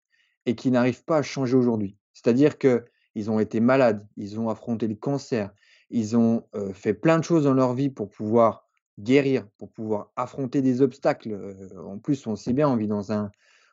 [0.47, 1.99] et qui n'arrivent pas à changer aujourd'hui.
[2.15, 5.51] C'est-à-dire qu'ils ont été malades, ils ont affronté le cancer,
[5.91, 8.69] ils ont, heu, fait plein de choses dans leur vie pour pouvoir
[8.99, 11.33] guérir, pour pouvoir affronter des obstacles.
[11.33, 13.31] Heu, en plus, on sait bien, on vit dans un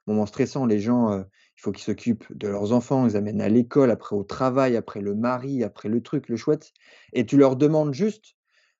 [0.07, 0.66] moment stressant.
[0.66, 1.26] Les gens, heu,
[1.57, 5.02] il faut qu'ils s'occupent de leurs enfants, ils amènent à l'école, après au travail, après
[5.02, 6.72] le mari, après le truc, le chouette
[7.14, 8.36] et tu leur demandes juste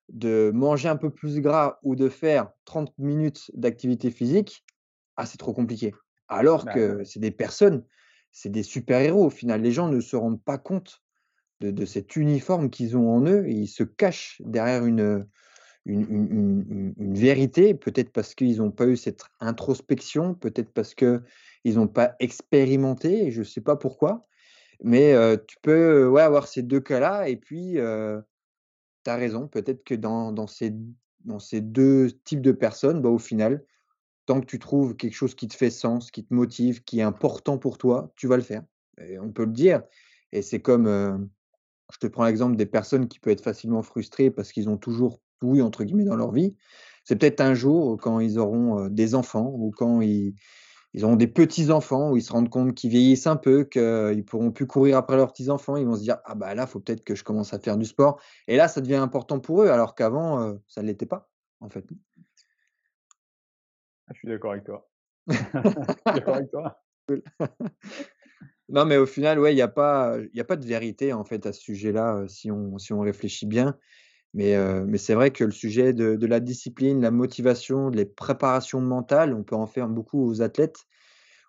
[0.08, 4.64] de manger un peu plus gras ou de faire 30 minutes d'activité physique,
[5.16, 5.94] ah, c'est trop compliqué.
[6.28, 7.84] Alors Bah, que c'est des personnes,
[8.32, 9.62] c'est des super héros au final.
[9.62, 11.02] Les gens ne se rendent pas compte
[11.60, 15.26] de de cet uniforme qu'ils ont en eux ils se cachent derrière une, heu,
[15.86, 21.88] une une vérité, peut-être parce qu'ils ont pas eu cette introspection, peut-être parce qu'ils ont
[21.88, 24.26] pas expérimenté je sais pas pourquoi.
[24.84, 28.22] Mais, heu, tu peux, heu, ouais, avoir ces 2 cas-là et puis, heu,
[29.04, 30.72] tu as raison, peut-être que dans dans ces
[31.24, 33.64] dans ces 2 types de personnes, bah, au final,
[34.26, 37.02] tant que tu trouves quelque chose qui te fait sens, qui te motive, qui est
[37.02, 38.62] important pour toi, tu vas le faire
[39.22, 39.82] on peut le dire
[40.32, 41.28] et c'est comme, heu,
[41.92, 45.20] je te prends l'exemple des personnes qui peuvent être facilement frustrées parce qu'ils ont toujours
[45.40, 46.56] «tout eu» entre guillemets dans leur vie.
[47.04, 50.34] C'est peut-être un jour quand ils auront, heu, des enfants ou quand ils
[51.04, 54.66] auront des petits-enfants où ils se rendent compte qu'ils vieillissent un peu, qu'ils pourront plus
[54.66, 55.76] courir après leurs petits-enfants.
[55.76, 57.76] Ils vont se dire: «Ah bah là, il faut peut-être que je commence à faire
[57.78, 61.06] du sport» et là, ça devient important pour eux alors qu'avant, heu, ça ne l'était
[61.06, 61.30] pas,
[61.60, 61.84] en fait.
[64.10, 64.88] Je suis d'accord avec toi.
[65.28, 66.82] Je suis d'accord avec toi.
[67.06, 67.22] Cool.
[68.68, 71.24] Non, mais au final, ouais, il y a pas, il a pas de vérité, en
[71.24, 73.76] fait, à ce sujet-là, heu, si on si on réfléchit bien.
[74.34, 78.06] Mais, heu, mais c'est vrai que le sujet de de la discipline, la motivation, les
[78.06, 80.86] préparations mentales, on peut en faire beaucoup aux athlètes.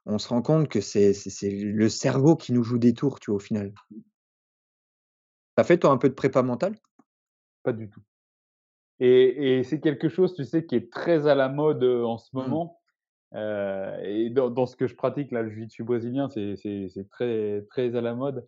[0.06, 3.20] On se rend compte que c'est c'est c'est le cerveau qui nous joue des tours,
[3.20, 3.74] tu vois, au final.
[5.58, 6.76] Tu as fait, toi, un peu de prépa mentale?
[7.64, 8.02] Pas du tout
[9.02, 12.18] et et c'est quelque chose, tu sais, qui est très à la mode, heu, en
[12.20, 12.58] ce Mmh.
[12.58, 12.80] moment,
[13.36, 16.56] heu et dans dans ce que je pratique là, le jiu-jitsu brésilien, c'est
[17.12, 18.48] très très à la mode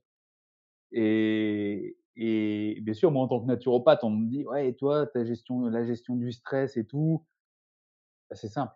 [0.92, 5.08] et et bien sûr, moi, en tant que naturopathe, on me dit: «Ouais et toi,
[5.08, 7.26] ta gestion la gestion du stress et tout?»
[8.30, 8.74] bah, c'est simple.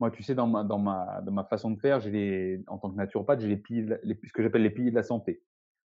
[0.00, 2.90] Moi, tu sais, dans ma dans ma dans ma façon de faire, j'ai en tant
[2.90, 3.62] que naturopathe, j'ai les
[4.04, 5.44] les ce que j'appelle les piliers de la santé.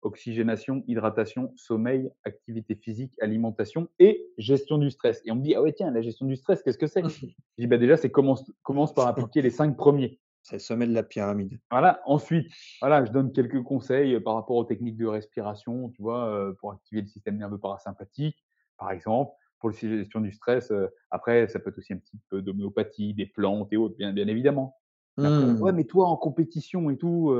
[0.04, 5.22] Oxygénation, hydratation, sommeil, activité physique, alimentation et gestion du stress.
[5.24, 7.10] Et on me dit: «Ah ouais, tiens, la gestion du stress, qu'est-ce que c'est?»
[7.58, 10.20] je dis: «Bah, déjà, c'est commence commence par appliquer les 5 premiers.
[10.42, 11.58] C'est le sommet de la pyramide.
[11.70, 12.52] Voilà, ensuite,
[12.82, 16.54] voilà, je donne quelques conseils, heu, par rapport aux techniques de respiration, tu vois, heu,
[16.60, 18.44] pour activer le système nerveux parasympathique,
[18.78, 19.32] par exemple.
[19.58, 23.14] Pour la gestion du stress, heu, après, ça peut être aussi un petit peu d'homéopathie,
[23.14, 24.76] des plantes et autres, bien bien évidemment.
[25.22, 25.74] Après: «Ouais, Mmh.
[25.74, 27.32] mais toi, en compétition et tout»,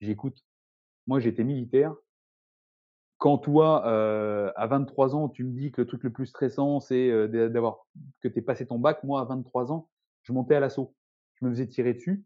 [0.00, 0.44] j'écoute.
[1.08, 1.96] Moi, j'étais militaire.
[3.18, 6.78] Quand toi, heu, à 23 ans, tu me dis que le truc le plus stressant,
[6.78, 7.88] c'est, d'a d'avoir
[8.20, 9.90] que tu aies passé ton bac, moi, à 23 ans,
[10.22, 10.94] je montais à l'assaut.
[11.34, 12.24] Je me faisais tirer dessus.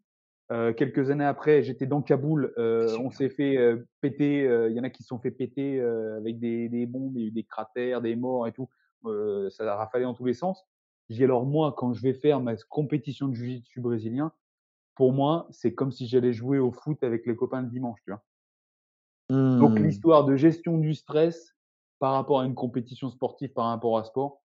[0.52, 3.56] Heu, quelques années après, j'étais dans Kaboul, on s'est fait,
[4.02, 7.22] péter, il y en a qui se sont fait péter, avec des des bombes, il
[7.22, 8.68] y a eu des cratères, des morts et tout.
[9.50, 10.62] Ça a rafalé dans tous les sens.
[11.08, 14.32] J'ai «Alors moi, quand je vais faire ma compétition de jiu-jitsu brésilien,
[14.96, 18.10] pour moi, c'est comme si j'allais jouer au foot avec les copains le dimanche», tu
[18.12, 18.22] vois?
[19.58, 19.80] Donc Mmh.
[19.80, 21.56] l'histoire de gestion du stress
[21.98, 24.42] par rapport à une compétition sportive, par rapport à sport,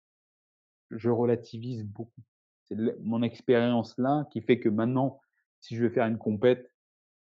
[0.90, 2.22] je relativise beaucoup.
[2.64, 5.20] C'est mon expérience là qui fait que maintenant,
[5.60, 6.72] si je veux faire une compète,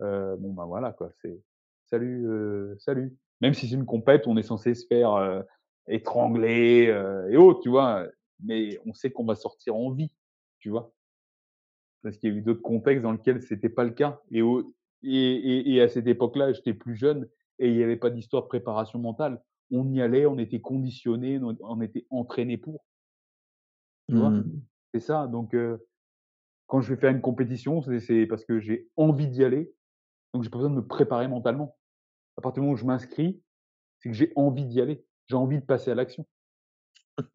[0.02, 1.42] heu, bon, bah, voilà quoi, c'est
[1.86, 3.16] salut, heu, salut.
[3.42, 5.44] Même si c'est une compète on est censé se faire, heu,
[5.88, 8.08] étrangler, heu et autres, tu vois?
[8.42, 10.12] Mais on sait qu'on va sortir en vie,
[10.58, 10.94] tu vois?
[12.02, 14.74] Parce qu'il y a eu d'autres contextes dans lesquels c'était pas le cas et au
[15.04, 17.28] et et et à cette époque-là, j'étais plus jeune
[17.58, 19.42] et il y avait pas d'histoire de préparation mentale.
[19.70, 22.84] On y allait, on était conditionnés, on on était entraînés pour,
[24.08, 24.30] tu vois?
[24.30, 24.62] Mmh.
[24.92, 25.56] C'est ça, donc
[26.66, 29.74] quand je vais faire une compétition, c'est parce que j'ai envie d'y aller,
[30.32, 31.76] donc j'ai pas besoin de me préparer mentalement.
[32.36, 33.42] À partir du moment où je m'inscris,
[34.00, 35.04] c'est que j'ai envie d'y aller.
[35.26, 36.26] J'ai envie de passer à l'action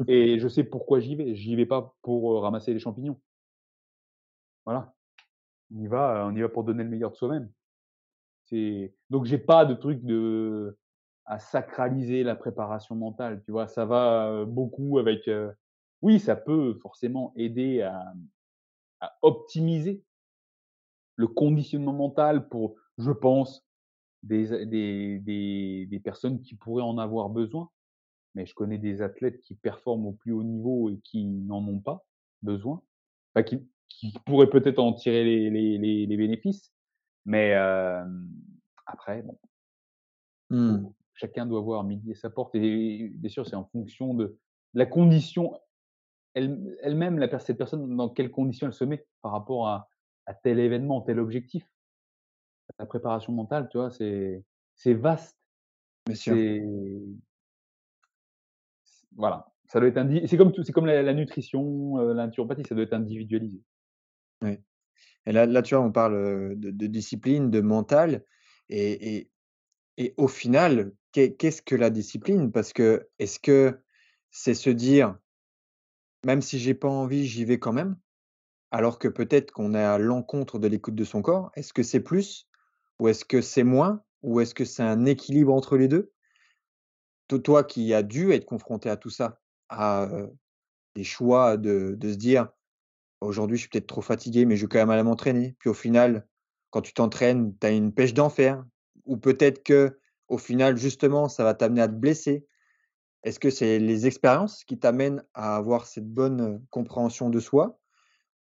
[0.08, 1.36] et je sais pourquoi j'y vais.
[1.36, 3.20] J'y vais pas pour, ramasser les champignons.
[4.66, 4.94] Voilà,
[5.74, 7.50] on y va, on y va pour donner le meilleur de soi-même.
[8.50, 10.78] C'est donc j'ai pas de truc de
[11.26, 13.68] à sacraliser la préparation mentale, tu vois?
[13.68, 15.30] Ça va, beaucoup avec,
[16.02, 18.14] oui, ça peut forcément aider à
[19.22, 20.04] optimiser
[21.16, 23.64] le conditionnement mental pour, je pense,
[24.24, 27.70] des des des personnes qui pourraient en avoir besoin.
[28.36, 31.80] Mais je connais des athlètes qui performent au plus haut niveau et qui n'en ont
[31.80, 32.06] pas
[32.42, 32.82] besoin.
[33.46, 36.74] Qui pourraient peut-être en tirer les bénéfices.
[37.26, 37.54] Mais,
[38.88, 39.40] après bon
[40.50, 40.90] Mmh.
[41.14, 44.38] Chacun doit voir midi à sa porte et bien sûr, c'est en fonction de
[44.74, 45.54] la condition
[46.36, 49.90] elle elle-même, la cette personne, dans quelles conditions elle se met par rapport à
[50.28, 51.66] à tel événement, tel objectif.
[52.80, 55.38] La préparation mentale, tu vois, c'est vaste.
[56.06, 56.40] Bien sûr.
[56.40, 56.62] C'est
[59.16, 59.46] voilà.
[59.68, 62.64] Ça doit être indi c'est comme tout c'est comme la la nutrition, heu, la naturopathie,
[62.66, 63.62] ça doit être individualisé.
[64.42, 64.64] Ouais
[65.26, 68.24] et là là, tu vois, on parle, de discipline, de mental
[68.70, 69.32] et et
[69.98, 72.52] et au final, qu'est qu'est-ce que la discipline?
[72.52, 73.80] Parce que est-ce que
[74.32, 75.18] c'est se dire:
[76.26, 77.98] «Même si j'ai pas envie, j'y vais quand même»,
[78.72, 81.52] alors que peut-être qu'on est à l'encontre de l'écoute de son corps?
[81.56, 82.48] Est-ce que c'est plus
[83.00, 86.12] ou est-ce que c'est moins ou est-ce que c'est un équilibre entre les 2?
[87.30, 89.40] To toi qui as dû être confronté à tout ça,
[89.70, 90.08] à,
[90.96, 92.50] des choix de de se dire:
[93.22, 95.56] «Aujourd'hui, je suis peut-être trop fatigué, mais je vais quand même aller m'entraîner».
[95.60, 96.28] Puis au final,
[96.72, 98.66] quand tu t'entraînes, tu as une pêche d'enfer
[99.06, 102.46] ou peut-être qu'au final, justement, ça va t'amener à te blesser.
[103.24, 107.80] Est-ce que c'est les expériences qui t'amènent à avoir cette bonne, heu, compréhension de soi?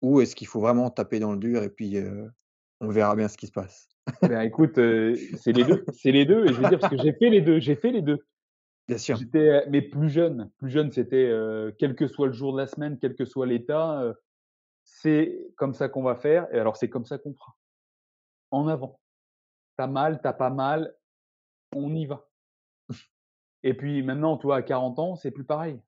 [0.03, 2.31] Ou est-ce qu'il faut vraiment taper dans le dur et puis, heu,
[2.81, 3.89] on verra bien ce qui se passe?
[4.25, 6.97] Ben, écoute, heu, c'est les 2, c'est les 2 et je veux dire parce que
[6.97, 8.19] j'ai fait les 2, j'ai fait les 2.
[8.89, 9.21] Bien sûr.
[9.21, 11.33] J'étais, mais plus jeune, plus jeune, c'était,
[11.79, 14.15] quel que soit le jour de la semaine, quel que soit l'état,
[14.87, 17.57] c'est comme ça qu'on va faire et alors c'est comme ça qu'on fera.
[18.51, 19.01] En avant.
[19.79, 20.97] Tu as mal, tu as pas mal,
[21.75, 22.29] on y va.
[23.63, 25.81] Et puis maintenant, tu vois, à 40 ans, c'est plus pareil.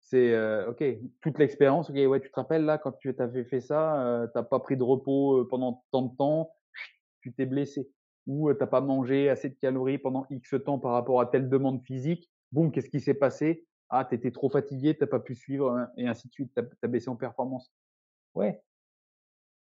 [0.00, 0.84] C'est, heu, OK,
[1.22, 4.30] toute l'expérience, OK, ouais, tu te rappelles là quand tu tu avais fait ça, heu,
[4.32, 6.52] tu as pas pris de repos, heu, pendant tant de temps,
[7.22, 7.90] tu t'es blessé
[8.26, 11.26] ou, heu, tu as pas mangé assez de calories pendant X temps par rapport à
[11.26, 12.30] telle demande physique.
[12.52, 13.66] Boum, qu'est-ce qui s'est passé?
[13.90, 16.52] Ah, tu étais trop fatigué, tu as pas pu suivre, hein et ainsi de suite,
[16.54, 17.72] tu as tu as baissé en performance.
[18.34, 18.60] Ouais.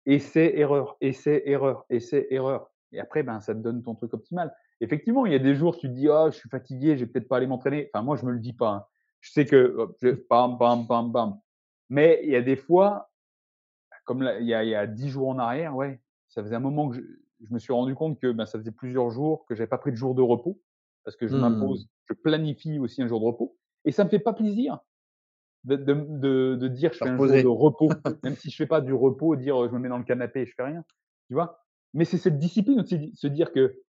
[0.07, 4.55] Essai, erreur, essai, erreur, essai, erreur et après, ben, ça te donne ton truc optimal.
[4.81, 7.11] Effectivement, il y a des jours, tu te dis: «Ah, je suis fatigué, je vais
[7.11, 7.91] peut-être pas aller m'entraîner».
[7.93, 8.85] Enfin, moi, je me le dis pas, hein.
[9.21, 11.41] Je sais que, hop, je bam, bam, bam, bam.
[11.89, 13.11] Mais il y a des fois,
[14.07, 16.57] comme là, il y a il y a 10 jours en arrière, ouais, ça faisait
[16.57, 17.03] un moment que je
[17.43, 19.91] je me suis rendu compte que, ben, ça faisait plusieurs jours que j'avais pas pris
[19.93, 20.63] de jour de repos
[21.05, 21.37] parce que je Mmh.
[21.37, 24.81] m'impose, je planifie aussi un jour de repos et ça me fait pas plaisir
[25.65, 28.67] de de de de dire: «Je fais un jour de repos», même si je fais
[28.67, 30.85] pas du repos, dire, heu: «Je me mets dans le canapé et je fais rien»,
[31.29, 31.61] tu vois?
[31.95, 33.83] Mais c'est cette discipline aussi, se dire que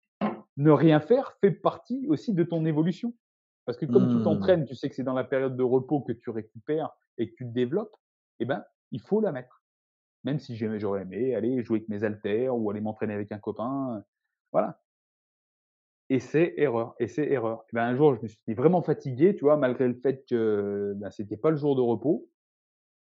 [0.56, 3.14] ne rien faire fait partie aussi de ton évolution.
[3.66, 4.20] Parce que comme tu Mmh.
[4.20, 7.34] t'entraînes, tu sais que c'est dans la période de repos que tu récupères et que
[7.36, 7.96] tu te développes
[8.40, 9.62] et ben, il faut la mettre.
[10.24, 13.98] Même si j'aurais aimé aller jouer avec mes haltères ou aller m'entraîner avec un copain,
[13.98, 14.04] heu,
[14.52, 14.82] voilà.
[16.10, 17.64] Essai, erreur, essai, erreur.
[17.70, 19.56] Et ben, un jour, je me suis vraiment fatigué, tu vois?
[19.56, 22.28] Malgré le fait que, bah, c'était pas le jour de repos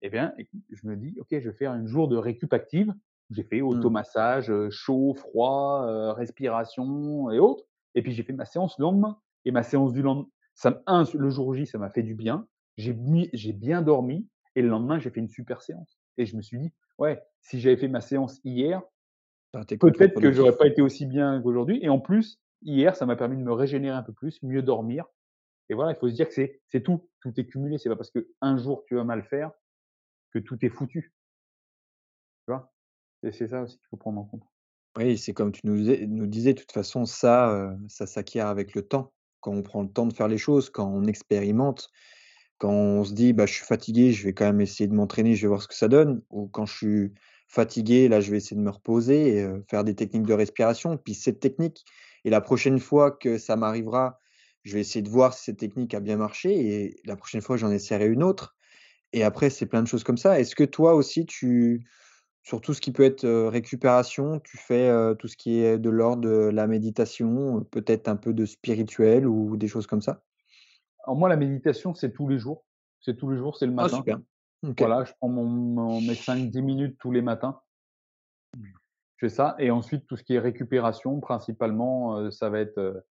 [0.01, 2.93] et bien, écoute, je me dis: «OK, je vais faire un jour de récup active».
[3.31, 3.89] J'ai fait Mmh.
[3.89, 9.51] automassage, chaud, froid, respiration et autres et puis j'ai fait ma séance le lendemain et
[9.51, 12.47] ma séance du lend ça m 1 le jour J, ça m'a fait du bien.
[12.77, 12.95] J'ai
[13.33, 16.59] j'ai bien dormi et le lendemain, j'ai fait une super séance et je me suis
[16.59, 18.83] dit: «Ouais, si j'avais fait ma séance hier,
[19.79, 23.37] peut-être que j'aurais pas été aussi bien qu'aujourd'hui» et en plus, hier, ça m'a permis
[23.37, 25.05] de me régénérer un peu plus, mieux dormir
[25.69, 27.77] et voilà, il faut se dire que c'est tout, tout est cumulé.
[27.79, 29.51] C'est pas parce qu'un jour tu vas mal faire
[30.31, 31.13] que tout est foutu.
[32.47, 32.71] Tu vois?
[33.23, 34.43] Et c'est ça aussi qu'il faut prendre en compte.
[34.97, 38.81] Oui, c'est comme tu nous disais de toute façon, ça, heu, ça s'acquiert avec le
[38.87, 39.13] temps.
[39.41, 41.89] Quand on prend le temps de faire les choses, quand on expérimente,
[42.59, 45.35] quand on se dit: «Bah, je suis fatigué, je vais quand même essayer de m'entraîner,
[45.35, 47.13] je vais voir ce que ça donne» ou quand je suis
[47.49, 50.97] fatigué, là, je vais essayer de me reposer et heu, faire des techniques de respiration.
[50.97, 51.85] Puis cette technique
[52.25, 54.19] et la prochaine fois que ça m'arrivera,
[54.65, 56.51] je vais essayer de voir si cette technique a bien marché
[56.85, 58.57] et la prochaine fois, j'en essaierai une autre
[59.13, 60.39] et après, c'est plein de choses comme ça.
[60.39, 61.85] Est-ce que toi aussi, tu
[62.43, 65.79] sur tout ce qui peut être, heu, récupération, tu fais, heu, tout ce qui est
[65.79, 70.23] de l'ordre de la méditation, peut-être un peu de spirituel ou des choses comme ça?
[71.03, 72.65] Alors moi, la méditation, c'est tous les jours.
[72.99, 73.89] C'est tous les jours, c'est le Ah matin.
[73.89, 74.17] super,
[74.63, 74.81] OK.
[74.81, 77.61] Voilà, je prends mon mon mes 5-10 minutes tous les matins.
[79.17, 83.03] Je fais ça et ensuite tout ce qui est récupération principalement, ça va être,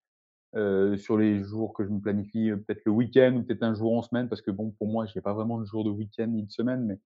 [0.56, 3.96] heu, sur les jours que je me planifie, peut-être le week-end ou peut-être un jour
[3.96, 6.44] en semaine parce que bon, pour moi, j'ai pas vraiment de jour de week-end ni
[6.44, 7.00] de semaine, mais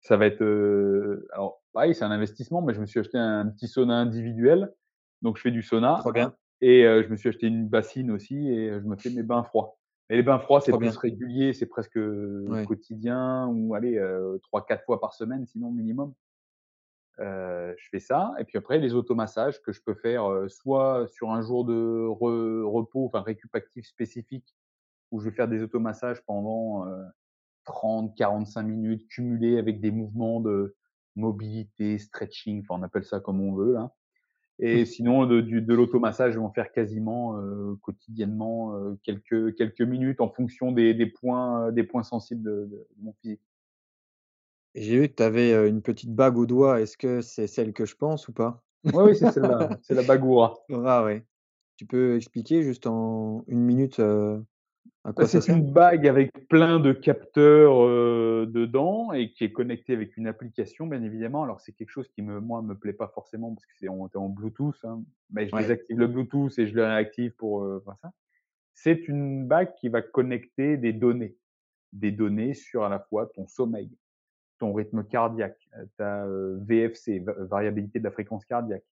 [0.00, 3.48] ça va être, heu, alors pareil, c'est un investissement, mais je me suis acheté un
[3.48, 4.74] petit sauna individuel,
[5.22, 8.10] donc je fais du sauna Trop bien, et heu, je me suis acheté une bassine
[8.12, 9.78] aussi et je me fais mes bains froids.
[10.10, 10.98] Et les bains froids, c'est plus bien.
[10.98, 11.98] régulier, c'est presque,
[12.46, 12.66] Ouais.
[12.66, 16.14] quotidien ou allez, heu, 3-4 fois par semaine sinon minimum.
[17.20, 21.06] Heu, je fais ça et puis après les automassages que je peux faire, heu, soit
[21.08, 24.54] sur un jour de re repos, enfin récup actif spécifique
[25.12, 27.04] où je vais faire des automassages pendant, heu,
[27.64, 30.76] 30-45 minutes cumulés avec des mouvements de
[31.16, 33.94] mobilité, stretching, enfin on appelle ça comme on veut là.
[34.58, 39.54] Et sinon de du de l'automassage, je vais en faire quasiment, heu, quotidiennement, heu, quelques
[39.56, 42.66] quelques minutes en fonction des des points, heu, des points sensibles de de
[42.96, 43.42] de mon physique.
[44.76, 46.80] J'ai vu que tu avais, une petite bague au doigt.
[46.80, 48.62] Est-ce que c'est celle que je pense ou pas?
[48.84, 50.54] Oui, oui, c'est celle-là, c'est la Bagoura.
[50.84, 51.24] Ah ouais.
[51.76, 53.98] Tu peux expliquer juste en une minute?
[53.98, 54.42] À
[55.04, 55.56] Bah, quoi ça c'est sert?
[55.56, 57.86] une bague avec plein de capteurs,
[58.46, 61.42] dedans et qui est connectée avec une application, bien évidemment.
[61.42, 64.28] Alors c'est quelque chose qui me moi, me plaît pas forcément parce que c'est en
[64.28, 65.62] Bluetooth, hein, mais je Ouais.
[65.62, 68.12] désactive le Bluetooth et je le réactive pour, faire ça.
[68.74, 71.34] C'est une bague qui va connecter des données,
[71.92, 73.90] des données sur à la fois ton sommeil,
[74.58, 78.84] ton rythme cardiaque, heu, ta, heu, VFC, va variabilité de la fréquence cardiaque,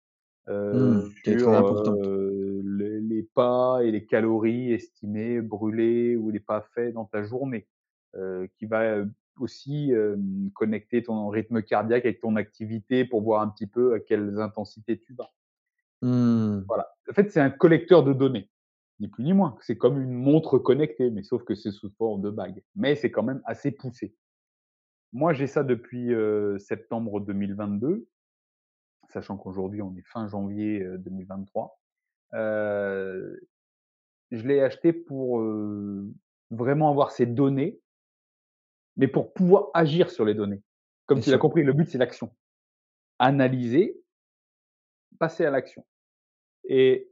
[0.49, 6.61] heu, Mmh, sur, heu, les les pas et les calories estimées brûlées ou les pas
[6.75, 7.67] faits dans ta journée,
[8.15, 9.05] heu, qui va,
[9.39, 9.91] aussi,
[10.55, 14.99] connecter ton rythme cardiaque avec ton activité pour voir un petit peu à quelles intensités
[14.99, 15.31] tu vas.
[16.01, 16.67] Mmh.
[16.67, 16.87] Voilà.
[17.09, 18.49] En fait, c'est un collecteur de données,
[18.99, 19.55] ni plus ni moins.
[19.61, 22.63] C'est comme une montre connectée, mais sauf que c'est sous forme de bague.
[22.75, 24.15] Mais c'est quand même assez poussé.
[25.13, 26.11] Moi, j'ai ça depuis,
[26.59, 28.07] septembre 2022,
[29.09, 31.79] sachant qu'aujourd'hui on est fin janvier, heu, 2023.
[32.33, 33.47] Heu,
[34.31, 35.39] je l'ai acheté pour,
[36.49, 37.79] vraiment avoir ces données,
[38.97, 40.61] mais pour pouvoir agir sur les données.
[41.05, 42.35] Comme Bien tu l'as compris, le but c'est l'action.
[43.19, 44.01] Analyser,
[45.19, 45.85] passer à l'action
[46.65, 47.09] et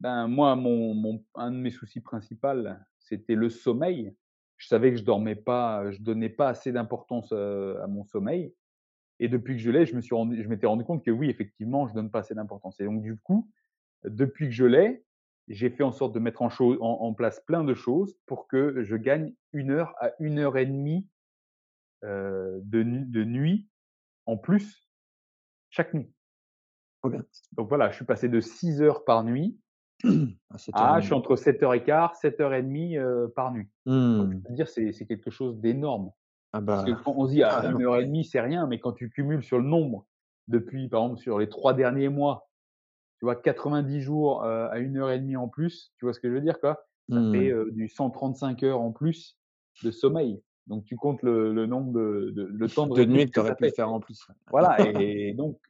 [0.00, 4.14] Ben, moi, mon mon un de mes soucis principal, c'était le sommeil.
[4.60, 8.54] Je savais que je dormais pas, je donnais pas assez d'importance, à mon sommeil
[9.18, 11.30] et depuis que je l'ai, je me suis rendu je m'étais rendu compte que oui,
[11.30, 13.50] effectivement, je donne pas assez d'importance et donc du coup,
[14.04, 15.02] depuis que je l'ai,
[15.48, 18.48] j'ai fait en sorte de mettre en cho en en place plein de choses pour
[18.48, 21.08] que je gagne une heure à une heure et demie,
[22.02, 23.68] de de nuit
[24.26, 24.88] en plus
[25.70, 26.12] chaque nuit.
[27.04, 29.58] Donc voilà, je suis passé de 6 heures par nuit
[30.50, 31.14] À Ah, je suis 7:30.
[31.14, 33.68] entre 7:15, 7:30, heu, par nuit.
[34.16, 34.46] Donc je Mmh.
[34.48, 36.10] peux dire, c'est c'est quelque chose d'énorme.
[36.52, 37.80] Ah Parce que bah, quand on se dit: «Ah, carrément.
[37.80, 40.06] 1 heure et demie, c'est rien», mais quand tu cumules sur le nombre,
[40.48, 42.50] depuis, par exemple, sur les 3 derniers mois,
[43.18, 46.20] tu vois, 90 jours, heu, à 1 heure et demie en plus, tu vois ce
[46.20, 46.86] que je veux dire, quoi?
[47.10, 47.52] Ça fait, Mmh.
[47.52, 49.38] heu, du 135 heures en plus
[49.82, 50.42] de sommeil.
[50.68, 53.38] Donc tu comptes le le nombre de de le temps de De nuit que tu
[53.40, 54.30] aurais pu faire en plus.
[54.50, 55.60] Voilà et donc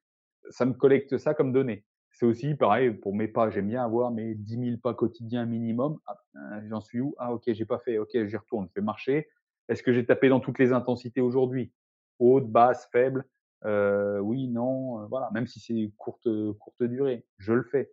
[0.51, 1.85] ça me collecte ça comme données.
[2.21, 5.99] C'est aussi pareil pour mes pas, j'aime bien avoir mes 10 000 pas quotidiens minimum.
[6.07, 7.15] Ah, heu, j'en suis où?
[7.19, 9.29] Ah OK, j'ai pas fait, OK, j'y retourne, je vais marcher.
[9.71, 11.73] Est-ce que j'ai tapé dans toutes les intensités aujourd'hui?
[12.19, 13.25] Haute, basse, faible?
[13.65, 16.29] Heu, oui, non, heu, voilà, même si c'est courte,
[16.59, 17.91] courte durée, je le fais.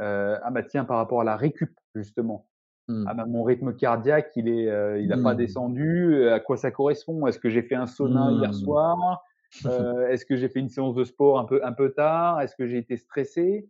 [0.00, 2.48] Heu, ah bah tiens, par rapport à la récup justement,
[2.88, 3.08] Mmh.
[3.08, 5.36] ah bah mon rythme cardiaque il est, il a pas Mmh.
[5.36, 7.26] descendu, à quoi ça correspond?
[7.28, 8.54] Est-ce que j'ai fait un sauna hier Mmh.
[8.54, 9.24] soir?
[9.66, 12.40] Heu, est-ce que j'ai fait une séance de sport un peu un peu tard?
[12.40, 13.68] Est-ce que j'ai été stressé?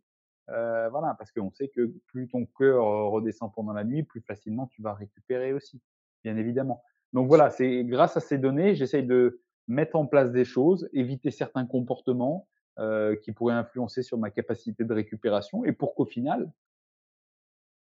[0.50, 4.20] Heu, voilà, parce qu'on sait que plus ton cœur, heu, redescend pendant la nuit, plus
[4.22, 5.80] facilement tu vas récupérer aussi,
[6.24, 6.82] bien évidemment.
[7.12, 11.30] Donc voilà, c'est grâce à ces données, j'essaye de mettre en place des choses, éviter
[11.30, 12.48] certains comportements,
[12.78, 16.52] heu, qui pourraient influencer sur ma capacité de récupération et pour qu'au final,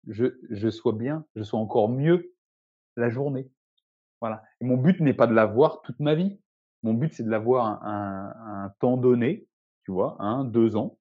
[0.07, 2.35] je je sois bien, je sois encore mieux
[2.97, 3.51] la journée.
[4.21, 6.39] Voilà et mon but n'est pas de l'avoir toute ma vie.
[6.83, 9.47] Mon but, c'est de l'avoir un un un temps donné,
[9.83, 10.99] tu vois, 1-2 ans,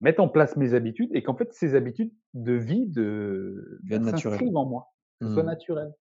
[0.00, 4.56] mettre en place mes habitudes et qu'en fait, ces habitudes de vie de bah, s'inscrivent
[4.56, 4.88] en moi,
[5.20, 5.44] que ce soit Mmh.
[5.44, 5.92] naturel.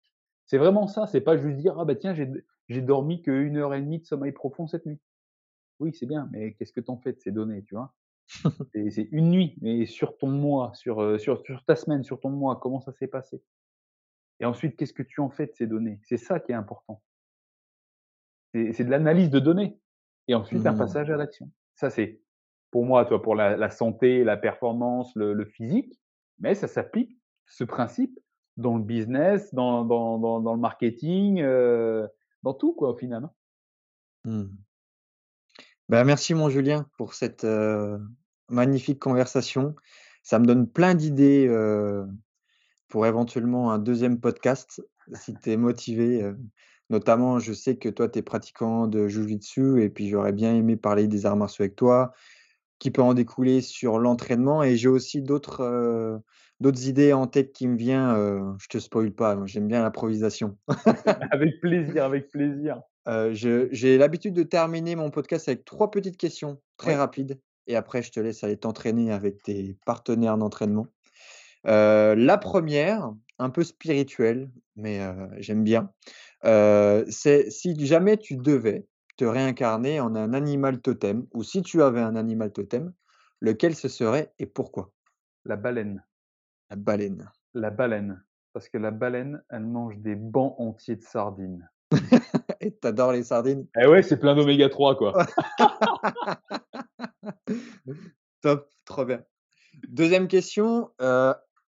[0.46, 3.82] C'est vraiment ça, c'est pas juste dire: «Ah bah tiens, j'ai dormi qu'1 heure et
[3.82, 5.02] demie de sommeil profond cette nuit».
[5.80, 7.96] Oui, c'est bien, mais qu'est-ce que tu en fais de ces données, tu vois?
[8.74, 12.30] C'est une nuit, mais sur ton mois, sur, heu, sur sur ta semaine, sur ton
[12.32, 13.44] mois, comment ça s'est passé?
[14.42, 16.02] Et ensuite, qu'est-ce que tu en fais de ces données?
[16.04, 17.02] C'est ça qui est important.
[18.54, 19.80] C'est de l'analyse de données
[20.28, 20.78] et ensuite un Mmh.
[20.78, 21.52] passage à l'action.
[21.76, 22.22] Ça, c'est
[22.72, 26.00] pour moi, tu vois, pour la la santé, la performance, le le physique,
[26.40, 27.18] mais ça s'applique,
[27.48, 28.20] ce principe,
[28.58, 32.08] dans le business, dans dans dans dans le marketing, heu,
[32.44, 33.30] dans tout quoi, au final.
[34.26, 34.64] Mmh.
[35.90, 38.00] Bah, merci mon Julien pour cette, heu,
[38.50, 39.76] magnifique conversation.
[40.24, 42.06] Ça me donne plein d'idées, heu,
[42.90, 44.84] pour éventuellement un deuxième podcast
[45.14, 46.24] si tu es motivé,
[46.92, 50.76] notamment je sais que toi tu es pratiquant de jiu-jitsu et puis j'aurais bien aimé
[50.76, 52.14] parler des arts martiaux avec toi,
[52.78, 56.22] qui peut en découler sur l'entraînement et j'ai aussi d'autres,
[56.62, 60.58] idées en tête qui me vient, heu, je te spoile pas, j'aime bien l'improvisation.
[61.32, 62.82] Avec plaisir, avec plaisir.
[63.32, 66.98] J'ai l'habitude de terminer mon podcast avec 3 petites questions très Ouais.
[66.98, 70.86] rapides et après je te laisse aller t'entraîner avec tes partenaires d'entraînement.
[71.64, 75.00] La première, un peu spirituelle, mais
[75.40, 75.92] j'aime bien,
[76.44, 82.02] c'est si jamais tu devais te réincarner en un animal totem ou si tu avais
[82.02, 82.94] un animal totem,
[83.40, 84.92] lequel ce serait et pourquoi?
[85.46, 86.04] La baleine,
[86.70, 87.30] La baleine.
[87.54, 88.24] la baleine,
[88.54, 91.70] parce que la baleine, elle mange des bancs entiers de sardines.
[92.62, 93.68] Et tu adores les sardines?
[93.80, 95.26] Eh ouais, c'est plein d'oméga 3 quoi.
[98.42, 99.24] Top, trop bien.
[99.88, 100.90] Deuxième question,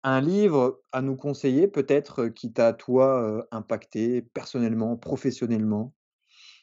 [0.04, 5.94] Un livre à nous conseiller peut-être, qui t'a toi, impacté personnellement, professionnellement?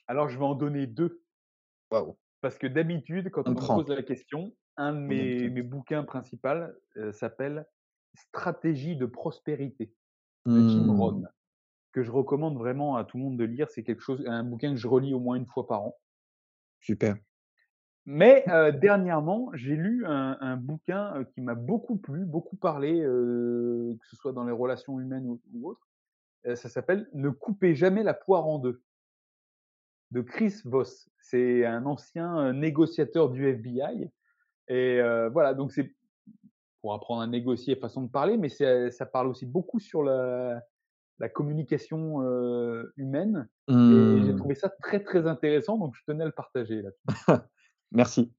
[0.08, 1.24] Alors je vais en donner 2.
[1.92, 2.18] Waouh!
[2.44, 6.04] Parce que d'habitude, quand On on me pose la question, un de mes mes bouquins
[6.04, 7.68] principal, heu, s'appelle
[8.16, 9.94] «Stratégie de prospérité»
[10.54, 10.90] de Jim Mmh.
[10.92, 11.30] Rohn,
[11.94, 13.70] que je recommande vraiment à tout le monde de lire.
[13.72, 15.98] C'est quelque chose un bouquin que je relis au moins 1 fois par an.
[16.82, 17.20] Super.
[18.06, 23.02] Mais heu, dernièrement, j'ai lu un un bouquin, heu, qui m'a beaucoup plu, beaucoup parlé,
[23.04, 25.88] heu, que ce soit dans les relations humaines ou ou autres.
[26.56, 28.84] Ça s'appelle «Ne coupez jamais la poire en 2»
[30.12, 31.10] de Chris Voss.
[31.20, 34.10] C'est un ancien, négociateur du FBI
[34.70, 35.02] et
[35.32, 35.96] voilà, donc c'est
[36.82, 40.64] pour apprendre à négocier, façon de parler, mais ça parle aussi beaucoup sur la
[41.20, 42.22] la communication,
[42.98, 43.50] humaine
[43.90, 44.36] et j'ai Mmh.
[44.36, 46.92] trouvé ça très, très intéressant, donc je tenais à le partager là.
[47.92, 48.32] Merci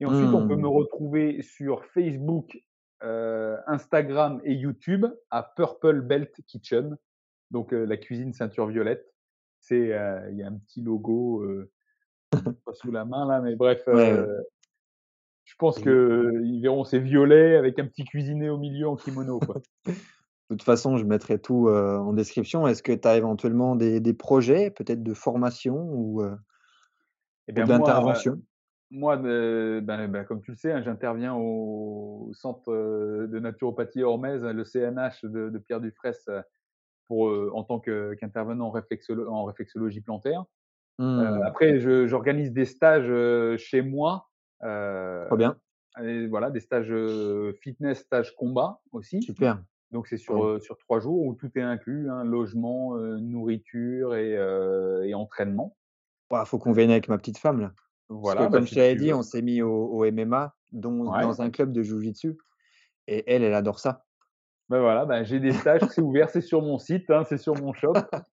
[0.00, 0.66] et ensuite on peut me Mmh.
[0.66, 2.62] retrouver sur Facebook,
[3.00, 6.98] Instagram et YouTube à Purple Belt Kitchen,
[7.52, 9.06] donc la cuisine ceinture violette.
[9.60, 9.78] C'est,
[10.30, 11.46] il y a un petit logo,
[12.30, 14.16] pas sous la main là, mais bref, Ouais.
[15.44, 19.38] je pense Je qu'ils verront, c'est violet avec un petit cuisinier au milieu en kimono,
[19.38, 19.60] quoi.
[20.50, 22.66] De toute façon, je mettrai tout, en description.
[22.66, 27.84] Est-ce que tu as éventuellement des des projets, peut-être de formation ou ou bien de
[28.92, 34.64] moi ben ben, comme tu le sais, hein, j'interviens au centre, de naturopathie Hormez, le
[34.64, 36.42] CNH de de Pierre Dufraisse, heu,
[37.12, 40.44] pour, en tant qu'intervenant en réflexolo en réflexologie plantaire.
[41.18, 41.46] Heu, Mmh.
[41.46, 43.12] après j'organise des stages,
[43.58, 44.30] chez moi,
[44.64, 45.60] heu Trop bien.
[46.04, 46.94] et voilà, des stages,
[47.62, 49.26] fitness, stages combat aussi.
[49.26, 49.64] Super.
[49.92, 55.76] Donc c'est sur, sur 3 jours où tout est inclus, hein, logement, nourriture et entraînement.
[56.30, 57.74] Waouh, faut qu'on vienne avec ma petite femme là.
[58.22, 61.06] Parce que Voilà, bah, comme je t'avais dit, on s'est mis au au MMA, dont
[61.06, 61.26] Ouais.
[61.26, 62.36] dans un club de jiu-jitsu
[63.08, 64.06] et elle, elle adore ça.
[64.68, 67.54] Bah, voilà, bah, j'ai des stages, c'est ouvert, c'est sur mon site, hein, c'est sur
[67.56, 67.94] mon shop.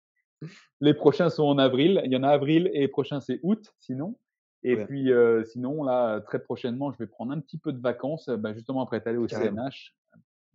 [0.81, 2.01] Les prochains sont en avril.
[2.06, 4.18] Il y en a avril et les prochains, c'est août sinon
[4.64, 4.85] et Ouais.
[4.85, 8.53] puis, heu, sinon là, très prochainement, je vais prendre un petit peu de vacances, bah,
[8.53, 9.64] justement après être allé au Carrément.
[9.64, 9.95] CNH,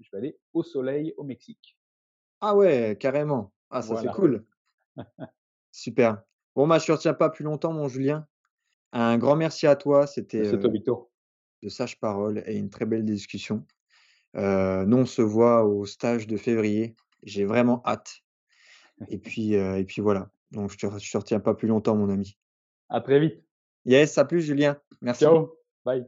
[0.00, 1.78] je vais aller au soleil au Mexique.
[2.40, 3.52] Ah ouais, carrément.
[3.70, 4.46] Ah ça, c'est cool.
[5.72, 6.22] Super.
[6.54, 8.26] Bon, bah, je te retiens pas plus longtemps mon Julien.
[8.92, 11.10] Un grand merci à toi, c'était, toi, heu, Victor.
[11.62, 13.66] de sages paroles et une très belle discussion.
[14.36, 16.94] Heu, nous, on se voit au stage de février.
[17.22, 18.22] J'ai vraiment hâte
[19.08, 20.30] et puis, heu et puis voilà.
[20.50, 22.36] Donc je te je te retiens pas plus longtemps mon ami.
[22.88, 23.42] À très vite.
[23.84, 24.78] Yes, à plus Julien.
[25.00, 25.24] Merci.
[25.24, 26.06] Ciao, bye.